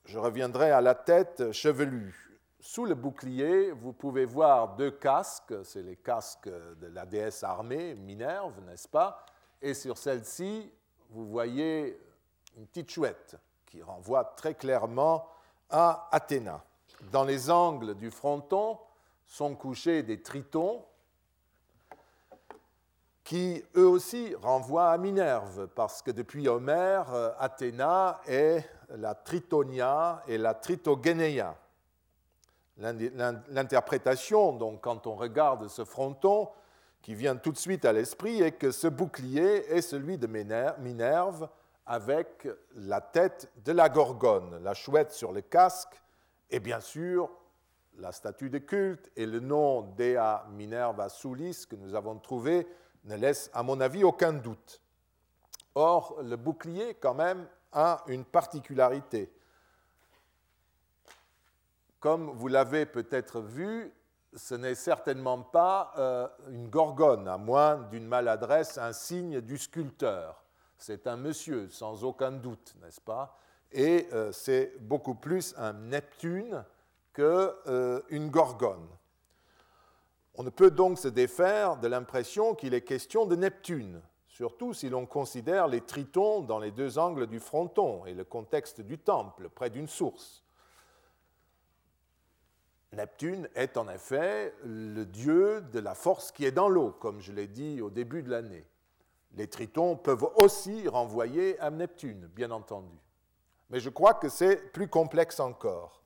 je 0.06 0.18
reviendrai 0.18 0.72
à 0.72 0.80
la 0.80 0.96
tête 0.96 1.52
chevelue. 1.52 2.40
Sous 2.62 2.86
le 2.86 2.96
bouclier, 2.96 3.72
vous 3.72 3.92
pouvez 3.92 4.24
voir 4.24 4.78
deux 4.78 4.92
casques, 4.92 5.54
c'est 5.66 5.82
les 5.84 5.98
casques 5.98 6.48
de 6.48 6.88
la 6.88 7.06
déesse 7.06 7.44
armée, 7.44 7.96
Minerve, 7.96 8.62
n'est-ce 8.62 8.88
pas? 8.88 9.26
Et 9.62 9.74
sur 9.74 9.98
celle-ci, 9.98 10.72
vous 11.10 11.28
voyez 11.28 12.00
une 12.56 12.68
petite 12.68 12.92
chouette 12.92 13.36
qui 13.66 13.82
renvoie 13.82 14.24
très 14.24 14.54
clairement 14.54 15.28
à 15.70 16.08
Athéna. 16.14 16.64
Dans 17.12 17.26
les 17.26 17.50
angles 17.50 17.96
du 17.96 18.10
fronton 18.10 18.80
sont 19.26 19.54
couchés 19.54 20.02
des 20.02 20.22
tritons 20.22 20.86
qui 23.32 23.64
eux 23.78 23.88
aussi 23.88 24.36
renvoient 24.36 24.92
à 24.92 24.98
Minerve, 24.98 25.68
parce 25.68 26.02
que 26.02 26.12
depuis 26.12 26.50
Homère, 26.50 27.14
euh, 27.14 27.32
Athéna 27.40 28.20
est 28.28 28.70
la 28.90 29.16
Tritonia 29.16 30.22
et 30.28 30.38
la 30.38 30.54
Tritogénéia. 30.54 31.56
L'interprétation, 32.76 34.52
donc, 34.52 34.82
quand 34.82 35.08
on 35.08 35.16
regarde 35.16 35.70
ce 35.70 35.86
fronton, 35.86 36.50
qui 37.02 37.16
vient 37.16 37.38
tout 37.38 37.54
de 37.54 37.58
suite 37.58 37.86
à 37.86 37.94
l'esprit, 37.94 38.42
est 38.42 38.52
que 38.52 38.70
ce 38.70 38.88
bouclier 38.88 39.72
est 39.72 39.82
celui 39.82 40.18
de 40.18 40.28
Minerve, 40.28 41.48
avec 41.86 42.50
la 42.76 43.00
tête 43.00 43.50
de 43.64 43.72
la 43.72 43.88
gorgone, 43.88 44.62
la 44.62 44.74
chouette 44.74 45.14
sur 45.14 45.32
le 45.32 45.40
casque, 45.40 46.02
et 46.50 46.60
bien 46.60 46.82
sûr 46.82 47.30
la 47.98 48.12
statue 48.12 48.50
de 48.50 48.58
culte 48.58 49.10
et 49.16 49.26
le 49.26 49.40
nom 49.40 49.84
Dea 49.96 50.46
Minerva 50.52 51.08
Sulis 51.08 51.66
que 51.70 51.78
nous 51.78 51.96
avons 51.96 52.18
trouvé 52.18 52.68
ne 53.04 53.16
laissent 53.16 53.50
à 53.54 53.64
mon 53.64 53.80
avis 53.82 54.04
aucun 54.04 54.34
doute. 54.34 54.82
Or, 55.76 56.22
le 56.22 56.36
bouclier, 56.36 56.96
quand 56.96 57.14
même, 57.14 57.48
a 57.72 58.04
une 58.08 58.26
particularité. 58.26 59.32
Comme 62.00 62.32
vous 62.32 62.48
l'avez 62.48 62.86
peut-être 62.86 63.40
vu, 63.42 63.94
ce 64.34 64.56
n'est 64.56 64.76
certainement 64.76 65.42
pas 65.42 65.94
euh, 65.98 66.28
une 66.50 66.70
gorgone, 66.70 67.28
à 67.28 67.38
moins 67.38 67.78
d'une 67.92 68.08
maladresse, 68.08 68.78
un 68.78 68.94
signe 68.94 69.42
du 69.42 69.58
sculpteur. 69.58 70.44
C'est 70.78 71.06
un 71.08 71.18
monsieur, 71.18 71.70
sans 71.70 72.04
aucun 72.04 72.32
doute, 72.32 72.74
n'est-ce 72.82 73.02
pas? 73.02 73.38
Et 73.72 74.08
euh, 74.14 74.32
c'est 74.32 74.74
beaucoup 74.80 75.16
plus 75.16 75.54
un 75.58 75.74
Neptune 75.74 76.66
qu'une 77.14 77.24
euh, 77.68 78.02
gorgone. 78.30 78.88
On 80.36 80.44
ne 80.44 80.50
peut 80.50 80.72
donc 80.72 80.98
se 80.98 81.08
défaire 81.08 81.78
de 81.78 81.88
l'impression 81.88 82.56
qu'il 82.56 82.74
est 82.74 82.82
question 82.82 83.26
de 83.26 83.36
Neptune, 83.36 84.02
surtout 84.28 84.74
si 84.74 84.90
l'on 84.90 85.06
considère 85.06 85.68
les 85.68 85.82
tritons 85.82 86.42
dans 86.42 86.60
les 86.60 86.72
deux 86.72 86.98
angles 86.98 87.28
du 87.28 87.40
fronton 87.40 88.06
et 88.06 88.14
le 88.14 88.24
contexte 88.24 88.82
du 88.82 88.98
temple, 88.98 89.50
près 89.50 89.70
d'une 89.70 89.88
source. 89.88 90.44
Neptune 92.94 93.50
est 93.56 93.78
en 93.78 93.88
effet 93.90 94.54
le 94.64 95.06
dieu 95.06 95.62
de 95.72 95.80
la 95.80 95.96
force 95.96 96.32
qui 96.32 96.46
est 96.46 96.52
dans 96.52 96.70
l'eau, 96.70 96.92
comme 96.92 97.22
je 97.22 97.32
l'ai 97.32 97.48
dit 97.48 97.82
au 97.82 97.90
début 97.90 98.24
de 98.24 98.30
l'année. 98.30 98.66
Les 99.34 99.48
tritons 99.48 99.96
peuvent 99.96 100.30
aussi 100.36 100.88
renvoyer 100.88 101.58
à 101.60 101.70
Neptune, 101.70 102.28
bien 102.36 102.52
entendu. 102.52 102.98
Mais 103.70 103.80
je 103.80 103.90
crois 103.90 104.14
que 104.14 104.28
c'est 104.28 104.74
plus 104.74 104.90
complexe 104.90 105.40
encore 105.40 106.01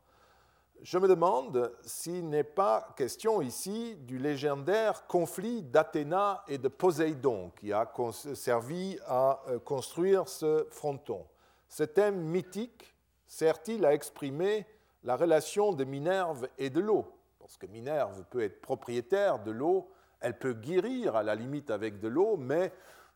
je 0.81 0.97
me 0.97 1.07
demande 1.07 1.71
s'il 1.83 2.29
n'est 2.29 2.43
pas 2.43 2.89
question 2.95 3.41
ici 3.41 3.95
du 3.95 4.17
légendaire 4.17 5.07
conflit 5.07 5.63
d'Athéna 5.63 6.43
et 6.47 6.57
de 6.57 6.67
Poséidon 6.67 7.51
qui 7.59 7.73
a 7.73 7.91
servi 8.11 8.99
à 9.07 9.41
euh, 9.47 9.59
construire 9.59 10.27
ce 10.27 10.67
fronton. 10.69 11.25
Ce 11.67 11.83
thème 11.83 12.21
mythique 12.21 12.95
sert-il 13.25 13.85
à 13.85 13.93
exprimer 13.93 14.67
la 15.03 15.15
relation 15.15 15.73
de 15.73 15.83
Minerve 15.83 16.47
et 16.57 16.69
de 16.69 16.79
l'eau? 16.79 17.05
Parce 17.39 17.57
que 17.57 17.65
Minerve 17.65 18.23
peut 18.29 18.43
être 18.43 18.61
propriétaire 18.61 19.39
de 19.39 19.51
l'eau, 19.51 19.89
elle 20.19 20.37
peut 20.37 20.53
guérir 20.53 21.15
à 21.15 21.23
la 21.23 21.35
limite 21.35 21.71
avec 21.71 21.99
de 21.99 22.07
l'eau, 22.07 22.37
mais 22.37 22.71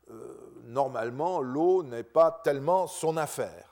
euh, 0.10 0.36
normalement 0.64 1.42
l'eau 1.42 1.84
n'est 1.84 2.04
pas 2.04 2.42
tellement 2.44 2.88
son 2.88 3.18
affaire 3.18 3.69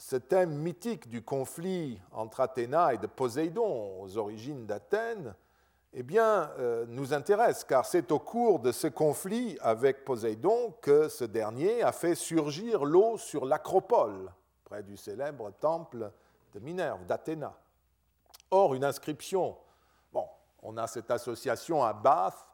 ce 0.00 0.16
thème 0.16 0.52
mythique 0.52 1.08
du 1.08 1.22
conflit 1.22 2.00
entre 2.12 2.40
Athéna 2.40 2.94
et 2.94 2.98
de 2.98 3.06
Poséidon 3.06 4.00
aux 4.00 4.16
origines 4.16 4.64
d'Athènes, 4.64 5.34
eh 5.92 6.02
euh, 6.16 6.86
nous 6.88 7.12
intéresse, 7.12 7.64
car 7.64 7.84
c'est 7.84 8.10
au 8.10 8.18
cours 8.18 8.60
de 8.60 8.72
ce 8.72 8.86
conflit 8.86 9.58
avec 9.60 10.06
Poséidon 10.06 10.74
que 10.80 11.08
ce 11.08 11.24
dernier 11.24 11.82
a 11.82 11.92
fait 11.92 12.14
surgir 12.14 12.86
l'eau 12.86 13.18
sur 13.18 13.44
l'acropole, 13.44 14.32
près 14.64 14.82
du 14.82 14.96
célèbre 14.96 15.50
temple 15.60 16.10
de 16.54 16.60
Minerve, 16.60 17.04
d'Athéna. 17.04 17.52
Or, 18.50 18.74
une 18.74 18.84
inscription, 18.84 19.54
bon, 20.14 20.24
on 20.62 20.78
a 20.78 20.86
cette 20.86 21.10
association 21.10 21.84
à 21.84 21.92
Bath, 21.92 22.48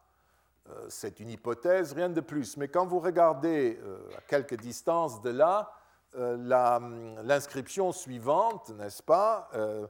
euh, 0.69 0.87
c'est 0.89 1.21
une 1.21 1.31
hypothèse, 1.31 1.93
rien 1.93 2.09
de 2.09 2.21
plus, 2.21 2.57
mais 2.57 2.67
quand 2.67 2.87
vous 2.87 2.99
regardez 2.99 3.79
euh, 3.85 4.01
à 4.19 4.21
quelque 4.23 4.57
distance 4.57 5.23
de 5.23 5.31
là, 5.31 5.76
l'inscription 6.15 7.93
suivante, 7.93 8.71
n'est-ce 8.71 9.03
pas 9.03 9.49
euh, 9.55 9.87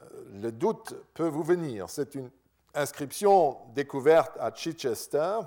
euh, 0.00 0.24
Le 0.32 0.52
doute 0.52 0.94
peut 1.14 1.28
vous 1.28 1.42
venir. 1.42 1.88
C'est 1.88 2.14
une 2.14 2.30
inscription 2.74 3.58
découverte 3.74 4.36
à 4.38 4.52
Chichester 4.54 5.40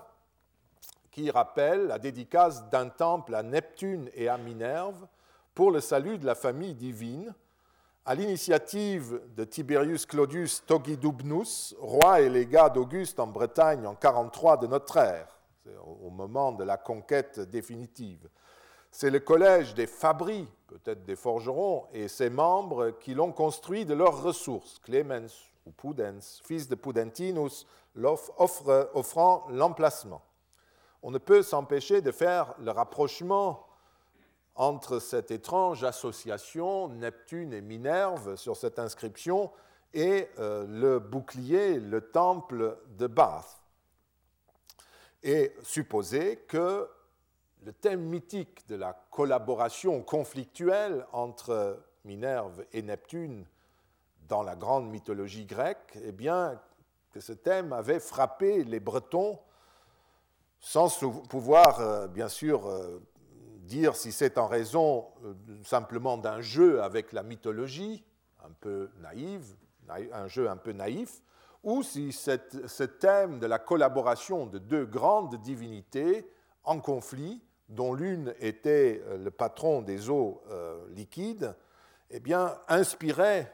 qui 1.11 1.31
rappelle 1.31 1.87
la 1.87 1.99
dédicace 1.99 2.67
d'un 2.69 2.89
temple 2.89 3.35
à 3.35 3.43
Neptune 3.43 4.09
et 4.13 4.27
à 4.27 4.37
Minerve 4.37 5.07
pour 5.53 5.71
le 5.71 5.79
salut 5.79 6.17
de 6.17 6.25
la 6.25 6.35
famille 6.35 6.75
divine, 6.75 7.33
à 8.05 8.13
l'initiative 8.13 9.21
de 9.35 9.45
Tiberius 9.45 10.05
Claudius 10.05 10.63
Togidubnus, 10.65 11.73
roi 11.79 12.19
et 12.21 12.29
légat 12.29 12.69
d'Auguste 12.69 13.19
en 13.19 13.27
Bretagne 13.27 13.87
en 13.87 13.95
43 13.95 14.57
de 14.57 14.67
notre 14.67 14.97
ère, 14.97 15.39
au 16.03 16.09
moment 16.09 16.51
de 16.51 16.65
la 16.65 16.77
conquête 16.77 17.39
définitive. 17.39 18.27
C'est 18.97 19.09
le 19.09 19.19
collège 19.19 19.75
des 19.75 19.87
fabris, 19.87 20.47
peut-être 20.67 21.03
des 21.03 21.17
forgerons, 21.17 21.85
et 21.91 22.07
ses 22.07 22.29
membres 22.29 22.91
qui 22.91 23.13
l'ont 23.13 23.33
construit 23.33 23.83
de 23.83 23.93
leurs 23.93 24.23
ressources. 24.23 24.79
Clemens 24.79 25.49
ou 25.65 25.71
Pudens, 25.71 26.39
fils 26.45 26.69
de 26.69 26.75
Pudentinus, 26.75 27.67
offre, 28.01 28.89
offrant 28.93 29.47
l'emplacement. 29.49 30.21
On 31.03 31.11
ne 31.11 31.17
peut 31.17 31.43
s'empêcher 31.43 32.01
de 32.01 32.11
faire 32.13 32.55
le 32.57 32.71
rapprochement 32.71 33.67
entre 34.55 34.99
cette 34.99 35.29
étrange 35.29 35.83
association 35.83 36.87
Neptune 36.87 37.51
et 37.51 37.59
Minerve 37.59 38.37
sur 38.37 38.55
cette 38.55 38.79
inscription 38.79 39.51
et 39.93 40.29
euh, 40.39 40.65
le 40.69 40.99
bouclier, 40.99 41.81
le 41.81 41.99
temple 41.99 42.77
de 42.97 43.07
Bath. 43.07 43.61
Et 45.21 45.53
supposer 45.63 46.37
que 46.47 46.87
le 47.65 47.73
thème 47.73 48.01
mythique 48.01 48.67
de 48.67 48.75
la 48.75 48.93
collaboration 49.09 50.03
conflictuelle 50.03 51.03
entre 51.11 51.83
Minerve 52.03 52.63
et 52.71 52.83
Neptune 52.83 53.43
dans 54.27 54.43
la 54.43 54.55
grande 54.55 54.87
mythologie 54.87 55.45
grecque, 55.45 55.97
eh 56.03 56.11
bien, 56.11 56.61
que 57.11 57.19
ce 57.19 57.33
thème 57.33 57.73
avait 57.73 57.99
frappé 57.99 58.63
les 58.63 58.79
Bretons 58.79 59.39
sans 60.59 60.95
pouvoir, 61.27 61.79
euh, 61.79 62.07
bien 62.07 62.29
sûr, 62.29 62.67
euh, 62.67 63.01
dire 63.61 63.95
si 63.95 64.11
c'est 64.11 64.37
en 64.37 64.45
raison 64.45 65.07
euh, 65.23 65.33
simplement 65.63 66.17
d'un 66.17 66.41
jeu 66.41 66.83
avec 66.83 67.13
la 67.13 67.23
mythologie, 67.23 68.03
un 68.43 68.51
peu 68.59 68.91
naïve, 68.99 69.55
un 69.89 70.27
jeu 70.27 70.49
un 70.49 70.57
peu 70.57 70.71
naïf, 70.71 71.23
ou 71.63 71.81
si 71.81 72.11
ce 72.11 72.83
thème 72.83 73.39
de 73.39 73.47
la 73.47 73.57
collaboration 73.57 74.45
de 74.45 74.59
deux 74.59 74.85
grandes 74.85 75.35
divinités 75.41 76.29
en 76.63 76.79
conflit 76.79 77.41
dont 77.69 77.93
l'une 77.93 78.33
était 78.39 79.01
euh, 79.05 79.17
le 79.17 79.31
patron 79.31 79.81
des 79.81 80.09
eaux 80.09 80.41
euh, 80.49 80.85
liquides, 80.89 81.55
eh 82.09 82.19
bien, 82.19 82.57
inspirait 82.67 83.51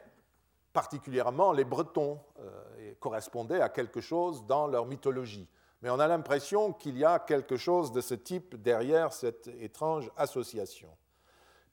particulièrement 0.72 1.52
les 1.52 1.64
Bretons 1.64 2.18
euh, 2.40 2.90
et 2.90 2.94
correspondait 2.96 3.60
à 3.60 3.68
quelque 3.68 4.00
chose 4.00 4.46
dans 4.46 4.66
leur 4.66 4.86
mythologie. 4.86 5.48
Mais 5.82 5.90
on 5.90 5.98
a 5.98 6.06
l'impression 6.06 6.72
qu'il 6.72 6.96
y 6.96 7.04
a 7.04 7.18
quelque 7.18 7.56
chose 7.56 7.92
de 7.92 8.00
ce 8.00 8.14
type 8.14 8.60
derrière 8.62 9.12
cette 9.12 9.48
étrange 9.60 10.10
association. 10.16 10.88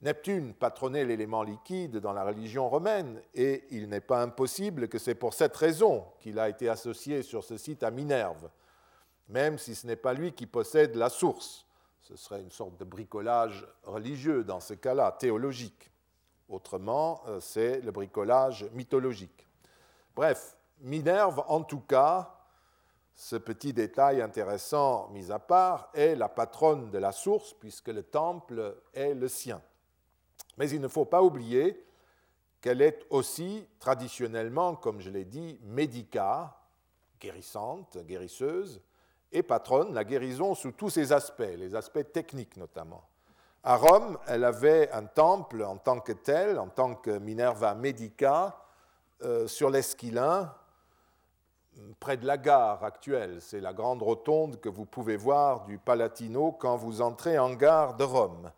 Neptune 0.01 0.53
patronnait 0.53 1.03
l'élément 1.03 1.43
liquide 1.43 1.97
dans 1.97 2.13
la 2.13 2.23
religion 2.23 2.69
romaine, 2.69 3.21
et 3.33 3.65
il 3.69 3.89
n'est 3.89 3.99
pas 3.99 4.21
impossible 4.21 4.87
que 4.87 4.97
c'est 4.97 5.15
pour 5.15 5.33
cette 5.33 5.55
raison 5.55 6.05
qu'il 6.19 6.39
a 6.39 6.47
été 6.47 6.69
associé 6.69 7.21
sur 7.21 7.43
ce 7.43 7.57
site 7.57 7.83
à 7.83 7.91
Minerve, 7.91 8.49
même 9.27 9.57
si 9.57 9.75
ce 9.75 9.85
n'est 9.85 9.97
pas 9.97 10.13
lui 10.13 10.31
qui 10.31 10.47
possède 10.47 10.95
la 10.95 11.09
source. 11.09 11.68
Ce 12.01 12.15
serait 12.15 12.41
une 12.41 12.51
sorte 12.51 12.77
de 12.77 12.85
bricolage 12.85 13.67
religieux 13.83 14.43
dans 14.43 14.59
ce 14.59 14.73
cas-là, 14.73 15.11
théologique. 15.11 15.91
Autrement, 16.47 17.21
euh, 17.27 17.39
c'est 17.39 17.81
le 17.81 17.91
bricolage 17.91 18.67
mythologique. 18.73 19.47
Bref, 20.15 20.57
Minerve, 20.81 21.43
en 21.47 21.63
tout 21.63 21.81
cas, 21.81 22.35
ce 23.15 23.35
petit 23.35 23.73
détail 23.73 24.21
intéressant 24.21 25.09
mis 25.09 25.31
à 25.31 25.39
part, 25.39 25.89
est 25.93 26.15
la 26.15 26.29
patronne 26.29 26.89
de 26.89 26.97
la 26.97 27.11
source, 27.11 27.53
puisque 27.53 27.89
le 27.89 28.03
temple 28.03 28.77
est 28.93 29.13
le 29.13 29.27
sien. 29.27 29.61
Mais 30.57 30.69
il 30.69 30.79
ne 30.81 30.87
faut 30.87 31.05
pas 31.05 31.21
oublier 31.21 31.85
qu'elle 32.61 32.81
est 32.81 33.05
aussi 33.09 33.67
traditionnellement, 33.79 34.75
comme 34.75 35.01
je 35.01 35.09
l'ai 35.09 35.25
dit, 35.25 35.59
médica, 35.63 36.57
guérissante, 37.19 37.97
guérisseuse, 38.05 38.81
et 39.31 39.43
patronne 39.43 39.93
la 39.93 40.03
guérison 40.03 40.55
sous 40.55 40.71
tous 40.71 40.89
ses 40.89 41.11
aspects, 41.13 41.55
les 41.57 41.75
aspects 41.75 42.11
techniques 42.11 42.57
notamment. 42.57 43.03
À 43.63 43.75
Rome, 43.75 44.17
elle 44.27 44.45
avait 44.45 44.89
un 44.91 45.03
temple 45.03 45.63
en 45.63 45.77
tant 45.77 45.99
que 45.99 46.13
tel, 46.13 46.57
en 46.57 46.69
tant 46.69 46.95
que 46.95 47.19
Minerva 47.19 47.75
Medica, 47.75 48.57
euh, 49.21 49.47
sur 49.47 49.69
l'Esquilin, 49.69 50.53
près 51.99 52.15
de 52.15 52.25
la 52.25 52.37
gare 52.37 52.83
actuelle. 52.83 53.41
C'est 53.41 53.59
la 53.59 53.73
grande 53.73 54.01
rotonde 54.01 54.59
que 54.61 54.69
vous 54.69 54.85
pouvez 54.85 55.17
voir 55.17 55.65
du 55.65 55.77
Palatino 55.77 56.53
quand 56.53 56.77
vous 56.77 57.01
entrez 57.01 57.37
en 57.37 57.53
gare 57.53 57.95
de 57.95 58.05
Rome, 58.05 58.51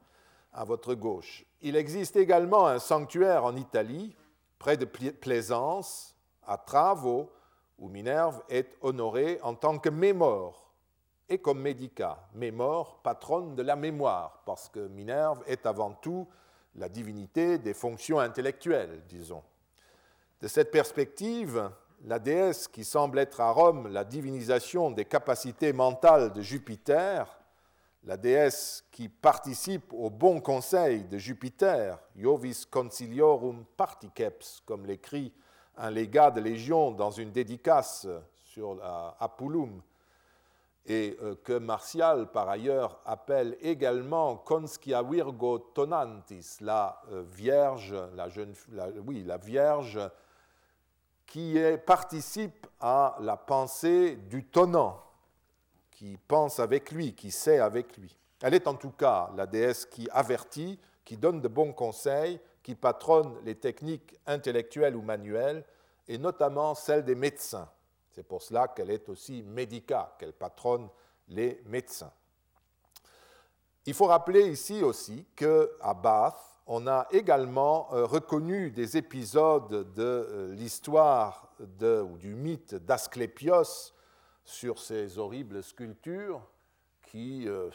à 0.53 0.63
votre 0.63 0.93
gauche. 0.93 1.45
Il 1.61 1.76
existe 1.76 2.15
également 2.15 2.67
un 2.67 2.80
sanctuaire 2.80 3.43
en 3.43 3.55
Italie, 3.55 4.15
près 4.59 4.78
de 4.78 4.86
Plaisance, 4.86 6.15
à 6.45 6.57
Travo, 6.57 7.32
où 7.80 7.89
Minerve 7.89 8.43
est 8.49 8.78
honorée 8.82 9.39
en 9.41 9.55
tant 9.55 9.80
que 9.80 9.89
mémore 9.89 10.61
et 11.32 11.38
comme 11.38 11.61
médica, 11.61 12.17
mémore, 12.36 12.99
patronne 13.01 13.55
de 13.55 13.61
la 13.61 13.77
mémoire, 13.77 14.43
parce 14.45 14.67
que 14.67 14.88
Minerve 14.89 15.41
est 15.47 15.65
avant 15.65 15.93
tout 15.93 16.27
la 16.75 16.89
divinité 16.89 17.57
des 17.57 17.73
fonctions 17.73 18.19
intellectuelles, 18.19 19.01
disons. 19.07 19.41
De 20.41 20.49
cette 20.49 20.71
perspective, 20.71 21.71
la 22.03 22.19
déesse 22.19 22.67
qui 22.67 22.84
semble 22.84 23.17
être 23.17 23.39
à 23.39 23.51
Rome 23.51 23.88
la 23.88 24.03
divinisation 24.03 24.91
des 24.91 25.05
capacités 25.05 25.71
mentales 25.71 26.34
de 26.34 26.41
Jupiter, 26.41 27.39
la 28.03 28.17
déesse 28.17 28.84
qui 28.91 29.07
participe 29.07 29.93
au 29.93 30.09
bon 30.09 30.41
conseil 30.41 31.05
de 31.05 31.17
Jupiter, 31.17 31.97
Jovis 32.17 32.65
Conciliorum 32.65 33.63
Particeps, 33.77 34.61
comme 34.65 34.86
l'écrit 34.86 35.32
un 35.77 35.91
légat 35.91 36.32
de 36.32 36.41
Légion 36.41 36.91
dans 36.91 37.11
une 37.11 37.32
dédicace 37.32 38.05
sur 38.43 38.77
Apulum, 39.17 39.82
et 40.86 41.17
euh, 41.21 41.36
que 41.43 41.53
Martial, 41.53 42.32
par 42.32 42.49
ailleurs, 42.49 42.99
appelle 43.05 43.57
également 43.61 44.36
Conscia 44.38 45.03
Virgo 45.03 45.59
Tonantis, 45.59 46.57
la 46.61 47.01
euh, 47.11 47.23
Vierge, 47.25 47.95
la 48.15 48.29
jeune, 48.29 48.53
oui, 49.05 49.23
la 49.23 49.38
Vierge 49.38 49.99
qui 51.27 51.57
participe 51.86 52.67
à 52.82 53.15
la 53.21 53.38
pensée 53.38 54.17
du 54.17 54.43
tonnant, 54.43 55.01
qui 55.89 56.17
pense 56.27 56.59
avec 56.59 56.91
lui, 56.91 57.15
qui 57.15 57.32
sait 57.32 57.59
avec 57.59 57.95
lui. 57.95 58.13
Elle 58.41 58.53
est 58.53 58.67
en 58.67 58.73
tout 58.73 58.91
cas 58.91 59.29
la 59.38 59.47
déesse 59.47 59.86
qui 59.86 60.09
avertit, 60.11 60.77
qui 61.05 61.15
donne 61.15 61.39
de 61.39 61.47
bons 61.47 61.71
conseils, 61.71 62.38
qui 62.63 62.75
patronne 62.75 63.38
les 63.45 63.55
techniques 63.55 64.19
intellectuelles 64.27 64.95
ou 64.95 65.01
manuelles, 65.01 65.63
et 66.07 66.17
notamment 66.17 66.75
celles 66.75 67.05
des 67.05 67.15
médecins. 67.15 67.69
C'est 68.12 68.24
pour 68.24 68.41
cela 68.41 68.68
qu'elle 68.68 68.91
est 68.91 69.07
aussi 69.09 69.41
médica, 69.43 70.16
qu'elle 70.20 70.34
patronne 70.34 70.89
les 71.30 71.62
médecins. 71.66 72.12
Il 73.86 73.93
faut 73.93 74.05
rappeler 74.05 74.47
ici 74.49 74.84
aussi 74.84 75.26
qu'à 75.36 75.93
Bath, 75.93 76.51
on 76.68 76.86
a 76.88 77.07
également 77.12 77.91
euh, 77.93 78.05
reconnu 78.05 78.70
des 78.70 78.95
épisodes 78.95 79.93
de 79.93 80.03
euh, 80.03 80.53
l'histoire 80.53 81.49
ou 81.59 82.18
du 82.18 82.36
mythe 82.36 82.76
d'Asclépios 82.76 83.93
sur 84.43 84.80
ces 84.80 85.18
horribles 85.18 85.64
sculptures 85.64 86.41
qui 87.07 87.47
euh, 87.47 87.70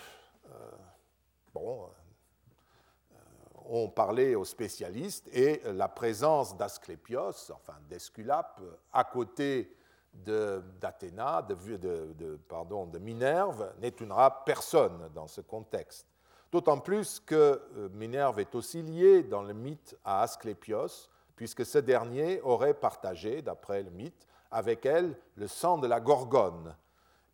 ont 3.65 3.89
parlé 3.89 4.35
aux 4.35 4.45
spécialistes 4.45 5.29
et 5.33 5.61
la 5.65 5.89
présence 5.89 6.57
d'Asclépios, 6.57 7.51
enfin 7.53 7.75
d'Esculape, 7.89 8.61
à 8.93 9.05
côté 9.05 9.77
d'Athéna, 10.25 11.43
de, 11.43 11.55
de, 11.77 12.15
de, 12.15 12.99
Minerve, 12.99 13.73
n'étonnera 13.81 14.45
personne 14.45 15.11
dans 15.15 15.27
ce 15.27 15.41
contexte. 15.41 16.07
D'autant 16.53 16.79
plus 16.79 17.21
que 17.21 17.35
euh, 17.77 17.89
Minerve 17.93 18.41
est 18.41 18.55
aussi 18.55 18.83
liée 18.83 19.23
dans 19.23 19.43
le 19.43 19.53
mythe 19.53 19.97
à 20.05 20.23
Asclépios, 20.23 21.09
puisque 21.35 21.67
ce 21.67 21.79
dernier 21.79 22.41
aurait 22.43 22.75
partagé, 22.75 23.43
d'après 23.43 23.83
le 23.83 23.91
mythe, 23.91 24.27
avec 24.51 24.87
elle 24.87 25.17
le 25.35 25.49
sang 25.49 25.79
de 25.79 25.87
la 25.87 26.01
Gorgone. 26.01 26.75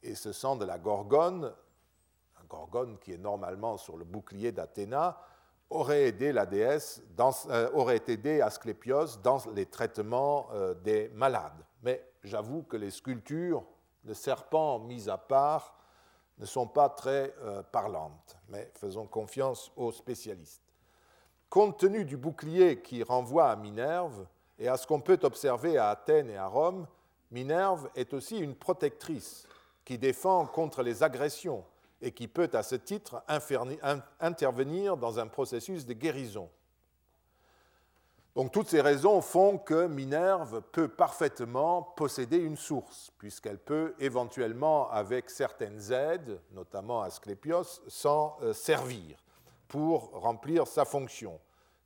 Et 0.03 0.15
ce 0.15 0.33
sang 0.33 0.57
de 0.57 0.65
la 0.65 0.79
Gorgone, 0.79 1.53
un 2.41 2.45
Gorgone 2.49 2.99
qui 2.99 3.13
est 3.13 3.19
normalement 3.19 3.77
sur 3.77 3.97
le 3.97 4.05
bouclier 4.05 4.51
d'Athéna, 4.51 5.19
aurait 5.71 6.05
aidé 6.05 6.33
la 6.33 6.47
déesse, 6.47 7.03
euh, 7.49 7.71
aurait 7.73 8.03
aidé 8.09 8.41
Asclépios 8.41 9.19
dans 9.23 9.39
les 9.55 9.67
traitements 9.67 10.49
euh, 10.53 10.75
des 10.75 11.09
malades. 11.11 11.65
Mais 11.83 12.05
j'avoue 12.23 12.63
que 12.63 12.77
les 12.77 12.91
sculptures 12.91 13.65
de 14.05 14.15
serpents 14.15 14.79
mis 14.79 15.09
à 15.09 15.19
part 15.19 15.77
ne 16.39 16.47
sont 16.47 16.67
pas 16.67 16.89
très 16.89 17.35
euh, 17.43 17.63
parlantes, 17.63 18.37
mais 18.49 18.71
faisons 18.75 19.07
confiance 19.07 19.71
aux 19.77 19.93
spécialistes. 19.93 20.63
Compte 21.49 21.79
tenu 21.79 22.05
du 22.05 22.17
bouclier 22.17 22.81
qui 22.81 23.03
renvoie 23.03 23.51
à 23.51 23.57
Minerve 23.57 24.27
et 24.59 24.69
à 24.69 24.77
ce 24.77 24.87
qu'on 24.87 25.01
peut 25.01 25.21
observer 25.23 25.77
à 25.77 25.91
Athènes 25.91 26.31
et 26.31 26.37
à 26.37 26.47
Rome, 26.47 26.87
Minerve 27.31 27.91
est 27.95 28.15
aussi 28.15 28.39
une 28.39 28.55
protectrice 28.55 29.47
qui 29.85 29.99
défend 29.99 30.47
contre 30.47 30.83
les 30.83 31.03
agressions 31.03 31.65
et 32.01 32.13
qui 32.13 32.29
peut 32.29 32.51
à 32.53 32.63
ce 32.63 32.75
titre 32.75 33.23
intervenir 34.21 34.97
dans 34.97 35.19
un 35.19 35.27
processus 35.27 35.87
de 35.87 35.93
guérison. 35.93 36.49
Donc 38.35 38.51
toutes 38.51 38.69
ces 38.69 38.81
raisons 38.81 39.21
font 39.21 39.59
que 39.59 39.87
Minerve 39.87 40.63
peut 40.73 40.89
parfaitement 40.89 41.83
posséder 41.83 42.39
une 42.39 42.57
source, 42.57 43.13
puisqu'elle 43.19 43.59
peut 43.59 43.95
éventuellement, 43.99 44.91
avec 44.91 45.29
certaines 45.29 45.93
aides, 45.93 46.41
notamment 46.53 47.03
Asclépios, 47.03 47.83
s'en 47.89 48.39
euh, 48.41 48.55
servir 48.55 49.23
pour 49.69 50.13
remplir 50.13 50.67
sa 50.67 50.87
fonction, 50.87 51.39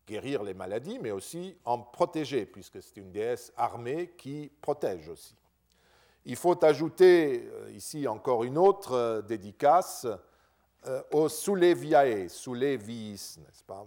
guérir 0.07 0.45
les 0.45 0.55
maladies, 0.55 1.01
mais 1.01 1.11
aussi 1.11 1.57
en 1.65 1.81
protéger, 1.81 2.47
puisque 2.47 2.81
c'est 2.81 2.97
une 2.97 3.11
déesse 3.11 3.53
armée 3.57 4.13
qui 4.17 4.53
protège 4.61 5.09
aussi. 5.09 5.35
Il 6.25 6.37
faut 6.37 6.65
ajouter 6.65 7.51
euh, 7.53 7.73
ici 7.73 8.07
encore 8.07 8.45
une 8.45 8.59
autre 8.59 8.93
euh, 8.93 9.23
dédicace 9.23 10.07
au 11.11 11.29
Souleviae, 11.29 12.29
Soulevis, 12.29 13.39
n'est-ce 13.41 13.65
pas? 13.65 13.85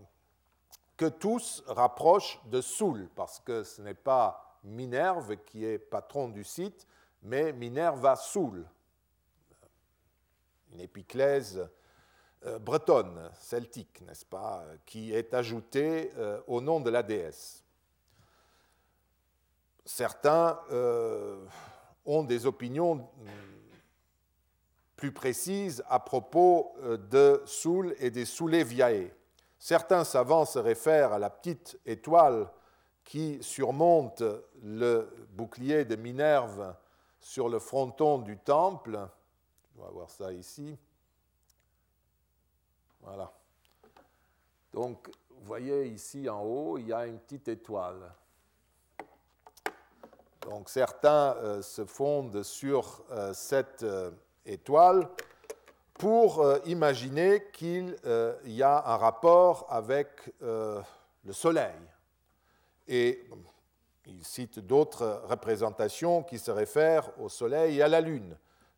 Que 1.00 1.06
tous 1.06 1.64
rapprochent 1.66 2.41
de 2.47 2.60
Soul, 2.60 3.08
parce 3.16 3.39
que 3.39 3.64
ce 3.64 3.82
n'est 3.82 3.93
pas 3.93 4.60
Minerve 4.66 5.38
qui 5.45 5.64
est 5.64 5.80
patron 5.80 6.28
du 6.28 6.43
site, 6.43 6.86
mais 7.22 7.54
Minerva 7.54 8.18
Soul, 8.18 8.68
une 10.74 10.82
épiclèse 10.82 11.66
euh, 12.45 12.60
bretonne, 12.60 13.32
celtique, 13.39 14.02
n'est-ce 14.02 14.26
pas, 14.26 14.66
qui 14.86 15.14
est 15.14 15.34
ajoutée 15.34 16.12
euh, 16.18 16.41
au 16.47 16.60
nom 16.60 16.82
de 16.82 16.89
la 16.89 17.02
déesse. 17.02 17.64
Certains 19.86 20.60
euh, 20.70 21.45
ont 22.04 22.24
des 22.24 22.45
opinions 22.45 23.10
plus 24.97 25.14
précises 25.14 25.82
à 25.88 26.02
propos 26.02 26.76
de 27.10 27.41
Soul 27.45 27.95
et 28.00 28.12
des 28.12 28.26
Souleviae. 28.26 29.14
Certains 29.60 30.05
savants 30.05 30.45
se 30.45 30.57
réfèrent 30.57 31.12
à 31.12 31.20
la 31.20 31.30
petite 31.30 31.78
étoile 31.86 32.49
qui 33.03 33.43
surmonte 33.43 34.24
le 34.64 35.28
bouclier 35.32 35.84
de 35.84 35.97
Minerve 35.97 36.74
sur 37.20 37.49
le 37.49 37.60
fronton 37.60 38.20
du 38.20 38.38
temple. 38.38 38.97
On 39.78 39.84
va 39.84 39.89
voir 39.89 40.10
ça 40.10 40.32
ici. 40.32 40.78
Voilà. 43.01 43.32
Donc, 44.74 45.10
vous 45.30 45.45
voyez 45.45 45.88
ici 45.88 46.30
en 46.30 46.41
haut, 46.41 46.78
il 46.78 46.88
y 46.88 46.93
a 46.93 47.05
une 47.05 47.20
petite 47.20 47.49
étoile. 47.49 48.14
Donc, 50.41 50.70
certains 50.70 51.36
euh, 51.38 51.62
se 51.62 51.84
fondent 51.84 52.43
sur 52.43 53.03
euh, 53.12 53.34
cette 53.34 53.84
euh, 53.84 54.12
étoile 54.45 55.10
pour 56.00 56.39
euh, 56.39 56.60
imaginer 56.66 57.43
qu'il 57.52 57.97
euh, 58.06 58.34
y 58.45 58.64
a 58.64 58.82
un 58.86 58.95
rapport 58.95 59.68
avec 59.70 60.34
euh, 60.41 60.82
le 61.26 61.34
Soleil. 61.34 61.76
Et 62.88 63.28
il 64.06 64.24
cite 64.24 64.60
d'autres 64.60 65.24
représentations 65.26 66.24
qui 66.24 66.39
se 66.39 66.52
réfèrent 66.52 67.12
au 67.20 67.28
Soleil 67.28 67.80
et 67.80 67.82
à 67.84 67.89
la 67.89 68.00
Lune, 68.00 68.36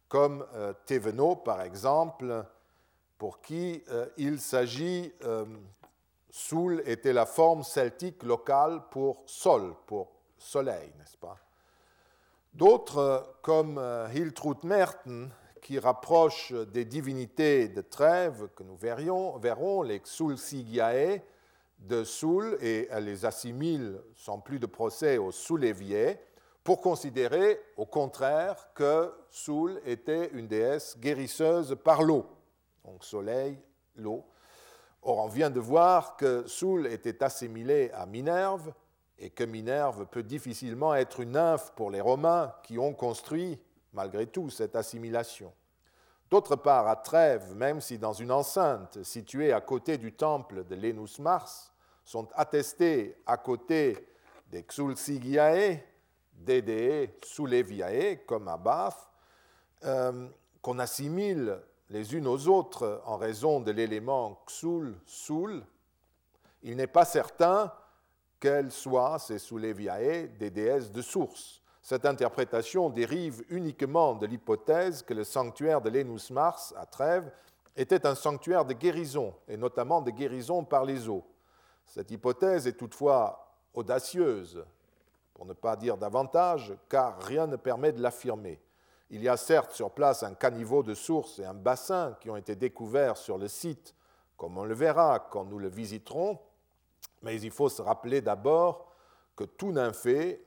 comme 0.10 0.46
Thévenot, 0.86 1.38
par 1.38 1.62
exemple, 1.62 2.44
pour 3.18 3.40
qui 3.40 3.82
il 4.18 4.42
s'agit, 4.42 5.14
Soul 6.30 6.84
était 6.86 7.14
la 7.14 7.26
forme 7.26 7.64
celtique 7.64 8.24
locale 8.24 8.82
pour 8.92 9.24
Sol, 9.26 9.74
pour 9.86 10.12
Soleil, 10.38 10.92
n'est-ce 11.00 11.16
pas? 11.16 11.38
D'autres, 12.54 13.38
comme 13.42 13.82
Hiltrud 14.14 14.66
Merten, 14.66 15.32
qui 15.62 15.80
rapprochent 15.80 16.54
des 16.54 16.86
divinités 16.86 17.68
de 17.68 17.82
Trèves 17.82 18.50
que 18.56 18.64
nous 18.64 18.76
verrions, 18.76 19.38
verrons, 19.38 19.84
les 19.84 20.00
Xulsigiae 20.00 21.22
de 21.80 22.04
Soul, 22.04 22.58
et 22.62 22.88
elle 22.92 23.06
les 23.06 23.26
assimile 23.26 24.02
sans 24.16 24.40
plus 24.40 24.60
de 24.60 24.66
procès 24.66 25.18
aux 25.18 25.32
Souléviers, 25.32 26.20
pour 26.64 26.82
considérer 26.82 27.60
au 27.78 27.86
contraire 27.86 28.70
que 28.76 29.12
Soul 29.30 29.82
était 29.86 30.30
une 30.34 30.48
déesse 30.48 30.98
guérisseuse 31.00 31.76
par 31.84 32.04
l'eau, 32.04 32.26
donc 32.86 33.04
soleil, 33.04 33.58
l'eau. 33.96 34.26
Or, 35.02 35.18
on 35.18 35.28
vient 35.28 35.50
de 35.50 35.60
voir 35.60 36.18
que 36.18 36.46
Soul 36.46 36.86
était 36.86 37.24
assimilée 37.24 37.90
à 37.94 38.06
Minerve, 38.06 38.74
et 39.18 39.30
que 39.30 39.44
Minerve 39.44 40.08
peut 40.08 40.24
difficilement 40.24 40.96
être 40.96 41.20
une 41.20 41.32
nymphe 41.32 41.72
pour 41.76 41.92
les 41.92 42.02
Romains 42.02 42.54
qui 42.64 42.80
ont 42.80 42.94
construit 42.94 43.60
malgré 43.94 44.28
tout 44.28 44.50
cette 44.50 44.76
assimilation. 44.76 45.54
D'autre 46.30 46.56
part, 46.56 46.88
à 46.88 46.96
Trèves, 46.96 47.54
même 47.56 47.82
si 47.82 47.98
dans 47.98 48.14
une 48.14 48.32
enceinte 48.32 49.04
située 49.04 49.52
à 49.52 49.60
côté 49.60 49.98
du 49.98 50.14
temple 50.14 50.64
de 50.64 50.76
Lenus 50.76 51.20
Mars 51.20 51.74
sont 52.06 52.30
attestés 52.36 53.18
à 53.26 53.38
côté 53.38 54.08
des 54.48 54.64
Xulsigiae, 54.64 55.80
déés 56.34 57.18
Souleviae, 57.24 58.18
comme 58.26 58.48
à 58.48 58.58
Bath, 58.58 59.10
euh, 59.84 60.28
qu'on 60.62 60.80
assimile 60.80 61.60
les 61.90 62.16
unes 62.16 62.28
aux 62.28 62.48
autres 62.48 63.02
en 63.06 63.18
raison 63.18 63.60
de 63.60 63.72
l'élément 63.72 64.42
Xul, 64.48 64.96
Soul, 65.06 65.64
il 66.64 66.78
n'est 66.78 66.88
pas 66.88 67.06
certain 67.06 67.74
qu'elles 68.40 68.72
soient, 68.72 69.20
ces 69.20 69.40
Souleviae, 69.40 70.28
des 70.40 70.50
déesses 70.50 70.92
de 70.92 71.02
source. 71.02 71.61
Cette 71.82 72.06
interprétation 72.06 72.90
dérive 72.90 73.44
uniquement 73.50 74.14
de 74.14 74.28
l'hypothèse 74.28 75.02
que 75.02 75.14
le 75.14 75.24
sanctuaire 75.24 75.82
de 75.82 75.90
Lénus 75.90 76.30
Mars 76.30 76.74
à 76.78 76.86
Trèves 76.86 77.32
était 77.76 78.06
un 78.06 78.16
sanctuaire 78.16 78.66
de 78.66 78.74
guérison, 78.74 79.34
et 79.48 79.58
notamment 79.58 80.02
de 80.02 80.12
guérison 80.12 80.64
par 80.64 80.86
les 80.86 81.10
eaux. 81.10 81.26
Cette 81.86 82.12
hypothèse 82.12 82.68
est 82.68 82.78
toutefois 82.78 83.58
audacieuse, 83.74 84.64
pour 85.34 85.46
ne 85.46 85.54
pas 85.54 85.76
dire 85.76 85.98
davantage, 85.98 86.76
car 86.88 87.22
rien 87.24 87.48
ne 87.48 87.56
permet 87.56 87.92
de 87.92 88.02
l'affirmer. 88.02 88.62
Il 89.10 89.24
y 89.24 89.30
a 89.30 89.38
certes 89.38 89.72
sur 89.72 89.92
place 89.92 90.24
un 90.24 90.36
caniveau 90.36 90.84
de 90.84 90.94
sources 90.94 91.40
et 91.40 91.46
un 91.46 91.54
bassin 91.54 92.16
qui 92.22 92.30
ont 92.30 92.38
été 92.38 92.56
découverts 92.56 93.18
sur 93.18 93.38
le 93.38 93.48
site, 93.48 93.96
comme 94.38 94.58
on 94.58 94.66
le 94.66 94.74
verra 94.74 95.20
quand 95.20 95.46
nous 95.46 95.60
le 95.60 95.68
visiterons, 95.68 96.40
mais 97.22 97.42
il 97.42 97.52
faut 97.52 97.70
se 97.70 97.82
rappeler 97.82 98.22
d'abord 98.22 98.92
que 99.36 99.44
tout 99.44 99.72
nymphée, 99.72 100.46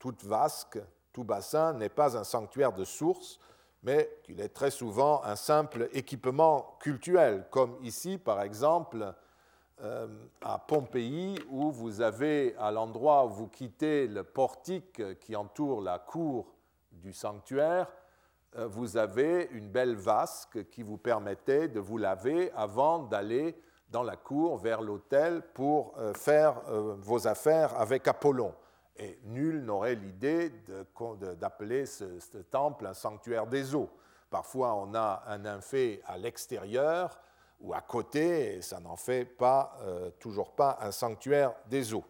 toute 0.00 0.24
vasque, 0.24 0.80
tout 1.12 1.22
bassin 1.22 1.74
n'est 1.74 1.90
pas 1.90 2.16
un 2.16 2.24
sanctuaire 2.24 2.72
de 2.72 2.84
sources, 2.84 3.38
mais 3.82 4.10
qu'il 4.24 4.40
est 4.40 4.48
très 4.48 4.70
souvent 4.70 5.22
un 5.24 5.36
simple 5.36 5.88
équipement 5.92 6.76
cultuel, 6.80 7.46
comme 7.50 7.76
ici 7.82 8.18
par 8.18 8.42
exemple 8.42 9.14
euh, 9.82 10.08
à 10.42 10.58
Pompéi, 10.58 11.38
où 11.50 11.70
vous 11.70 12.00
avez 12.00 12.56
à 12.58 12.70
l'endroit 12.70 13.26
où 13.26 13.30
vous 13.30 13.48
quittez 13.48 14.06
le 14.08 14.24
portique 14.24 15.18
qui 15.20 15.36
entoure 15.36 15.80
la 15.80 15.98
cour 15.98 16.54
du 16.92 17.12
sanctuaire, 17.12 17.86
euh, 18.56 18.66
vous 18.66 18.96
avez 18.96 19.48
une 19.52 19.68
belle 19.68 19.96
vasque 19.96 20.68
qui 20.70 20.82
vous 20.82 20.98
permettait 20.98 21.68
de 21.68 21.80
vous 21.80 21.98
laver 21.98 22.50
avant 22.52 23.00
d'aller 23.00 23.54
dans 23.90 24.02
la 24.02 24.16
cour 24.16 24.56
vers 24.56 24.80
l'autel 24.82 25.42
pour 25.54 25.94
euh, 25.98 26.14
faire 26.14 26.60
vos 26.98 27.26
affaires 27.26 27.78
avec 27.78 28.08
Apollon. 28.08 28.54
Et 29.02 29.18
nul 29.24 29.64
n'aurait 29.64 29.94
l'idée 29.94 30.52
d'appeler 31.40 31.86
ce, 31.86 32.04
temple 32.50 32.86
un 32.86 32.92
sanctuaire 32.92 33.46
des 33.46 33.74
eaux. 33.74 33.88
Parfois, 34.28 34.74
on 34.74 34.94
a 34.94 35.22
un 35.26 35.38
nymphée 35.38 36.02
à 36.06 36.18
l'extérieur 36.18 37.18
ou 37.62 37.72
à 37.72 37.80
côté, 37.80 38.56
et 38.56 38.62
ça 38.62 38.78
n'en 38.78 38.96
fait 38.96 39.24
pas, 39.24 39.78
euh, 39.80 40.10
toujours 40.20 40.52
pas 40.52 40.78
un 40.82 40.92
sanctuaire 40.92 41.54
des 41.66 41.94
eaux. 41.94 42.04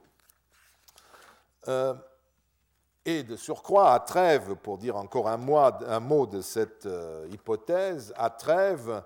Euh, 1.69 1.95
et 3.05 3.23
de 3.23 3.37
surcroît, 3.37 3.93
à 3.95 4.01
Trèves, 4.01 4.57
pour 4.57 4.77
dire 4.77 4.97
encore 4.97 5.29
un, 5.29 5.37
mot 5.37 6.27
de 6.27 6.41
cette 6.41 6.87
euh, 6.87 7.29
hypothèse, 7.31 8.13
à 8.17 8.31
Trèves, 8.31 9.01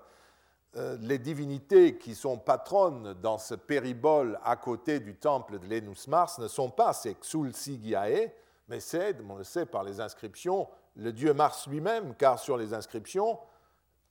les 0.75 1.19
divinités 1.19 1.97
qui 1.97 2.15
sont 2.15 2.37
patronnes 2.37 3.13
dans 3.21 3.37
ce 3.37 3.55
péribole 3.55 4.39
à 4.43 4.57
côté 4.57 4.99
du 4.99 5.15
temple 5.15 5.59
de 5.59 5.67
l'Enus 5.67 6.07
Mars 6.07 6.37
ne 6.39 6.47
sont 6.47 6.69
pas 6.69 6.91
ces 6.91 7.15
Xul 7.15 7.53
Sigiae, 7.53 8.31
mais 8.67 8.79
c'est, 8.79 9.15
on 9.29 9.35
le 9.35 9.43
sait 9.43 9.65
par 9.65 9.83
les 9.83 10.01
inscriptions, 10.01 10.67
le 10.95 11.13
dieu 11.13 11.33
Mars 11.33 11.67
lui-même, 11.67 12.15
car 12.15 12.39
sur 12.39 12.57
les 12.57 12.73
inscriptions, 12.73 13.39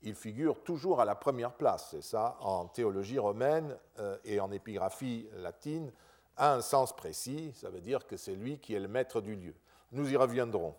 il 0.02 0.14
figure 0.14 0.62
toujours 0.62 1.00
à 1.00 1.04
la 1.04 1.14
première 1.14 1.52
place. 1.52 1.94
Et 1.94 2.02
ça, 2.02 2.36
en 2.40 2.66
théologie 2.66 3.18
romaine 3.18 3.76
euh, 3.98 4.16
et 4.24 4.38
en 4.38 4.50
épigraphie 4.52 5.26
latine, 5.36 5.90
a 6.36 6.54
un 6.54 6.60
sens 6.60 6.94
précis. 6.94 7.52
Ça 7.54 7.70
veut 7.70 7.80
dire 7.80 8.06
que 8.06 8.16
c'est 8.16 8.34
lui 8.34 8.58
qui 8.58 8.74
est 8.74 8.80
le 8.80 8.88
maître 8.88 9.20
du 9.20 9.34
lieu. 9.34 9.54
Nous 9.92 10.10
y 10.10 10.16
reviendrons. 10.16 10.74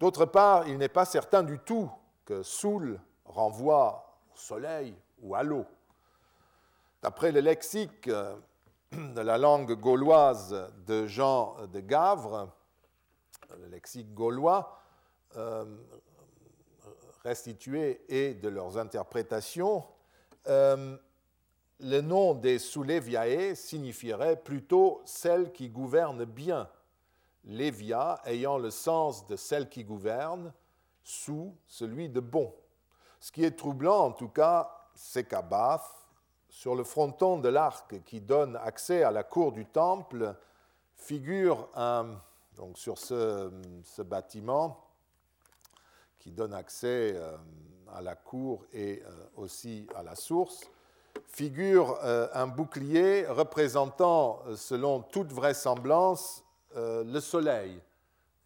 D'autre 0.00 0.24
part, 0.24 0.66
il 0.66 0.78
n'est 0.78 0.88
pas 0.88 1.04
certain 1.04 1.42
du 1.42 1.58
tout 1.60 1.90
que 2.24 2.42
Soul 2.42 3.00
renvoie 3.24 4.11
soleil 4.34 4.94
ou 5.20 5.34
à 5.34 5.42
l'eau. 5.42 5.66
D'après 7.02 7.32
le 7.32 7.40
lexique 7.40 8.08
euh, 8.08 8.36
de 8.92 9.20
la 9.20 9.38
langue 9.38 9.72
gauloise 9.72 10.72
de 10.86 11.06
Jean 11.06 11.56
de 11.66 11.80
Gavre, 11.80 12.52
le 13.58 13.66
lexique 13.68 14.14
gaulois, 14.14 14.78
euh, 15.36 15.64
restituées 17.24 18.04
et 18.08 18.34
de 18.34 18.48
leurs 18.48 18.78
interprétations, 18.78 19.84
euh, 20.48 20.96
le 21.80 22.00
nom 22.00 22.34
des 22.34 22.58
Souleviae 22.58 23.54
signifierait 23.54 24.36
plutôt 24.36 25.02
celle 25.04 25.52
qui 25.52 25.68
gouverne 25.68 26.24
bien, 26.24 26.68
Lévia 27.44 28.20
ayant 28.24 28.58
le 28.58 28.70
sens 28.70 29.26
de 29.26 29.34
celle 29.34 29.68
qui 29.68 29.82
gouverne, 29.82 30.52
sous 31.02 31.56
celui 31.66 32.08
de 32.08 32.20
bon. 32.20 32.54
Ce 33.22 33.30
qui 33.30 33.44
est 33.44 33.56
troublant 33.56 34.00
en 34.00 34.10
tout 34.10 34.30
cas, 34.30 34.68
c'est 34.96 35.22
qu'à 35.22 35.42
Bath, 35.42 35.88
sur 36.48 36.74
le 36.74 36.82
fronton 36.82 37.38
de 37.38 37.48
l'arc 37.48 38.02
qui 38.04 38.20
donne 38.20 38.56
accès 38.56 39.04
à 39.04 39.12
la 39.12 39.22
cour 39.22 39.52
du 39.52 39.64
temple, 39.64 40.34
figure 40.96 41.68
un, 41.76 42.20
donc 42.56 42.76
sur 42.76 42.98
ce, 42.98 43.48
ce 43.84 44.02
bâtiment 44.02 44.84
qui 46.18 46.32
donne 46.32 46.52
accès 46.52 47.12
euh, 47.14 47.36
à 47.94 48.02
la 48.02 48.16
cour 48.16 48.66
et 48.72 49.04
euh, 49.06 49.10
aussi 49.36 49.86
à 49.94 50.02
la 50.02 50.16
source, 50.16 50.68
figure 51.28 52.00
euh, 52.02 52.26
un 52.34 52.48
bouclier 52.48 53.24
représentant, 53.28 54.42
selon 54.56 55.00
toute 55.00 55.32
vraisemblance, 55.32 56.42
le 56.74 57.20
soleil. 57.20 57.80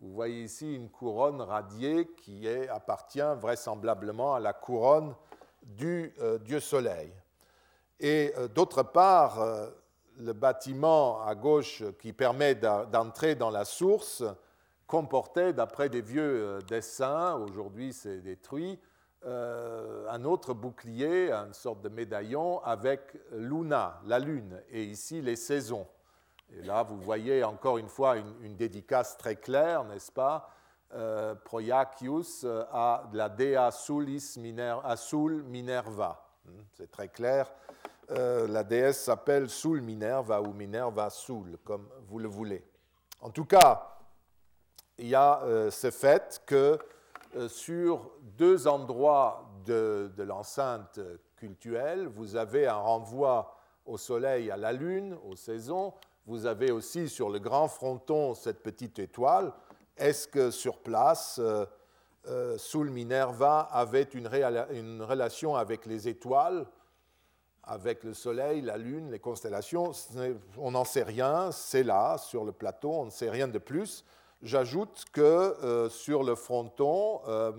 Vous 0.00 0.12
voyez 0.12 0.44
ici 0.44 0.74
une 0.74 0.90
couronne 0.90 1.40
radiée 1.40 2.06
qui 2.16 2.48
appartient 2.68 3.20
vraisemblablement 3.40 4.34
à 4.34 4.40
la 4.40 4.52
couronne 4.52 5.14
du 5.62 6.14
dieu 6.44 6.60
soleil. 6.60 7.10
Et 7.98 8.34
d'autre 8.54 8.82
part, 8.82 9.38
le 10.18 10.32
bâtiment 10.32 11.22
à 11.22 11.34
gauche 11.34 11.82
qui 11.98 12.12
permet 12.12 12.54
d'entrer 12.54 13.34
dans 13.34 13.50
la 13.50 13.64
source 13.64 14.22
comportait, 14.86 15.52
d'après 15.52 15.88
des 15.88 16.00
vieux 16.00 16.22
euh, 16.22 16.60
dessins, 16.60 17.34
aujourd'hui 17.34 17.92
c'est 17.92 18.18
détruit, 18.18 18.78
euh, 19.24 20.06
un 20.08 20.24
autre 20.24 20.54
bouclier, 20.54 21.32
une 21.32 21.52
sorte 21.52 21.82
de 21.82 21.88
médaillon 21.88 22.62
avec 22.62 23.00
Luna, 23.32 24.00
la 24.04 24.18
lune, 24.20 24.62
et 24.70 24.84
ici 24.84 25.20
les 25.20 25.36
saisons. 25.36 25.86
Et 26.54 26.62
là, 26.62 26.82
vous 26.82 27.00
voyez 27.00 27.42
encore 27.44 27.78
une 27.78 27.88
fois 27.88 28.16
une, 28.16 28.56
dédicace 28.56 29.16
très 29.16 29.36
claire, 29.36 29.84
n'est-ce 29.84 30.12
pas 30.12 30.50
euh, 30.94 31.34
Proiacius 31.34 32.46
à 32.72 33.08
la 33.12 33.28
Dea 33.28 33.70
Sulis 33.70 34.20
Sul 34.96 35.42
Minerva. 35.42 36.24
Hmm, 36.44 36.60
c'est 36.72 36.90
très 36.90 37.08
clair. 37.08 37.52
la 38.08 38.62
déesse 38.62 39.02
s'appelle 39.04 39.50
Sul 39.50 39.82
Minerva 39.82 40.40
ou 40.40 40.52
Minerva 40.52 41.10
Sul, 41.10 41.58
comme 41.64 41.88
vous 42.06 42.20
le 42.20 42.28
voulez. 42.28 42.64
En 43.20 43.30
tout 43.30 43.44
cas, 43.44 43.96
il 44.98 45.08
y 45.08 45.14
a 45.14 45.42
euh, 45.42 45.70
ce 45.70 45.90
fait 45.90 46.42
que 46.46 46.78
euh, 47.34 47.48
sur 47.48 48.10
deux 48.38 48.66
endroits 48.66 49.50
de, 49.64 50.10
l'enceinte 50.18 51.00
cultuelle, 51.36 52.06
vous 52.06 52.36
avez 52.36 52.66
un 52.66 52.76
renvoi 52.76 53.56
au 53.84 53.98
soleil, 53.98 54.50
à 54.50 54.56
la 54.56 54.72
lune, 54.72 55.16
aux 55.28 55.36
saisons. 55.36 55.92
Vous 56.26 56.46
avez 56.46 56.72
aussi 56.72 57.08
sur 57.08 57.30
le 57.30 57.38
grand 57.38 57.68
fronton 57.68 58.34
cette 58.34 58.60
petite 58.60 58.98
étoile. 58.98 59.52
Est-ce 59.96 60.26
que 60.26 60.50
sur 60.50 60.78
place, 60.78 61.38
euh, 61.38 61.64
euh 62.26 62.58
Sul 62.58 62.90
Minerva 62.90 63.60
avait 63.60 64.08
une, 64.12 64.28
une, 64.72 65.02
relation 65.02 65.54
avec 65.54 65.86
les 65.86 66.08
étoiles, 66.08 66.66
avec 67.62 68.02
le 68.02 68.12
soleil, 68.12 68.60
la 68.60 68.76
lune, 68.76 69.12
les 69.12 69.20
constellations? 69.20 69.92
On 70.58 70.72
n'en 70.72 70.84
sait 70.84 71.04
rien. 71.04 71.52
C'est 71.52 71.84
là, 71.84 72.18
sur 72.18 72.44
le 72.44 72.50
plateau, 72.50 72.90
on 72.90 73.04
ne 73.04 73.10
sait 73.10 73.30
rien 73.30 73.46
de 73.46 73.58
plus. 73.58 74.04
J'ajoute 74.42 75.04
que 75.12 75.20
euh, 75.20 75.88
sur 75.88 76.24
le 76.24 76.34
fronton 76.34 77.20
euh, 77.28 77.52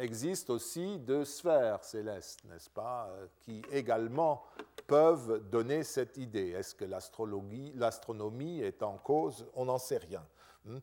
existe 0.00 0.50
aussi 0.50 0.98
deux 0.98 1.24
sphères 1.24 1.84
célestes, 1.84 2.44
n'est-ce 2.44 2.70
pas, 2.70 3.08
euh, 3.10 3.26
qui 3.40 3.62
également 3.70 4.42
peuvent 4.86 5.48
donner 5.50 5.84
cette 5.84 6.16
idée. 6.16 6.50
Est-ce 6.50 6.74
que 6.74 6.84
l'astronomie 6.84 8.60
est 8.60 8.82
en 8.82 8.96
cause? 8.98 9.46
On 9.54 9.66
n'en 9.66 9.78
sait 9.78 9.98
rien. 9.98 10.24
Hmm? 10.64 10.78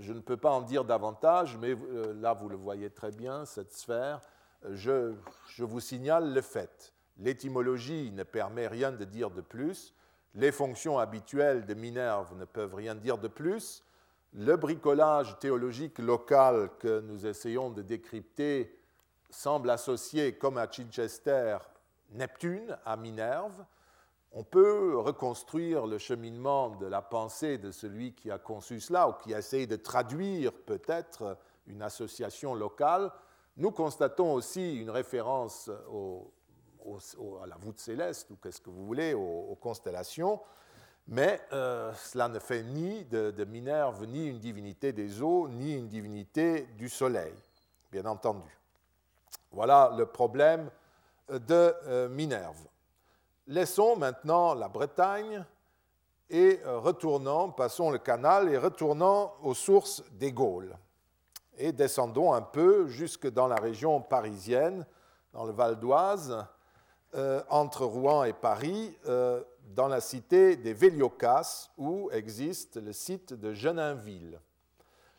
Je 0.00 0.12
ne 0.14 0.20
peux 0.20 0.38
pas 0.38 0.50
en 0.50 0.62
dire 0.62 0.84
davantage, 0.86 1.58
mais 1.58 1.76
là 2.14 2.32
vous 2.32 2.48
le 2.48 2.56
voyez 2.56 2.88
très 2.88 3.10
bien, 3.10 3.44
cette 3.44 3.74
sphère. 3.74 4.22
Je, 4.70 5.14
je 5.48 5.64
vous 5.64 5.80
signale 5.80 6.32
le 6.32 6.40
fait. 6.40 6.94
L'étymologie 7.18 8.10
ne 8.10 8.22
permet 8.22 8.68
rien 8.68 8.90
de 8.90 9.04
dire 9.04 9.30
de 9.30 9.42
plus. 9.42 9.94
Les 10.34 10.50
fonctions 10.50 10.98
habituelles 10.98 11.66
de 11.66 11.74
Minerve 11.74 12.34
ne 12.36 12.46
peuvent 12.46 12.74
rien 12.74 12.94
dire 12.94 13.18
de 13.18 13.28
plus 13.28 13.84
le 14.32 14.56
bricolage 14.56 15.38
théologique 15.38 15.98
local 15.98 16.70
que 16.78 17.00
nous 17.00 17.26
essayons 17.26 17.70
de 17.70 17.82
décrypter 17.82 18.78
semble 19.30 19.70
associer, 19.70 20.36
comme 20.36 20.58
à 20.58 20.70
Chichester, 20.70 21.58
Neptune 22.10 22.76
à 22.84 22.96
Minerve. 22.96 23.64
On 24.32 24.44
peut 24.44 24.98
reconstruire 24.98 25.86
le 25.86 25.98
cheminement 25.98 26.70
de 26.70 26.86
la 26.86 27.00
pensée 27.02 27.58
de 27.58 27.70
celui 27.70 28.12
qui 28.12 28.30
a 28.30 28.38
conçu 28.38 28.80
cela 28.80 29.08
ou 29.08 29.12
qui 29.14 29.34
a 29.34 29.38
essayé 29.38 29.66
de 29.66 29.76
traduire 29.76 30.52
peut-être 30.52 31.38
une 31.66 31.82
association 31.82 32.54
locale. 32.54 33.10
Nous 33.56 33.70
constatons 33.70 34.34
aussi 34.34 34.76
une 34.76 34.90
référence 34.90 35.70
à 35.70 37.46
la 37.46 37.56
voûte 37.56 37.78
céleste, 37.78 38.30
ou 38.30 38.36
qu'est-ce 38.36 38.60
que 38.60 38.70
vous 38.70 38.84
voulez, 38.84 39.14
aux 39.14 39.56
constellations. 39.60 40.40
Mais 41.08 41.40
euh, 41.52 41.92
cela 41.94 42.28
ne 42.28 42.40
fait 42.40 42.64
ni 42.64 43.04
de, 43.04 43.44
Minerve 43.44 44.06
ni 44.06 44.26
une 44.26 44.40
divinité 44.40 44.92
des 44.92 45.22
eaux, 45.22 45.48
ni 45.48 45.74
une 45.74 45.86
divinité 45.86 46.62
du 46.76 46.88
soleil, 46.88 47.34
bien 47.92 48.04
entendu. 48.06 48.50
Voilà 49.52 49.92
le 49.96 50.06
problème 50.06 50.68
de 51.28 52.08
Minerve. 52.08 52.66
Laissons 53.46 53.96
maintenant 53.96 54.54
la 54.54 54.68
Bretagne 54.68 55.44
et 56.28 56.60
retournons, 56.64 57.52
passons 57.52 57.90
le 57.90 57.98
canal 57.98 58.48
et 58.48 58.58
retournons 58.58 59.30
aux 59.42 59.54
sources 59.54 60.02
des 60.12 60.32
Gaules. 60.32 60.76
Et 61.56 61.72
descendons 61.72 62.32
un 62.32 62.42
peu 62.42 62.88
jusque 62.88 63.30
dans 63.30 63.46
la 63.46 63.56
région 63.56 64.00
parisienne, 64.00 64.84
dans 65.32 65.44
le 65.44 65.52
Val 65.52 65.78
d'Oise, 65.78 66.44
entre 67.48 67.84
Rouen 67.86 68.24
et 68.24 68.34
Paris, 68.34 68.94
dans 69.74 69.88
la 69.88 70.00
cité 70.00 70.56
des 70.56 70.72
Véliocas, 70.72 71.70
où 71.76 72.10
existe 72.12 72.76
le 72.76 72.92
site 72.92 73.34
de 73.34 73.52
Geninville. 73.52 74.40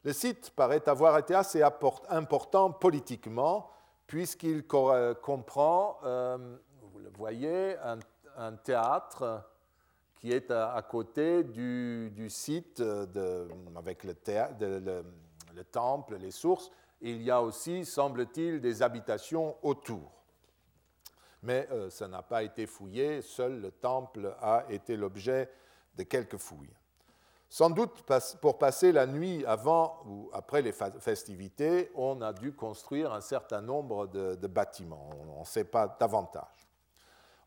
Le 0.04 0.14
site 0.14 0.52
paraît 0.52 0.88
avoir 0.88 1.18
été 1.18 1.36
assez 1.36 1.62
important 1.62 2.72
politiquement, 2.72 3.70
puisqu'il 4.06 4.66
comprend, 4.66 6.00
euh, 6.04 6.58
vous 6.82 7.00
le 7.00 7.10
voyez, 7.18 7.76
un, 8.38 8.54
théâtre 8.56 9.44
qui 10.16 10.32
est 10.32 10.52
à, 10.52 10.82
côté 10.88 11.44
du, 11.44 12.30
site 12.30 12.82
avec 13.76 14.04
le, 14.04 14.14
temple, 15.64 16.18
les 16.18 16.32
sources. 16.32 16.72
Il 17.02 17.22
y 17.22 17.32
a 17.32 17.42
aussi, 17.42 17.84
semble-t-il, 17.84 18.62
des 18.62 18.82
habitations 18.82 19.56
autour 19.62 20.17
mais 21.44 21.68
euh, 21.72 21.90
ça 21.90 22.08
n'a 22.08 22.22
pas 22.22 22.44
été 22.44 22.66
fouillé, 22.66 23.22
seul 23.22 23.62
le 23.62 23.72
temple 23.72 24.36
a 24.42 24.66
été 24.70 24.98
l'objet 24.98 25.50
de 25.96 26.04
quelques 26.04 26.38
fouilles. 26.38 26.76
Sans 27.50 27.70
doute 27.70 28.04
pour 28.42 28.58
passer 28.58 28.92
la 28.92 29.08
nuit 29.08 29.46
avant 29.46 30.04
ou 30.06 30.30
après 30.34 30.62
les 30.62 30.74
festivités, 30.74 31.90
on 31.96 32.22
a 32.22 32.34
dû 32.34 32.54
construire 32.54 33.14
un 33.14 33.22
certain 33.22 33.62
nombre 33.62 34.08
de, 34.08 34.48
bâtiments. 34.48 35.10
On 35.36 35.40
ne 35.40 35.46
sait 35.46 35.64
pas 35.64 35.96
davantage. 36.00 36.68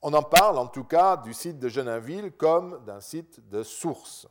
On 0.01 0.14
en 0.14 0.22
parle 0.22 0.57
en 0.57 0.68
tout 0.68 0.84
cas 0.84 1.18
du 1.18 1.34
site 1.34 1.59
de 1.59 1.68
Geninville 1.68 2.32
comme 2.32 2.82
d'un 2.86 3.01
site 3.01 3.47
de 3.51 3.62
source. 3.62 4.26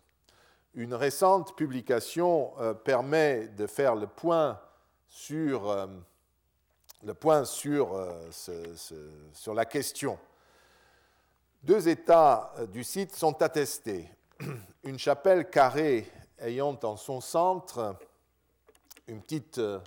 Une 0.74 0.96
récente 0.96 1.56
publication 1.56 2.54
euh, 2.60 2.74
permet 2.74 3.48
de 3.50 3.68
faire 3.68 3.96
le 3.96 4.08
point 4.08 4.60
sur 5.08 5.70
euh, 5.70 5.86
le 7.04 7.14
point 7.14 7.46
sur, 7.46 7.94
euh, 7.94 8.30
sur 9.34 9.54
la 9.54 9.66
question. 9.66 10.18
Deux 11.64 11.88
états 11.88 12.54
euh, 12.58 12.68
du 12.68 12.84
site 12.84 13.16
sont 13.16 13.42
attestés. 13.42 14.10
Une 14.84 15.00
chapelle 15.00 15.50
carrée 15.50 16.10
ayant 16.40 16.78
en 16.84 16.96
son 16.96 17.20
centre 17.20 17.96
une 19.08 19.22
petite, 19.22 19.58
euh, 19.58 19.80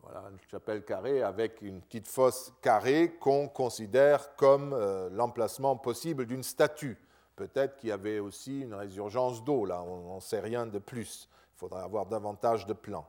voilà, 0.00 0.24
une 0.30 0.38
chapelle 0.50 0.84
carrée 0.84 1.22
avec 1.22 1.62
une 1.62 1.80
petite 1.80 2.06
fosse 2.06 2.52
carrée 2.60 3.16
qu'on 3.18 3.48
considère 3.48 4.36
comme 4.36 4.76
l'emplacement 5.10 5.74
possible 5.76 6.26
d'une 6.26 6.44
statue. 6.44 6.98
Peut-être 7.34 7.76
qu'il 7.78 7.88
y 7.88 7.92
avait 7.92 8.20
aussi 8.20 8.60
une 8.60 8.74
résurgence 8.74 9.42
d'eau, 9.42 9.64
là, 9.64 9.82
on 9.82 10.02
n'en 10.02 10.20
sait 10.20 10.38
rien 10.38 10.66
de 10.66 10.78
plus. 10.78 11.28
Il 11.56 11.58
faudrait 11.58 11.82
avoir 11.82 12.06
davantage 12.06 12.66
de 12.66 12.74
plans 12.74 13.08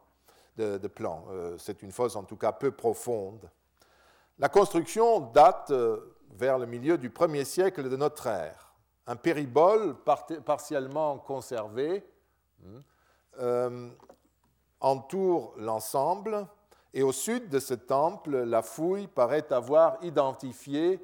de, 0.57 0.87
plan. 0.87 1.25
Euh, 1.29 1.55
c'est 1.57 1.83
une 1.83 1.91
fosse 1.91 2.15
en 2.15 2.23
tout 2.23 2.35
cas 2.35 2.51
peu 2.51 2.71
profonde. 2.71 3.49
La 4.39 4.49
construction 4.49 5.19
date 5.19 5.71
euh, 5.71 6.17
vers 6.35 6.57
le 6.59 6.65
milieu 6.65 6.97
du 6.97 7.09
1er 7.09 7.45
siècle 7.45 7.89
de 7.89 7.95
notre 7.95 8.27
ère. 8.27 8.73
Un 9.05 9.15
péribole 9.15 9.95
partiellement 10.45 11.17
conservé 11.19 12.05
hmm, 12.59 12.77
euh, 13.39 13.89
entoure 14.79 15.53
l'ensemble 15.57 16.45
et 16.93 17.03
au 17.03 17.11
sud 17.11 17.49
de 17.49 17.59
ce 17.59 17.73
temple, 17.73 18.37
la 18.37 18.61
fouille 18.61 19.07
paraît 19.07 19.51
avoir 19.51 19.97
identifié 20.03 20.99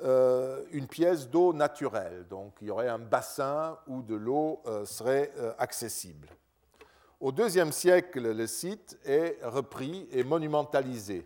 une 0.00 0.88
pièce 0.88 1.28
d'eau 1.28 1.52
naturelle. 1.52 2.26
Donc 2.28 2.54
il 2.60 2.68
y 2.68 2.70
aurait 2.70 2.88
un 2.88 2.98
bassin 2.98 3.78
où 3.86 4.02
de 4.02 4.16
l'eau 4.16 4.60
serait 4.84 5.32
accessible. 5.58 6.28
Au 7.22 7.30
IIe 7.30 7.72
siècle, 7.72 8.34
le 8.34 8.46
site 8.48 8.98
est 9.04 9.38
repris 9.44 10.08
et 10.10 10.24
monumentalisé. 10.24 11.24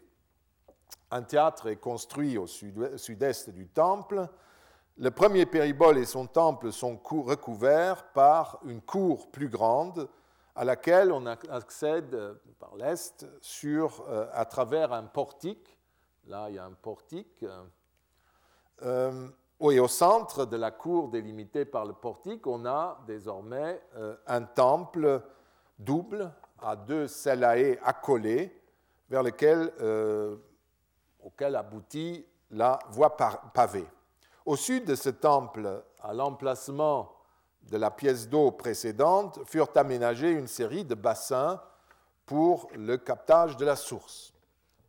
Un 1.10 1.22
théâtre 1.22 1.68
est 1.68 1.76
construit 1.76 2.36
au 2.36 2.46
sud-est 2.46 3.48
du 3.48 3.66
temple. 3.68 4.28
Le 4.98 5.10
premier 5.10 5.46
péribole 5.46 5.96
et 5.96 6.04
son 6.04 6.26
temple 6.26 6.70
sont 6.70 7.00
recouverts 7.02 8.12
par 8.12 8.60
une 8.66 8.82
cour 8.82 9.30
plus 9.30 9.48
grande 9.48 10.06
à 10.54 10.66
laquelle 10.66 11.12
on 11.12 11.24
accède 11.24 12.38
par 12.58 12.76
l'est 12.76 13.24
euh, 13.64 14.28
à 14.34 14.44
travers 14.44 14.92
un 14.92 15.04
portique. 15.04 15.78
Là, 16.26 16.50
il 16.50 16.56
y 16.56 16.58
a 16.58 16.66
un 16.66 16.74
portique. 16.74 17.42
Euh, 18.82 19.28
et 19.62 19.80
au 19.80 19.88
centre 19.88 20.44
de 20.44 20.58
la 20.58 20.72
cour 20.72 21.08
délimitée 21.08 21.64
par 21.64 21.86
le 21.86 21.94
portique, 21.94 22.46
on 22.46 22.66
a 22.66 23.02
désormais 23.06 23.80
euh, 23.96 24.14
un 24.26 24.42
temple 24.42 25.22
double 25.78 26.32
à 26.58 26.76
deux 26.76 27.06
celae 27.06 27.78
accolés 27.82 28.52
vers 29.08 29.22
lesquels, 29.22 29.72
euh, 29.80 30.36
auquel 31.22 31.56
aboutit 31.56 32.26
la 32.50 32.78
voie 32.90 33.16
pavée. 33.16 33.86
Au 34.44 34.56
sud 34.56 34.84
de 34.84 34.94
ce 34.94 35.10
temple, 35.10 35.84
à 36.00 36.14
l'emplacement 36.14 37.12
de 37.62 37.76
la 37.76 37.90
pièce 37.90 38.28
d'eau 38.28 38.52
précédente, 38.52 39.40
furent 39.44 39.70
aménagés 39.74 40.30
une 40.30 40.46
série 40.46 40.84
de 40.84 40.94
bassins 40.94 41.60
pour 42.24 42.68
le 42.74 42.96
captage 42.96 43.56
de 43.56 43.64
la 43.64 43.76
source. 43.76 44.34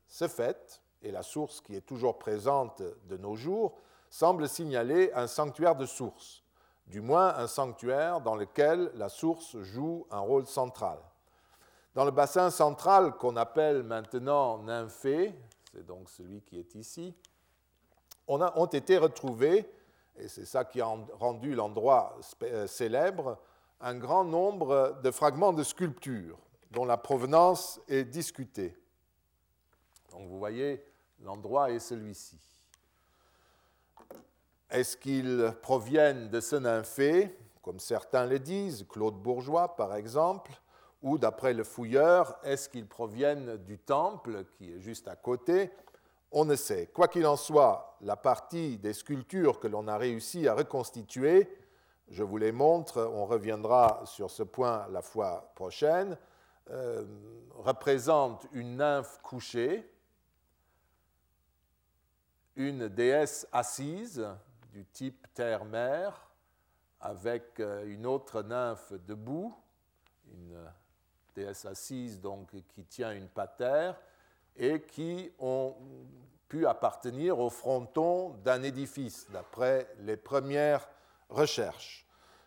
Ce 0.08 0.28
fait, 0.28 0.82
et 1.02 1.12
la 1.12 1.24
source 1.24 1.62
qui 1.62 1.76
est 1.76 1.82
toujours 1.82 2.18
présente 2.18 2.82
de 2.82 3.18
nos 3.18 3.36
jours, 3.36 3.78
semble 4.10 4.48
signaler 4.48 5.12
un 5.14 5.28
sanctuaire 5.28 5.76
de 5.76 5.86
source 5.86 6.44
du 6.88 7.02
moins 7.02 7.36
un 7.36 7.48
sanctuaire 7.48 8.22
dans 8.22 8.36
lequel 8.36 8.92
la 8.96 9.10
source 9.10 9.58
joue 9.62 10.08
un 10.10 10.20
rôle 10.20 10.48
central. 10.48 11.00
Dans 11.94 12.06
le 12.06 12.12
bassin 12.12 12.50
central 12.50 13.14
qu'on 13.18 13.36
appelle 13.36 13.84
maintenant 13.84 14.60
Nymphée, 14.60 15.34
c'est 15.72 15.86
donc 15.86 16.10
celui 16.10 16.42
qui 16.42 16.60
est 16.60 16.76
ici, 16.76 17.14
ont 18.28 18.66
été 18.66 18.98
retrouvés, 18.98 19.70
et 20.18 20.28
c'est 20.28 20.46
ça 20.46 20.66
qui 20.66 20.82
a 20.82 20.86
rendu 20.86 21.56
l'endroit 21.56 22.18
euh, 22.44 22.68
célèbre, 22.68 23.38
un 23.80 23.96
grand 23.96 24.24
nombre 24.24 25.00
de 25.04 25.12
fragments 25.12 25.54
de 25.54 25.64
sculptures 25.64 26.38
dont 26.72 26.86
la 26.86 26.98
provenance 26.98 27.80
est 27.88 28.04
discutée. 28.04 28.76
Donc 30.12 30.28
vous 30.28 30.40
voyez, 30.40 30.84
l'endroit 31.22 31.72
est 31.72 31.80
celui-ci. 31.80 32.40
Est-ce 34.70 34.98
qu'ils 34.98 35.54
proviennent 35.62 36.30
de 36.30 36.40
ce 36.42 36.56
nymphée, 36.58 37.38
comme 37.62 37.80
certains 37.80 38.26
le 38.26 38.40
disent, 38.40 38.86
Claude 38.90 39.16
Bourgeois 39.16 39.76
par 39.76 39.96
exemple, 39.96 40.52
ou 41.02 41.18
d'après 41.18 41.54
le 41.54 41.64
fouilleur, 41.64 42.38
est-ce 42.44 42.68
qu'ils 42.68 42.88
proviennent 42.88 43.58
du 43.58 43.78
temple 43.78 44.46
qui 44.58 44.74
est 44.74 44.80
juste 44.80 45.08
à 45.08 45.16
côté? 45.16 45.72
On 46.32 46.44
ne 46.44 46.56
sait. 46.56 46.88
Quoi 46.88 47.08
qu'il 47.08 47.26
en 47.26 47.38
soit, 47.38 47.98
la 48.02 48.18
partie 48.18 48.78
des 48.78 48.94
sculptures 48.94 49.60
que 49.60 49.68
l'on 49.68 49.88
a 49.88 49.98
réussi 49.98 50.48
à 50.48 50.54
reconstituer, 50.54 51.50
je 52.10 52.24
vous 52.24 52.38
les 52.38 52.52
montre, 52.52 53.10
on 53.14 53.26
reviendra 53.26 54.02
sur 54.06 54.32
ce 54.32 54.44
point 54.44 54.88
la 54.92 55.02
fois 55.02 55.52
prochaine, 55.56 56.18
euh, 56.70 57.06
représente 57.56 58.48
une 58.52 58.78
nymphe 58.78 59.20
couchée, 59.22 59.90
une 62.56 62.90
déesse 62.90 63.48
assise, 63.52 64.28
du 64.78 64.86
type 64.86 65.26
terre-mer, 65.34 66.30
avec 67.00 67.60
euh, 67.60 67.84
une 67.88 68.06
autre 68.06 68.44
nymphe 68.44 68.94
debout, 69.08 69.56
une 70.32 70.56
déesse 71.36 71.66
assise 71.66 72.22
donc, 72.22 72.52
qui 72.68 72.84
tient 72.84 73.12
une 73.12 73.28
patère, 73.28 74.00
et 74.56 74.84
qui 74.84 75.32
ont 75.40 75.76
pu 76.48 76.68
appartenir 76.68 77.40
au 77.40 77.50
fronton 77.50 78.36
d'un 78.44 78.62
édifice, 78.62 79.26
d'après 79.32 79.88
les 80.02 80.16
premières 80.16 80.88
recherches. 81.28 82.06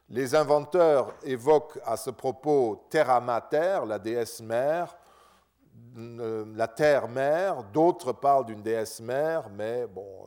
Les 0.09 0.37
inventeurs 0.37 1.13
évoquent 1.25 1.81
à 1.85 1.97
ce 1.97 2.11
propos 2.11 2.87
Terra 2.91 3.21
Mater, 3.21 3.81
la 3.89 3.99
déesse 3.99 4.41
mère, 4.41 4.97
euh, 5.99 6.45
la 6.55 6.69
terre-mère, 6.69 7.65
d'autres 7.65 8.13
parlent 8.13 8.47
d'une 8.47 8.63
déesse 8.63 9.01
mère, 9.01 9.51
mais 9.51 9.83
euh, 9.83 10.27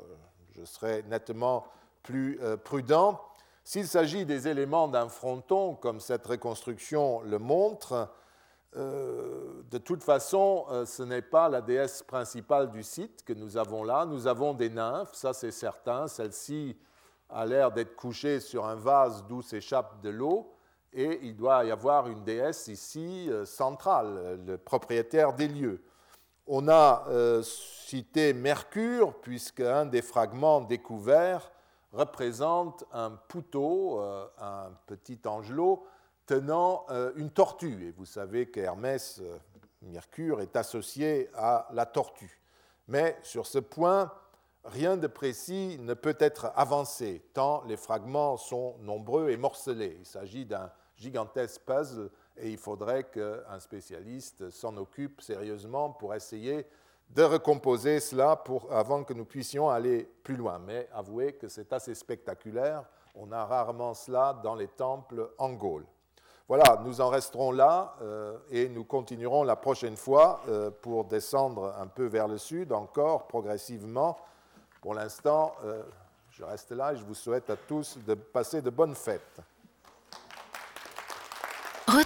je 0.51 0.65
serais 0.65 1.01
nettement 1.03 1.65
plus 2.03 2.37
euh, 2.41 2.57
prudent. 2.57 3.19
S'il 3.63 3.87
s'agit 3.87 4.25
des 4.25 4.47
éléments 4.47 4.89
d'un 4.89 5.07
fronton, 5.07 5.73
comme 5.75 6.01
cette 6.01 6.27
reconstruction 6.27 7.21
le 7.21 7.39
montre, 7.39 8.09
euh, 8.75 9.63
de 9.71 9.77
toute 9.77 10.03
façon, 10.03 10.65
euh, 10.69 10.85
ce 10.85 11.01
n'est 11.01 11.21
pas 11.21 11.47
la 11.47 11.61
déesse 11.61 12.03
principale 12.03 12.69
du 12.71 12.83
site 12.83 13.23
que 13.23 13.33
nous 13.33 13.55
avons 13.55 13.83
là. 13.83 14.05
Nous 14.05 14.27
avons 14.27 14.53
des 14.53 14.69
nymphes, 14.69 15.13
ça 15.13 15.33
c'est 15.33 15.51
certain. 15.51 16.07
Celle-ci 16.07 16.77
a 17.29 17.45
l'air 17.45 17.71
d'être 17.71 17.95
couchée 17.95 18.39
sur 18.41 18.65
un 18.65 18.75
vase 18.75 19.23
d'où 19.27 19.41
s'échappe 19.41 20.01
de 20.01 20.09
l'eau. 20.09 20.53
Et 20.91 21.19
il 21.23 21.35
doit 21.35 21.63
y 21.63 21.71
avoir 21.71 22.07
une 22.07 22.23
déesse 22.23 22.67
ici 22.67 23.27
centrale, 23.45 24.39
le 24.45 24.59
propriétaire 24.59 25.33
des 25.33 25.47
lieux. 25.47 25.81
On 26.45 26.67
a 26.67 27.07
citer 27.41 28.33
Mercure, 28.33 29.15
puisque 29.21 29.61
un 29.61 29.87
des 29.87 30.03
fragments 30.03 30.61
découverts 30.61 31.49
représente 31.93 32.83
un 32.91 33.11
poutot, 33.11 34.01
euh, 34.01 34.27
un 34.39 34.71
petit 34.87 35.19
angelot, 35.25 35.85
tenant 36.25 36.85
euh, 36.89 37.11
une 37.15 37.29
tortue. 37.29 37.87
Et 37.87 37.91
vous 37.91 38.05
savez 38.05 38.49
qu'Hermès, 38.49 39.19
euh, 39.21 39.37
Mercure, 39.83 40.41
est 40.41 40.55
associé 40.55 41.29
à 41.35 41.67
la 41.71 41.85
tortue. 41.85 42.41
Mais 42.87 43.17
sur 43.21 43.45
ce 43.45 43.59
point, 43.59 44.11
rien 44.65 44.97
de 44.97 45.07
précis 45.07 45.77
ne 45.79 45.93
peut 45.93 46.17
être 46.19 46.51
avancé, 46.55 47.21
tant 47.33 47.63
les 47.65 47.77
fragments 47.77 48.37
sont 48.37 48.75
nombreux 48.79 49.29
et 49.29 49.37
morcelés. 49.37 49.97
Il 49.99 50.05
s'agit 50.05 50.45
d'un 50.45 50.71
gigantesque 50.97 51.61
puzzle 51.65 52.09
et 52.37 52.49
il 52.51 52.57
faudrait 52.57 53.03
qu'un 53.05 53.59
spécialiste 53.59 54.49
s'en 54.49 54.75
occupe 54.77 55.21
sérieusement 55.21 55.91
pour 55.91 56.13
essayer 56.13 56.65
de 57.09 57.23
recomposer 57.23 57.99
cela 57.99 58.43
avant 58.71 59.03
que 59.03 59.13
nous 59.13 59.25
puissions 59.25 59.69
aller 59.69 60.03
plus 60.23 60.35
loin. 60.35 60.59
Mais 60.59 60.89
avouez 60.93 61.33
que 61.33 61.47
c'est 61.47 61.71
assez 61.73 61.93
spectaculaire. 61.93 62.83
On 63.15 63.31
a 63.31 63.45
rarement 63.45 63.93
cela 63.93 64.39
dans 64.43 64.55
les 64.55 64.67
temples 64.67 65.29
en 65.37 65.53
Gaule. 65.53 65.85
Voilà, 66.47 66.81
nous 66.83 66.99
en 66.99 67.09
resterons 67.09 67.51
là 67.51 67.95
euh, 68.01 68.37
et 68.49 68.67
nous 68.67 68.83
continuerons 68.83 69.43
la 69.43 69.55
prochaine 69.55 69.95
fois 69.95 70.41
euh, 70.49 70.71
pour 70.71 71.05
descendre 71.05 71.73
un 71.79 71.87
peu 71.87 72.05
vers 72.05 72.27
le 72.27 72.37
sud, 72.37 72.73
encore 72.73 73.27
progressivement. 73.27 74.17
Pour 74.81 74.93
l'instant, 74.93 75.55
euh, 75.63 75.83
je 76.31 76.43
reste 76.43 76.71
là 76.71 76.93
et 76.93 76.97
je 76.97 77.05
vous 77.05 77.13
souhaite 77.13 77.49
à 77.49 77.55
tous 77.55 77.97
de 78.05 78.15
passer 78.15 78.61
de 78.61 78.69
bonnes 78.69 78.95
fêtes. 78.95 79.39